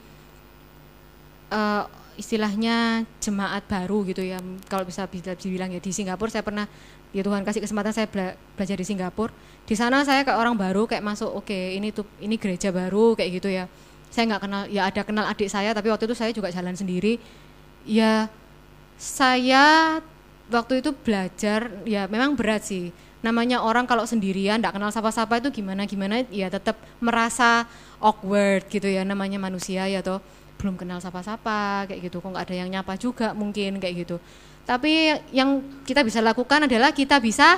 uh, 1.54 1.86
istilahnya 2.18 3.06
jemaat 3.22 3.70
baru 3.70 4.02
gitu 4.10 4.26
ya, 4.26 4.42
kalau 4.66 4.82
bisa 4.90 5.06
dibilang 5.38 5.70
ya 5.70 5.78
di 5.78 5.94
Singapura 5.94 6.34
saya 6.34 6.42
pernah 6.42 6.66
ya 7.14 7.22
Tuhan 7.22 7.46
kasih 7.46 7.62
kesempatan 7.62 7.94
saya 7.94 8.10
bela 8.10 8.34
belajar 8.58 8.76
di 8.76 8.86
Singapura. 8.90 9.30
Di 9.70 9.78
sana 9.78 10.02
saya 10.02 10.26
kayak 10.26 10.40
orang 10.42 10.58
baru 10.58 10.90
kayak 10.90 11.06
masuk, 11.06 11.30
oke 11.30 11.46
okay, 11.54 11.78
ini 11.78 11.94
tuh 11.94 12.10
ini 12.18 12.42
gereja 12.42 12.74
baru 12.74 13.14
kayak 13.14 13.30
gitu 13.38 13.54
ya. 13.54 13.70
Saya 14.10 14.26
nggak 14.26 14.42
kenal, 14.42 14.62
ya 14.74 14.90
ada 14.90 15.02
kenal 15.06 15.26
adik 15.30 15.54
saya, 15.54 15.70
tapi 15.70 15.94
waktu 15.94 16.10
itu 16.10 16.18
saya 16.18 16.34
juga 16.34 16.50
jalan 16.50 16.74
sendiri 16.74 17.22
ya 17.90 18.30
saya 19.02 19.98
waktu 20.54 20.86
itu 20.86 20.94
belajar 20.94 21.74
ya 21.90 22.06
memang 22.06 22.38
berat 22.38 22.70
sih. 22.70 22.94
Namanya 23.20 23.66
orang 23.66 23.84
kalau 23.84 24.08
sendirian 24.08 24.62
tidak 24.62 24.80
kenal 24.80 24.94
siapa-siapa 24.94 25.44
itu 25.44 25.50
gimana 25.60 25.84
gimana 25.84 26.24
ya 26.32 26.48
tetap 26.48 26.80
merasa 27.04 27.68
awkward 28.00 28.64
gitu 28.72 28.88
ya 28.88 29.02
namanya 29.02 29.42
manusia 29.42 29.90
ya 29.90 30.06
toh. 30.06 30.22
Belum 30.62 30.78
kenal 30.78 31.02
siapa-siapa 31.02 31.90
kayak 31.90 32.00
gitu. 32.06 32.22
Kok 32.22 32.32
nggak 32.32 32.46
ada 32.48 32.56
yang 32.56 32.70
nyapa 32.70 32.94
juga 32.96 33.34
mungkin 33.34 33.82
kayak 33.82 34.06
gitu. 34.06 34.22
Tapi 34.64 35.18
yang 35.34 35.66
kita 35.84 36.06
bisa 36.06 36.22
lakukan 36.22 36.70
adalah 36.70 36.94
kita 36.94 37.18
bisa 37.18 37.58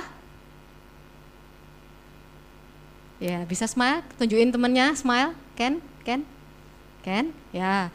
ya 3.22 3.44
bisa 3.46 3.68
smile. 3.68 4.02
Tunjukin 4.18 4.50
temennya 4.50 4.96
smile. 4.98 5.36
Ken 5.54 5.78
Ken 6.02 6.26
Ken. 7.06 7.30
Ya 7.54 7.92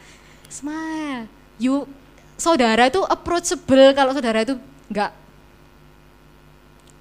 smile. 0.48 1.28
You 1.60 1.84
saudara 2.38 2.86
itu 2.86 3.02
approachable 3.02 3.90
kalau 3.92 4.14
saudara 4.14 4.46
itu 4.46 4.54
nggak 4.88 5.10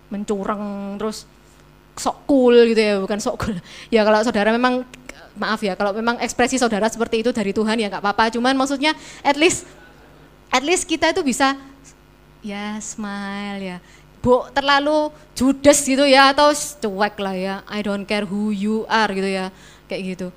mencurang 0.10 0.98
terus 0.98 1.30
sok 1.98 2.26
cool 2.26 2.56
gitu 2.74 2.82
ya 2.82 2.94
bukan 2.98 3.22
sok 3.22 3.36
cool. 3.38 3.56
Ya 3.94 4.02
kalau 4.02 4.20
saudara 4.26 4.50
memang 4.50 4.82
maaf 5.38 5.62
ya 5.62 5.78
kalau 5.78 5.94
memang 5.94 6.18
ekspresi 6.18 6.58
saudara 6.58 6.90
seperti 6.90 7.22
itu 7.22 7.30
dari 7.30 7.54
Tuhan 7.54 7.78
ya 7.78 7.88
nggak 7.88 8.02
apa-apa. 8.02 8.34
Cuman 8.34 8.58
maksudnya 8.58 8.98
at 9.22 9.38
least 9.38 9.70
at 10.50 10.66
least 10.66 10.90
kita 10.90 11.14
itu 11.14 11.22
bisa 11.22 11.54
ya 12.42 12.82
smile 12.82 13.62
ya. 13.62 13.78
Bu 14.18 14.50
terlalu 14.50 15.14
judes 15.38 15.86
gitu 15.86 16.04
ya 16.10 16.34
atau 16.34 16.50
cuek 16.54 17.16
lah 17.22 17.36
ya. 17.38 17.56
I 17.70 17.86
don't 17.86 18.10
care 18.10 18.26
who 18.26 18.50
you 18.50 18.90
are 18.90 19.10
gitu 19.14 19.30
ya 19.30 19.54
kayak 19.86 20.02
gitu. 20.18 20.28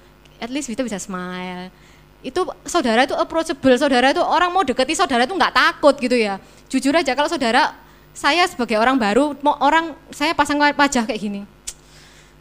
At 0.40 0.48
least 0.52 0.68
kita 0.68 0.84
bisa 0.84 1.00
smile 1.00 1.72
itu 2.20 2.40
saudara 2.68 3.08
itu 3.08 3.16
approachable, 3.16 3.76
saudara 3.80 4.12
itu 4.12 4.20
orang 4.20 4.52
mau 4.52 4.60
deketi 4.60 4.92
saudara 4.92 5.24
itu 5.24 5.32
nggak 5.32 5.54
takut 5.56 5.96
gitu 5.96 6.16
ya. 6.16 6.36
Jujur 6.68 6.92
aja 6.92 7.16
kalau 7.16 7.32
saudara 7.32 7.72
saya 8.12 8.44
sebagai 8.44 8.76
orang 8.76 9.00
baru 9.00 9.32
mau 9.40 9.56
orang 9.64 9.96
saya 10.12 10.36
pasang 10.36 10.60
wajah 10.60 11.08
kayak 11.08 11.20
gini. 11.20 11.40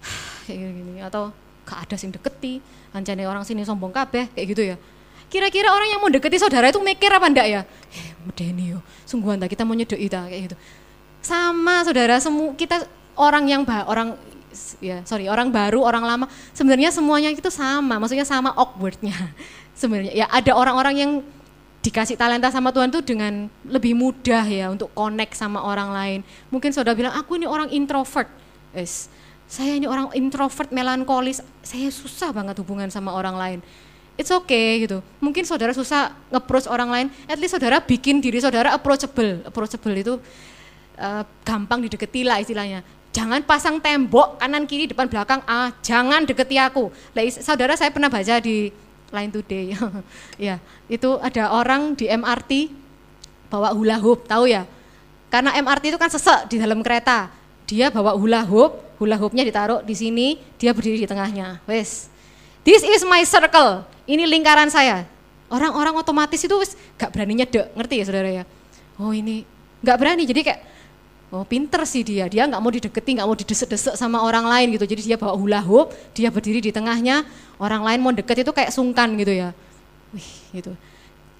kayak 0.48 0.60
gini 0.76 1.00
atau 1.00 1.32
gak 1.64 1.86
ada 1.88 1.96
sing 1.96 2.12
deketi, 2.12 2.60
ancane 2.92 3.24
orang 3.24 3.46
sini 3.48 3.64
sombong 3.64 3.96
kabeh 3.96 4.28
kayak 4.36 4.48
gitu 4.52 4.64
ya. 4.76 4.76
Kira-kira 5.30 5.70
orang 5.72 5.88
yang 5.88 6.02
mau 6.02 6.10
deketi 6.10 6.42
saudara 6.42 6.74
itu 6.74 6.82
mikir 6.82 7.14
apa 7.14 7.30
enggak 7.30 7.48
ya? 7.48 7.62
Eh, 7.94 8.18
medeni 8.26 8.74
yo, 8.74 8.82
sungguhan 9.06 9.40
kita 9.46 9.64
mau 9.64 9.78
nyedek 9.78 10.02
kita 10.02 10.28
kayak 10.28 10.42
gitu. 10.52 10.56
Sama 11.24 11.86
saudara 11.86 12.18
semua 12.18 12.52
kita 12.58 12.84
orang 13.16 13.46
yang 13.48 13.62
bah, 13.64 13.86
orang 13.86 14.18
ya 14.82 15.06
sorry 15.06 15.30
orang 15.30 15.54
baru 15.54 15.86
orang 15.86 16.04
lama 16.04 16.26
sebenarnya 16.58 16.90
semuanya 16.90 17.30
itu 17.30 17.50
sama 17.54 18.02
maksudnya 18.02 18.26
sama 18.26 18.50
awkwardnya 18.58 19.14
sebenarnya 19.80 20.12
ya 20.12 20.26
ada 20.28 20.52
orang-orang 20.52 20.96
yang 21.00 21.12
dikasih 21.80 22.20
talenta 22.20 22.52
sama 22.52 22.76
Tuhan 22.76 22.92
tuh 22.92 23.00
dengan 23.00 23.48
lebih 23.64 23.96
mudah 23.96 24.44
ya 24.44 24.68
untuk 24.68 24.92
connect 24.92 25.40
sama 25.40 25.64
orang 25.64 25.96
lain. 25.96 26.20
Mungkin 26.52 26.76
saudara 26.76 26.92
bilang 26.92 27.16
aku 27.16 27.40
ini 27.40 27.48
orang 27.48 27.72
introvert. 27.72 28.28
Yes. 28.76 29.08
Saya 29.50 29.82
ini 29.82 29.90
orang 29.90 30.14
introvert, 30.14 30.70
melankolis. 30.70 31.42
Saya 31.66 31.90
susah 31.90 32.30
banget 32.30 32.62
hubungan 32.62 32.86
sama 32.94 33.16
orang 33.16 33.34
lain. 33.34 33.60
It's 34.14 34.30
okay 34.30 34.86
gitu. 34.86 35.02
Mungkin 35.24 35.48
saudara 35.48 35.74
susah 35.74 36.14
nge-approach 36.30 36.70
orang 36.70 36.92
lain. 36.92 37.08
At 37.26 37.42
least 37.42 37.58
saudara 37.58 37.82
bikin 37.82 38.22
diri 38.22 38.38
saudara 38.44 38.76
approachable. 38.76 39.42
Approachable 39.48 39.96
itu 39.96 40.14
uh, 41.00 41.24
gampang 41.42 41.82
dideketi 41.82 42.22
lah 42.28 42.38
istilahnya. 42.38 42.86
Jangan 43.10 43.42
pasang 43.42 43.82
tembok 43.82 44.38
kanan 44.38 44.70
kiri 44.70 44.86
depan 44.86 45.10
belakang. 45.10 45.42
Ah, 45.50 45.74
jangan 45.82 46.30
deketi 46.30 46.62
aku. 46.62 46.94
Lah, 47.18 47.26
saudara 47.42 47.74
saya 47.74 47.90
pernah 47.90 48.12
baca 48.12 48.38
di 48.38 48.70
Line 49.10 49.32
Today. 49.34 49.74
ya, 50.49 50.62
itu 50.88 51.10
ada 51.22 51.53
orang 51.53 51.93
di 51.97 52.05
MRT 52.10 52.74
bawa 53.49 53.74
hula 53.74 53.97
hoop, 53.97 54.30
tahu 54.30 54.45
ya? 54.45 54.66
Karena 55.30 55.53
MRT 55.57 55.93
itu 55.93 55.99
kan 56.01 56.10
sesek 56.10 56.49
di 56.49 56.57
dalam 56.57 56.82
kereta. 56.82 57.30
Dia 57.70 57.93
bawa 57.93 58.18
hula 58.18 58.41
hoop, 58.45 58.97
hula 58.97 59.18
hoopnya 59.18 59.45
ditaruh 59.45 59.86
di 59.86 59.93
sini, 59.93 60.41
dia 60.57 60.74
berdiri 60.74 61.05
di 61.05 61.07
tengahnya. 61.10 61.62
Wes. 61.70 62.10
This 62.66 62.82
is 62.82 63.05
my 63.05 63.22
circle. 63.26 63.86
Ini 64.10 64.26
lingkaran 64.26 64.74
saya. 64.74 65.05
Orang-orang 65.49 65.97
otomatis 65.97 66.41
itu 66.41 66.53
wes 66.62 66.78
gak 66.97 67.10
berani 67.10 67.41
nyedek, 67.41 67.74
ngerti 67.74 67.95
ya 68.01 68.05
saudara 68.05 68.30
ya? 68.30 68.43
Oh 69.01 69.10
ini 69.10 69.45
gak 69.82 69.97
berani, 69.97 70.30
jadi 70.30 70.41
kayak 70.45 70.62
Oh 71.30 71.46
pinter 71.46 71.86
sih 71.86 72.02
dia, 72.02 72.26
dia 72.26 72.50
nggak 72.50 72.58
mau 72.58 72.74
dideketi, 72.74 73.22
nggak 73.22 73.28
mau 73.30 73.38
didesek-desek 73.38 73.94
sama 73.94 74.26
orang 74.26 74.50
lain 74.50 74.74
gitu. 74.74 74.86
Jadi 74.90 75.14
dia 75.14 75.18
bawa 75.18 75.38
hula 75.38 75.62
hoop, 75.62 75.94
dia 76.18 76.34
berdiri 76.34 76.58
di 76.58 76.74
tengahnya, 76.74 77.22
orang 77.62 77.86
lain 77.86 78.00
mau 78.02 78.10
deket 78.10 78.42
itu 78.42 78.50
kayak 78.50 78.74
sungkan 78.74 79.14
gitu 79.14 79.34
ya. 79.34 79.54
Wih 80.10 80.30
gitu. 80.58 80.74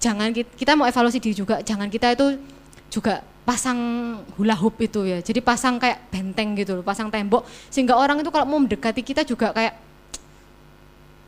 jangan 0.00 0.32
kita, 0.32 0.48
kita 0.56 0.72
mau 0.78 0.86
evaluasi 0.88 1.18
diri 1.20 1.34
juga, 1.36 1.60
jangan 1.60 1.90
kita 1.90 2.14
itu 2.16 2.40
juga 2.88 3.20
pasang 3.42 3.76
hula 4.38 4.54
hoop 4.54 4.78
itu 4.78 5.02
ya. 5.04 5.18
Jadi 5.18 5.42
pasang 5.42 5.82
kayak 5.82 6.06
benteng 6.08 6.54
gitu 6.54 6.78
loh, 6.78 6.84
pasang 6.86 7.10
tembok 7.10 7.42
sehingga 7.68 7.98
orang 7.98 8.22
itu 8.22 8.30
kalau 8.30 8.46
mau 8.46 8.62
mendekati 8.62 9.02
kita 9.02 9.26
juga 9.26 9.50
kayak 9.50 9.90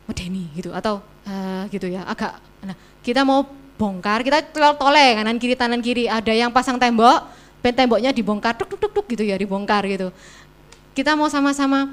medeni 0.07 0.51
gitu 0.55 0.71
atau 0.75 0.99
uh, 1.27 1.63
gitu 1.71 1.87
ya 1.87 2.03
agak 2.03 2.35
nah 2.63 2.75
kita 3.03 3.23
mau 3.23 3.47
bongkar 3.79 4.23
kita 4.23 4.43
toleh 4.53 5.19
kanan 5.19 5.39
kiri 5.39 5.55
kanan 5.55 5.81
kiri 5.81 6.05
ada 6.07 6.31
yang 6.31 6.51
pasang 6.51 6.75
tembok 6.75 7.23
temboknya 7.71 8.11
dibongkar 8.11 8.59
tuk 8.59 8.75
tuk 8.75 8.91
tuk, 8.91 9.05
gitu 9.07 9.23
ya 9.23 9.39
dibongkar 9.39 9.87
gitu. 9.87 10.11
Kita 10.91 11.15
mau 11.15 11.31
sama-sama 11.31 11.87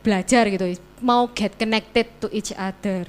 belajar 0.00 0.46
gitu 0.46 0.78
mau 1.02 1.28
get 1.34 1.52
connected 1.58 2.06
to 2.22 2.30
each 2.32 2.54
other. 2.56 3.04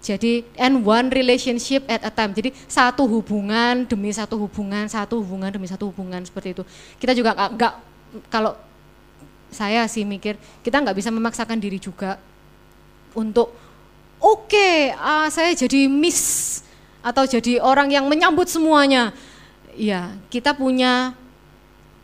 Jadi 0.00 0.48
and 0.56 0.80
one 0.80 1.12
relationship 1.12 1.84
at 1.84 2.00
a 2.04 2.12
time. 2.12 2.32
Jadi 2.32 2.56
satu 2.64 3.04
hubungan 3.04 3.84
demi 3.84 4.08
satu 4.12 4.40
hubungan 4.40 4.88
satu 4.88 5.20
hubungan 5.20 5.52
demi 5.52 5.68
satu 5.68 5.92
hubungan 5.92 6.24
seperti 6.24 6.56
itu. 6.56 6.62
Kita 6.96 7.12
juga 7.12 7.36
nggak 7.36 7.72
kalau 8.32 8.56
saya 9.52 9.84
sih 9.90 10.08
mikir 10.08 10.40
kita 10.64 10.80
nggak 10.80 10.96
bisa 10.96 11.12
memaksakan 11.12 11.60
diri 11.60 11.76
juga 11.76 12.16
untuk 13.12 13.52
oke 14.22 14.46
okay, 14.48 14.94
uh, 14.94 15.28
saya 15.28 15.52
jadi 15.52 15.90
miss 15.90 16.62
atau 17.04 17.28
jadi 17.28 17.60
orang 17.60 17.92
yang 17.92 18.08
menyambut 18.08 18.48
semuanya. 18.48 19.12
Ya, 19.78 20.14
kita 20.32 20.54
punya 20.56 21.14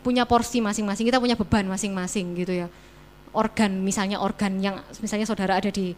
punya 0.05 0.23
porsi 0.23 0.63
masing-masing, 0.63 1.11
kita 1.11 1.19
punya 1.19 1.35
beban 1.35 1.67
masing-masing 1.67 2.31
gitu 2.39 2.53
ya. 2.63 2.67
Organ 3.35 3.83
misalnya 3.83 4.23
organ 4.23 4.55
yang 4.63 4.79
misalnya 5.03 5.27
saudara 5.27 5.59
ada 5.59 5.67
di 5.67 5.91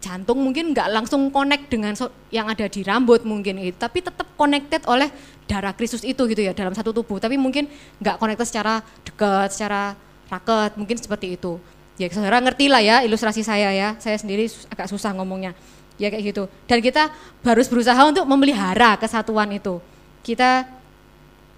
jantung 0.00 0.40
mungkin 0.40 0.72
nggak 0.72 0.88
langsung 0.92 1.28
connect 1.28 1.68
dengan 1.68 1.92
yang 2.32 2.48
ada 2.48 2.68
di 2.68 2.80
rambut 2.84 3.24
mungkin 3.24 3.60
itu, 3.60 3.76
tapi 3.80 4.04
tetap 4.04 4.28
connected 4.36 4.84
oleh 4.88 5.08
darah 5.48 5.72
Kristus 5.76 6.04
itu 6.04 6.20
gitu 6.28 6.40
ya 6.40 6.52
dalam 6.52 6.72
satu 6.76 6.92
tubuh. 6.92 7.16
Tapi 7.16 7.40
mungkin 7.40 7.68
nggak 8.00 8.20
connected 8.20 8.48
secara 8.48 8.84
dekat, 9.04 9.56
secara 9.56 9.96
raket, 10.28 10.76
mungkin 10.76 10.96
seperti 11.00 11.36
itu. 11.36 11.56
Ya 12.00 12.08
saudara 12.08 12.40
ngerti 12.40 12.72
lah 12.72 12.80
ya 12.80 12.96
ilustrasi 13.04 13.44
saya 13.44 13.72
ya. 13.76 13.96
Saya 14.00 14.16
sendiri 14.16 14.48
agak 14.72 14.88
susah 14.88 15.12
ngomongnya. 15.12 15.52
Ya 16.00 16.08
kayak 16.08 16.32
gitu. 16.32 16.48
Dan 16.64 16.80
kita 16.80 17.12
harus 17.44 17.68
berusaha 17.68 18.00
untuk 18.08 18.24
memelihara 18.24 18.96
kesatuan 18.96 19.52
itu. 19.52 19.84
Kita 20.24 20.64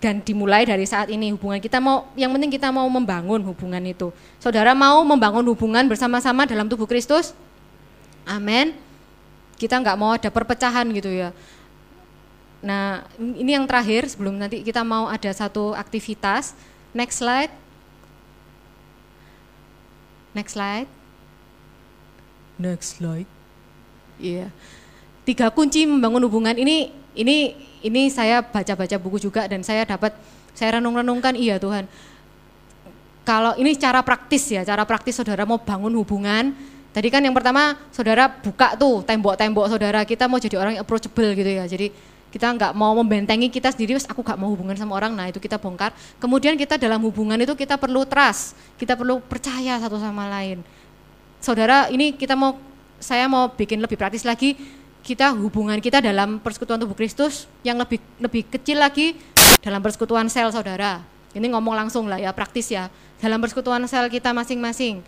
dan 0.02 0.18
dimulai 0.18 0.66
dari 0.66 0.82
saat 0.82 1.06
ini 1.06 1.30
hubungan 1.30 1.62
kita 1.62 1.78
mau 1.78 2.10
yang 2.18 2.34
penting 2.34 2.50
kita 2.50 2.74
mau 2.74 2.90
membangun 2.90 3.38
hubungan 3.46 3.78
itu 3.86 4.10
saudara 4.42 4.74
mau 4.74 4.98
membangun 5.06 5.46
hubungan 5.46 5.86
bersama-sama 5.86 6.42
dalam 6.42 6.66
tubuh 6.66 6.90
Kristus 6.90 7.30
amin 8.26 8.74
kita 9.54 9.78
nggak 9.78 9.94
mau 9.94 10.18
ada 10.18 10.26
perpecahan 10.26 10.82
gitu 10.90 11.06
ya 11.06 11.30
nah 12.58 13.06
ini 13.18 13.54
yang 13.54 13.66
terakhir 13.70 14.10
sebelum 14.10 14.42
nanti 14.42 14.66
kita 14.66 14.82
mau 14.82 15.06
ada 15.06 15.30
satu 15.30 15.70
aktivitas 15.78 16.58
next 16.90 17.22
slide 17.22 17.62
Next 20.32 20.56
slide. 20.56 20.88
Next 22.56 22.96
slide. 22.96 23.28
Iya. 24.16 24.48
Yeah. 24.48 24.50
Tiga 25.28 25.52
kunci 25.52 25.84
membangun 25.84 26.24
hubungan 26.24 26.56
ini 26.56 26.90
ini 27.12 27.54
ini 27.82 28.08
saya 28.08 28.40
baca-baca 28.40 28.96
buku 28.98 29.18
juga 29.18 29.46
dan 29.50 29.60
saya 29.66 29.82
dapat 29.84 30.14
saya 30.54 30.78
renung-renungkan 30.78 31.34
iya 31.34 31.58
Tuhan. 31.58 31.84
Kalau 33.22 33.54
ini 33.54 33.78
cara 33.78 34.02
praktis 34.02 34.50
ya, 34.50 34.66
cara 34.66 34.82
praktis 34.82 35.14
saudara 35.14 35.46
mau 35.46 35.58
bangun 35.62 35.94
hubungan, 35.94 36.50
tadi 36.90 37.06
kan 37.06 37.22
yang 37.22 37.34
pertama 37.34 37.78
saudara 37.94 38.26
buka 38.26 38.74
tuh 38.74 39.06
tembok-tembok 39.06 39.70
saudara 39.70 40.02
kita 40.02 40.26
mau 40.26 40.42
jadi 40.42 40.58
orang 40.58 40.78
yang 40.78 40.82
approachable 40.82 41.30
gitu 41.38 41.50
ya. 41.50 41.64
Jadi 41.70 41.94
kita 42.32 42.48
nggak 42.48 42.72
mau 42.72 42.96
membentengi 42.96 43.52
kita 43.52 43.68
sendiri, 43.68 43.92
aku 44.08 44.24
nggak 44.24 44.40
mau 44.40 44.48
hubungan 44.48 44.72
sama 44.72 44.96
orang, 44.96 45.12
nah 45.12 45.28
itu 45.28 45.36
kita 45.36 45.60
bongkar. 45.60 45.92
Kemudian 46.16 46.56
kita 46.56 46.80
dalam 46.80 47.04
hubungan 47.04 47.36
itu 47.36 47.52
kita 47.52 47.76
perlu 47.76 48.08
trust, 48.08 48.56
kita 48.80 48.96
perlu 48.96 49.20
percaya 49.20 49.76
satu 49.76 50.00
sama 50.00 50.32
lain. 50.32 50.64
Saudara, 51.44 51.92
ini 51.92 52.16
kita 52.16 52.32
mau, 52.32 52.56
saya 52.96 53.28
mau 53.28 53.52
bikin 53.52 53.84
lebih 53.84 54.00
praktis 54.00 54.24
lagi, 54.24 54.56
kita 55.02 55.34
hubungan 55.34 55.82
kita 55.82 55.98
dalam 55.98 56.38
persekutuan 56.38 56.78
tubuh 56.78 56.94
Kristus 56.94 57.50
yang 57.66 57.76
lebih 57.76 57.98
lebih 58.22 58.46
kecil 58.46 58.78
lagi 58.78 59.18
dalam 59.58 59.82
persekutuan 59.82 60.30
sel 60.30 60.48
saudara. 60.54 61.02
Ini 61.34 61.48
ngomong 61.50 61.74
langsung 61.74 62.06
lah 62.06 62.22
ya, 62.22 62.30
praktis 62.30 62.70
ya. 62.70 62.86
Dalam 63.18 63.42
persekutuan 63.42 63.82
sel 63.90 64.06
kita 64.06 64.30
masing-masing, 64.30 65.02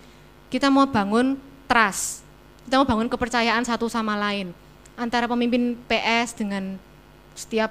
kita 0.50 0.66
mau 0.72 0.88
bangun 0.90 1.38
trust, 1.70 2.26
kita 2.66 2.80
mau 2.82 2.86
bangun 2.88 3.06
kepercayaan 3.06 3.62
satu 3.62 3.86
sama 3.86 4.18
lain 4.18 4.50
antara 4.98 5.26
pemimpin 5.26 5.78
PS 5.86 6.38
dengan 6.38 6.78
setiap 7.34 7.70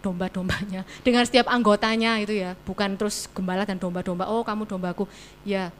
domba-dombanya 0.00 0.86
dengan 1.06 1.24
setiap 1.26 1.50
anggotanya 1.50 2.20
itu 2.20 2.36
ya 2.36 2.54
bukan 2.68 2.94
terus 2.94 3.26
gembala 3.32 3.66
dan 3.66 3.80
domba-domba 3.80 4.28
oh 4.30 4.44
kamu 4.46 4.68
dombaku 4.68 5.08
ya 5.42 5.72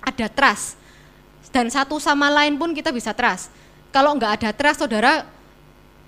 ada 0.00 0.26
trust 0.30 0.78
dan 1.50 1.68
satu 1.68 1.98
sama 1.98 2.30
lain 2.30 2.56
pun 2.56 2.72
kita 2.72 2.94
bisa 2.94 3.12
trust 3.12 3.52
kalau 3.92 4.16
nggak 4.16 4.40
ada 4.40 4.50
trust 4.56 4.82
saudara 4.82 5.28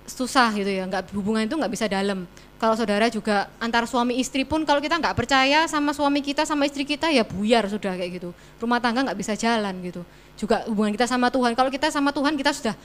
susah 0.09 0.53
gitu 0.57 0.69
ya. 0.69 0.83
Nggak 0.89 1.13
hubungan 1.13 1.45
itu 1.45 1.55
nggak 1.55 1.71
bisa 1.71 1.85
dalam. 1.85 2.25
Kalau 2.55 2.73
saudara 2.73 3.11
juga 3.11 3.51
antar 3.59 3.85
suami 3.85 4.17
istri 4.17 4.47
pun 4.47 4.63
kalau 4.63 4.79
kita 4.79 4.97
nggak 4.97 5.13
percaya 5.13 5.67
sama 5.69 5.91
suami 5.91 6.23
kita 6.23 6.47
sama 6.47 6.65
istri 6.65 6.87
kita 6.87 7.11
ya 7.11 7.21
buyar 7.21 7.67
sudah 7.69 7.93
kayak 7.93 8.21
gitu. 8.21 8.29
Rumah 8.57 8.79
tangga 8.81 9.05
nggak 9.05 9.19
bisa 9.19 9.37
jalan 9.37 9.75
gitu. 9.85 10.01
Juga 10.39 10.65
hubungan 10.65 10.89
kita 10.95 11.05
sama 11.05 11.29
Tuhan. 11.29 11.53
Kalau 11.53 11.69
kita 11.69 11.93
sama 11.93 12.09
Tuhan 12.15 12.33
kita 12.33 12.51
sudah 12.55 12.75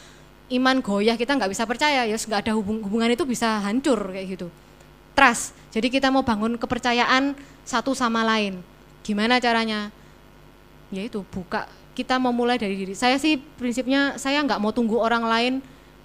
iman 0.50 0.76
goyah 0.82 1.14
kita 1.16 1.32
nggak 1.38 1.50
bisa 1.54 1.64
percaya. 1.64 2.04
Ya 2.04 2.16
nggak 2.18 2.50
ada 2.50 2.52
hubung, 2.58 2.82
hubungan 2.84 3.08
itu 3.08 3.24
bisa 3.24 3.62
hancur 3.62 4.10
kayak 4.10 4.36
gitu. 4.36 4.48
Trust. 5.14 5.54
Jadi 5.70 5.86
kita 5.88 6.10
mau 6.10 6.26
bangun 6.26 6.58
kepercayaan 6.58 7.38
satu 7.62 7.94
sama 7.94 8.26
lain. 8.26 8.58
Gimana 9.06 9.38
caranya? 9.38 9.94
Ya 10.90 11.06
itu 11.06 11.22
buka 11.30 11.70
kita 11.94 12.16
mau 12.16 12.30
mulai 12.30 12.56
dari 12.56 12.78
diri. 12.78 12.94
Saya 12.94 13.18
sih 13.18 13.38
prinsipnya 13.38 14.16
saya 14.16 14.42
nggak 14.42 14.60
mau 14.62 14.70
tunggu 14.70 14.96
orang 14.98 15.26
lain 15.26 15.54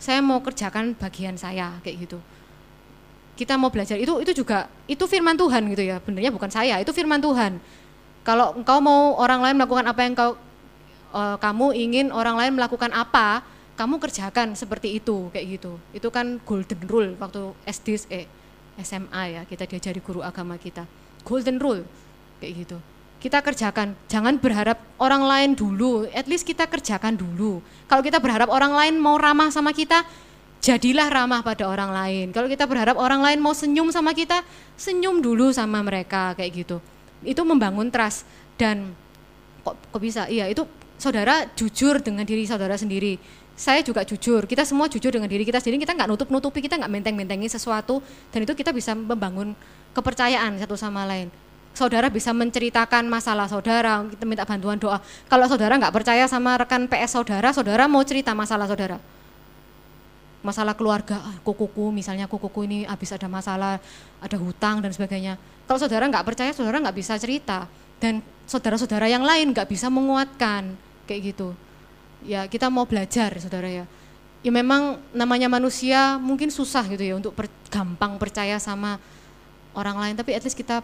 saya 0.02 0.20
mau 0.20 0.44
kerjakan 0.44 0.98
bagian 0.98 1.38
saya 1.38 1.78
kayak 1.86 2.10
gitu. 2.10 2.20
Kita 3.36 3.60
mau 3.60 3.68
belajar 3.68 4.00
itu 4.00 4.16
itu 4.24 4.32
juga 4.32 4.72
itu 4.88 5.04
firman 5.06 5.36
Tuhan 5.36 5.62
gitu 5.72 5.84
ya 5.84 6.00
benernya 6.00 6.32
bukan 6.32 6.50
saya 6.50 6.80
itu 6.82 6.92
firman 6.92 7.22
Tuhan. 7.22 7.60
Kalau 8.26 8.58
engkau 8.58 8.82
mau 8.82 9.14
orang 9.22 9.44
lain 9.46 9.56
melakukan 9.62 9.86
apa 9.86 10.02
yang 10.02 10.14
kau 10.18 10.34
uh, 11.14 11.38
kamu 11.38 11.78
ingin 11.78 12.08
orang 12.10 12.36
lain 12.40 12.58
melakukan 12.58 12.90
apa 12.90 13.46
kamu 13.76 14.00
kerjakan 14.00 14.56
seperti 14.56 14.98
itu 14.98 15.30
kayak 15.30 15.62
gitu. 15.62 15.78
Itu 15.94 16.10
kan 16.10 16.42
golden 16.42 16.82
rule 16.90 17.12
waktu 17.22 17.54
SD 17.70 17.88
eh 18.10 18.26
SMA 18.82 19.24
ya 19.40 19.42
kita 19.46 19.70
diajari 19.70 20.02
guru 20.02 20.26
agama 20.26 20.58
kita. 20.58 20.88
Golden 21.22 21.62
rule 21.62 21.86
kayak 22.42 22.54
gitu 22.66 22.78
kita 23.26 23.42
kerjakan. 23.42 23.98
Jangan 24.06 24.38
berharap 24.38 24.78
orang 25.02 25.26
lain 25.26 25.50
dulu. 25.58 26.06
At 26.14 26.30
least 26.30 26.46
kita 26.46 26.70
kerjakan 26.70 27.18
dulu. 27.18 27.58
Kalau 27.90 28.06
kita 28.06 28.22
berharap 28.22 28.54
orang 28.54 28.78
lain 28.78 29.02
mau 29.02 29.18
ramah 29.18 29.50
sama 29.50 29.74
kita 29.74 30.06
jadilah 30.62 31.10
ramah 31.10 31.42
pada 31.42 31.66
orang 31.66 31.90
lain. 31.90 32.30
Kalau 32.30 32.46
kita 32.46 32.70
berharap 32.70 33.02
orang 33.02 33.26
lain 33.26 33.42
mau 33.42 33.58
senyum 33.58 33.90
sama 33.90 34.14
kita 34.14 34.46
senyum 34.78 35.26
dulu 35.26 35.50
sama 35.50 35.82
mereka 35.82 36.38
kayak 36.38 36.52
gitu. 36.54 36.78
Itu 37.26 37.42
membangun 37.42 37.90
trust. 37.90 38.30
Dan 38.62 38.94
kok, 39.66 39.74
kok 39.74 39.98
bisa? 39.98 40.30
Iya 40.30 40.46
itu 40.46 40.62
saudara 41.02 41.50
jujur 41.58 41.98
dengan 42.06 42.30
diri 42.30 42.46
saudara 42.46 42.78
sendiri. 42.78 43.18
Saya 43.56 43.82
juga 43.82 44.04
jujur, 44.04 44.44
kita 44.52 44.68
semua 44.68 44.92
jujur 44.92 45.16
dengan 45.16 45.32
diri 45.32 45.48
kita 45.48 45.64
sendiri, 45.64 45.80
kita 45.88 45.96
nggak 45.96 46.12
nutup-nutupi, 46.12 46.60
kita 46.60 46.76
nggak 46.76 46.92
menteng-mentengi 46.92 47.48
sesuatu, 47.48 48.04
dan 48.28 48.44
itu 48.44 48.52
kita 48.52 48.76
bisa 48.76 48.92
membangun 48.92 49.56
kepercayaan 49.96 50.60
satu 50.60 50.76
sama 50.76 51.08
lain. 51.08 51.32
Saudara 51.76 52.08
bisa 52.08 52.32
menceritakan 52.32 53.04
masalah 53.06 53.52
saudara, 53.52 54.08
kita 54.08 54.24
minta 54.24 54.48
bantuan 54.48 54.80
doa. 54.80 55.04
Kalau 55.28 55.46
saudara 55.52 55.76
nggak 55.76 55.92
percaya 55.92 56.24
sama 56.26 56.56
rekan 56.56 56.88
PS 56.88 57.20
saudara, 57.20 57.52
saudara 57.52 57.84
mau 57.92 58.00
cerita 58.08 58.32
masalah 58.32 58.66
saudara. 58.66 58.98
Masalah 60.40 60.72
keluarga, 60.72 61.20
ah, 61.20 61.38
kukuku 61.44 61.92
misalnya 61.92 62.32
kukuku 62.32 62.64
ini 62.64 62.80
habis 62.88 63.12
ada 63.12 63.28
masalah, 63.28 63.84
ada 64.24 64.38
hutang 64.40 64.80
dan 64.80 64.96
sebagainya. 64.96 65.36
Kalau 65.68 65.78
saudara 65.78 66.08
nggak 66.08 66.24
percaya, 66.24 66.56
saudara 66.56 66.80
nggak 66.80 66.96
bisa 66.96 67.20
cerita. 67.20 67.68
Dan 68.00 68.24
saudara-saudara 68.48 69.12
yang 69.12 69.28
lain 69.28 69.52
nggak 69.52 69.68
bisa 69.68 69.92
menguatkan, 69.92 70.80
kayak 71.06 71.36
gitu 71.36 71.52
ya 72.26 72.50
kita 72.50 72.68
mau 72.74 72.90
belajar 72.90 73.38
saudara 73.38 73.70
ya 73.70 73.86
ya 74.42 74.52
memang 74.52 74.98
namanya 75.14 75.50
manusia 75.50 76.18
mungkin 76.18 76.50
susah 76.50 76.86
gitu 76.90 77.02
ya 77.02 77.14
untuk 77.18 77.34
per, 77.38 77.50
gampang 77.70 78.18
percaya 78.18 78.58
sama 78.58 78.98
orang 79.78 79.98
lain 80.02 80.16
tapi 80.18 80.34
at 80.34 80.42
least 80.42 80.58
kita 80.58 80.82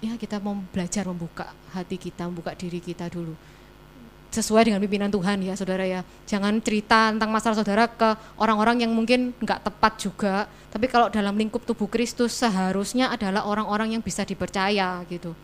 ya 0.00 0.16
kita 0.16 0.40
mau 0.40 0.56
belajar 0.72 1.04
membuka 1.04 1.52
hati 1.76 2.00
kita 2.00 2.26
membuka 2.26 2.56
diri 2.56 2.80
kita 2.80 3.08
dulu. 3.12 3.36
Sesuai 4.30 4.70
dengan 4.70 4.80
pimpinan 4.80 5.10
Tuhan 5.10 5.42
ya 5.42 5.54
saudara 5.58 5.82
ya. 5.84 6.00
Jangan 6.24 6.62
cerita 6.62 7.10
tentang 7.10 7.30
masalah 7.34 7.56
saudara 7.60 7.84
ke 7.90 8.14
orang-orang 8.38 8.86
yang 8.86 8.92
mungkin 8.94 9.34
nggak 9.42 9.66
tepat 9.66 9.92
juga. 9.98 10.46
Tapi 10.70 10.86
kalau 10.86 11.10
dalam 11.10 11.34
lingkup 11.34 11.66
tubuh 11.66 11.90
Kristus 11.90 12.38
seharusnya 12.38 13.10
adalah 13.10 13.44
orang-orang 13.44 13.98
yang 13.98 14.02
bisa 14.02 14.22
dipercaya 14.22 15.02
gitu. 15.10 15.34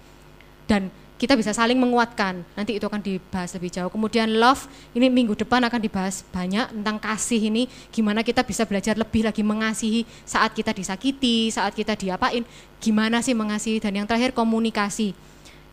Dan 0.70 0.90
kita 1.16 1.32
bisa 1.32 1.56
saling 1.56 1.80
menguatkan. 1.80 2.44
Nanti 2.52 2.76
itu 2.76 2.84
akan 2.84 3.00
dibahas 3.00 3.48
lebih 3.56 3.72
jauh. 3.72 3.88
Kemudian 3.88 4.28
love, 4.36 4.68
ini 4.92 5.08
minggu 5.08 5.32
depan 5.32 5.64
akan 5.64 5.80
dibahas 5.80 6.20
banyak 6.28 6.68
tentang 6.76 6.96
kasih 7.00 7.48
ini, 7.48 7.72
gimana 7.88 8.20
kita 8.20 8.44
bisa 8.44 8.68
belajar 8.68 9.00
lebih 9.00 9.24
lagi 9.24 9.40
mengasihi 9.40 10.04
saat 10.28 10.52
kita 10.52 10.76
disakiti, 10.76 11.48
saat 11.48 11.72
kita 11.72 11.96
diapain, 11.96 12.44
gimana 12.84 13.24
sih 13.24 13.32
mengasihi. 13.32 13.80
Dan 13.80 13.96
yang 13.96 14.06
terakhir 14.06 14.36
komunikasi. 14.36 15.16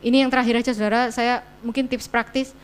Ini 0.04 0.28
yang 0.28 0.32
terakhir 0.32 0.64
aja 0.64 0.72
saudara, 0.72 1.12
saya 1.12 1.44
mungkin 1.60 1.92
tips 1.92 2.08
praktis. 2.08 2.56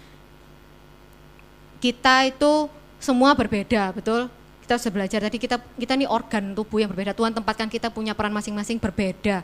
Kita 1.84 2.28
itu 2.28 2.68
semua 3.00 3.36
berbeda, 3.36 3.92
betul? 3.92 4.32
Kita 4.64 4.76
sudah 4.80 5.04
belajar 5.04 5.20
tadi 5.24 5.40
kita 5.40 5.56
kita 5.80 5.96
ini 6.00 6.08
organ 6.08 6.56
tubuh 6.56 6.80
yang 6.84 6.92
berbeda. 6.92 7.16
Tuhan 7.16 7.32
tempatkan 7.32 7.72
kita 7.72 7.92
punya 7.92 8.12
peran 8.16 8.36
masing-masing 8.36 8.80
berbeda 8.80 9.44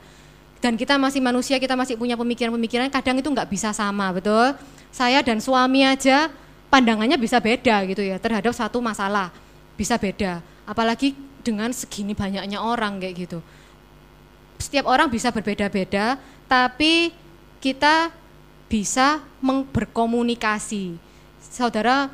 dan 0.64 0.80
kita 0.80 0.96
masih 0.96 1.22
manusia, 1.22 1.60
kita 1.60 1.76
masih 1.78 2.00
punya 2.00 2.16
pemikiran-pemikiran, 2.16 2.88
kadang 2.90 3.20
itu 3.20 3.28
nggak 3.28 3.50
bisa 3.52 3.76
sama, 3.76 4.10
betul? 4.16 4.56
Saya 4.90 5.20
dan 5.22 5.44
suami 5.44 5.84
aja 5.84 6.32
pandangannya 6.72 7.20
bisa 7.20 7.38
beda 7.40 7.84
gitu 7.88 8.02
ya 8.02 8.20
terhadap 8.20 8.52
satu 8.56 8.80
masalah, 8.80 9.32
bisa 9.76 10.00
beda. 10.00 10.40
Apalagi 10.66 11.14
dengan 11.46 11.70
segini 11.70 12.18
banyaknya 12.18 12.58
orang 12.58 12.98
kayak 12.98 13.16
gitu. 13.28 13.40
Setiap 14.58 14.90
orang 14.90 15.12
bisa 15.12 15.30
berbeda-beda, 15.30 16.18
tapi 16.50 17.14
kita 17.62 18.10
bisa 18.66 19.22
berkomunikasi. 19.72 20.98
Saudara, 21.40 22.10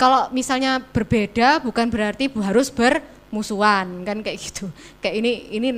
kalau 0.00 0.32
misalnya 0.32 0.80
berbeda 0.80 1.60
bukan 1.60 1.92
berarti 1.92 2.32
harus 2.40 2.72
bermusuhan 2.72 4.00
kan 4.08 4.18
kayak 4.24 4.38
gitu. 4.40 4.72
Kayak 5.04 5.14
ini 5.20 5.32
ini 5.52 5.68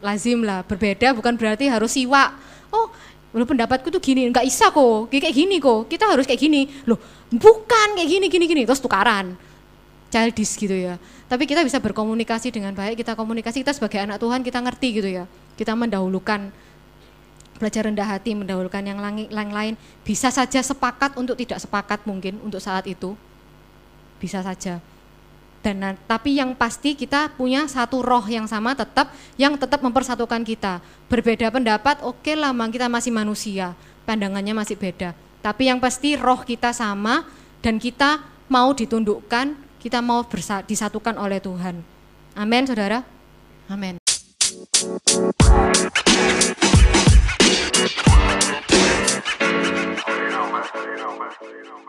lazim 0.00 0.40
lah 0.42 0.64
berbeda 0.64 1.12
bukan 1.12 1.36
berarti 1.36 1.68
harus 1.68 1.92
siwa 1.92 2.32
oh 2.72 2.88
menurut 3.30 3.48
pendapatku 3.54 3.88
tuh 3.94 4.02
gini 4.02 4.26
nggak 4.30 4.42
bisa 4.42 4.74
kok 4.74 5.06
kayak 5.06 5.34
gini 5.34 5.56
kok 5.62 5.86
kita 5.86 6.04
harus 6.10 6.26
kayak 6.26 6.40
gini. 6.40 6.66
Loh 6.86 6.98
bukan 7.30 7.94
kayak 7.94 8.08
gini 8.10 8.26
gini 8.26 8.44
gini 8.46 8.62
terus 8.66 8.82
tukaran. 8.82 9.38
Childish 10.10 10.58
gitu 10.58 10.74
ya. 10.74 10.98
Tapi 11.30 11.46
kita 11.46 11.62
bisa 11.62 11.78
berkomunikasi 11.78 12.50
dengan 12.50 12.74
baik 12.74 12.98
kita 12.98 13.14
komunikasi 13.14 13.62
kita 13.62 13.70
sebagai 13.70 14.02
anak 14.02 14.18
Tuhan 14.18 14.42
kita 14.42 14.58
ngerti 14.58 14.88
gitu 14.98 15.06
ya. 15.06 15.24
Kita 15.54 15.78
mendahulukan 15.78 16.50
belajar 17.62 17.86
rendah 17.86 18.08
hati 18.08 18.34
mendahulukan 18.34 18.82
yang 18.82 18.98
lain 18.98 19.30
lain. 19.30 19.74
Bisa 20.02 20.34
saja 20.34 20.58
sepakat 20.58 21.14
untuk 21.14 21.38
tidak 21.38 21.62
sepakat 21.62 22.02
mungkin 22.02 22.42
untuk 22.42 22.58
saat 22.58 22.90
itu. 22.90 23.14
Bisa 24.18 24.42
saja 24.42 24.82
dan 25.60 25.96
tapi 26.08 26.40
yang 26.40 26.56
pasti 26.56 26.96
kita 26.96 27.36
punya 27.36 27.68
satu 27.68 28.00
roh 28.00 28.24
yang 28.24 28.48
sama 28.48 28.72
tetap 28.72 29.12
yang 29.36 29.60
tetap 29.60 29.84
mempersatukan 29.84 30.40
kita. 30.40 30.80
Berbeda 31.12 31.52
pendapat 31.52 32.00
oke 32.00 32.24
okay 32.24 32.34
lah 32.36 32.52
kita 32.72 32.88
masih 32.88 33.12
manusia. 33.12 33.76
Pandangannya 34.08 34.56
masih 34.56 34.80
beda. 34.80 35.12
Tapi 35.44 35.68
yang 35.68 35.80
pasti 35.80 36.16
roh 36.16 36.40
kita 36.40 36.72
sama 36.72 37.28
dan 37.60 37.76
kita 37.76 38.24
mau 38.48 38.72
ditundukkan 38.72 39.52
kita 39.80 40.00
mau 40.04 40.24
disatukan 40.64 41.16
oleh 41.16 41.40
Tuhan. 41.40 41.80
Amin 42.36 42.64
saudara? 42.68 43.04
Amin. 43.68 43.96
You 51.40 51.64
know. 51.64 51.79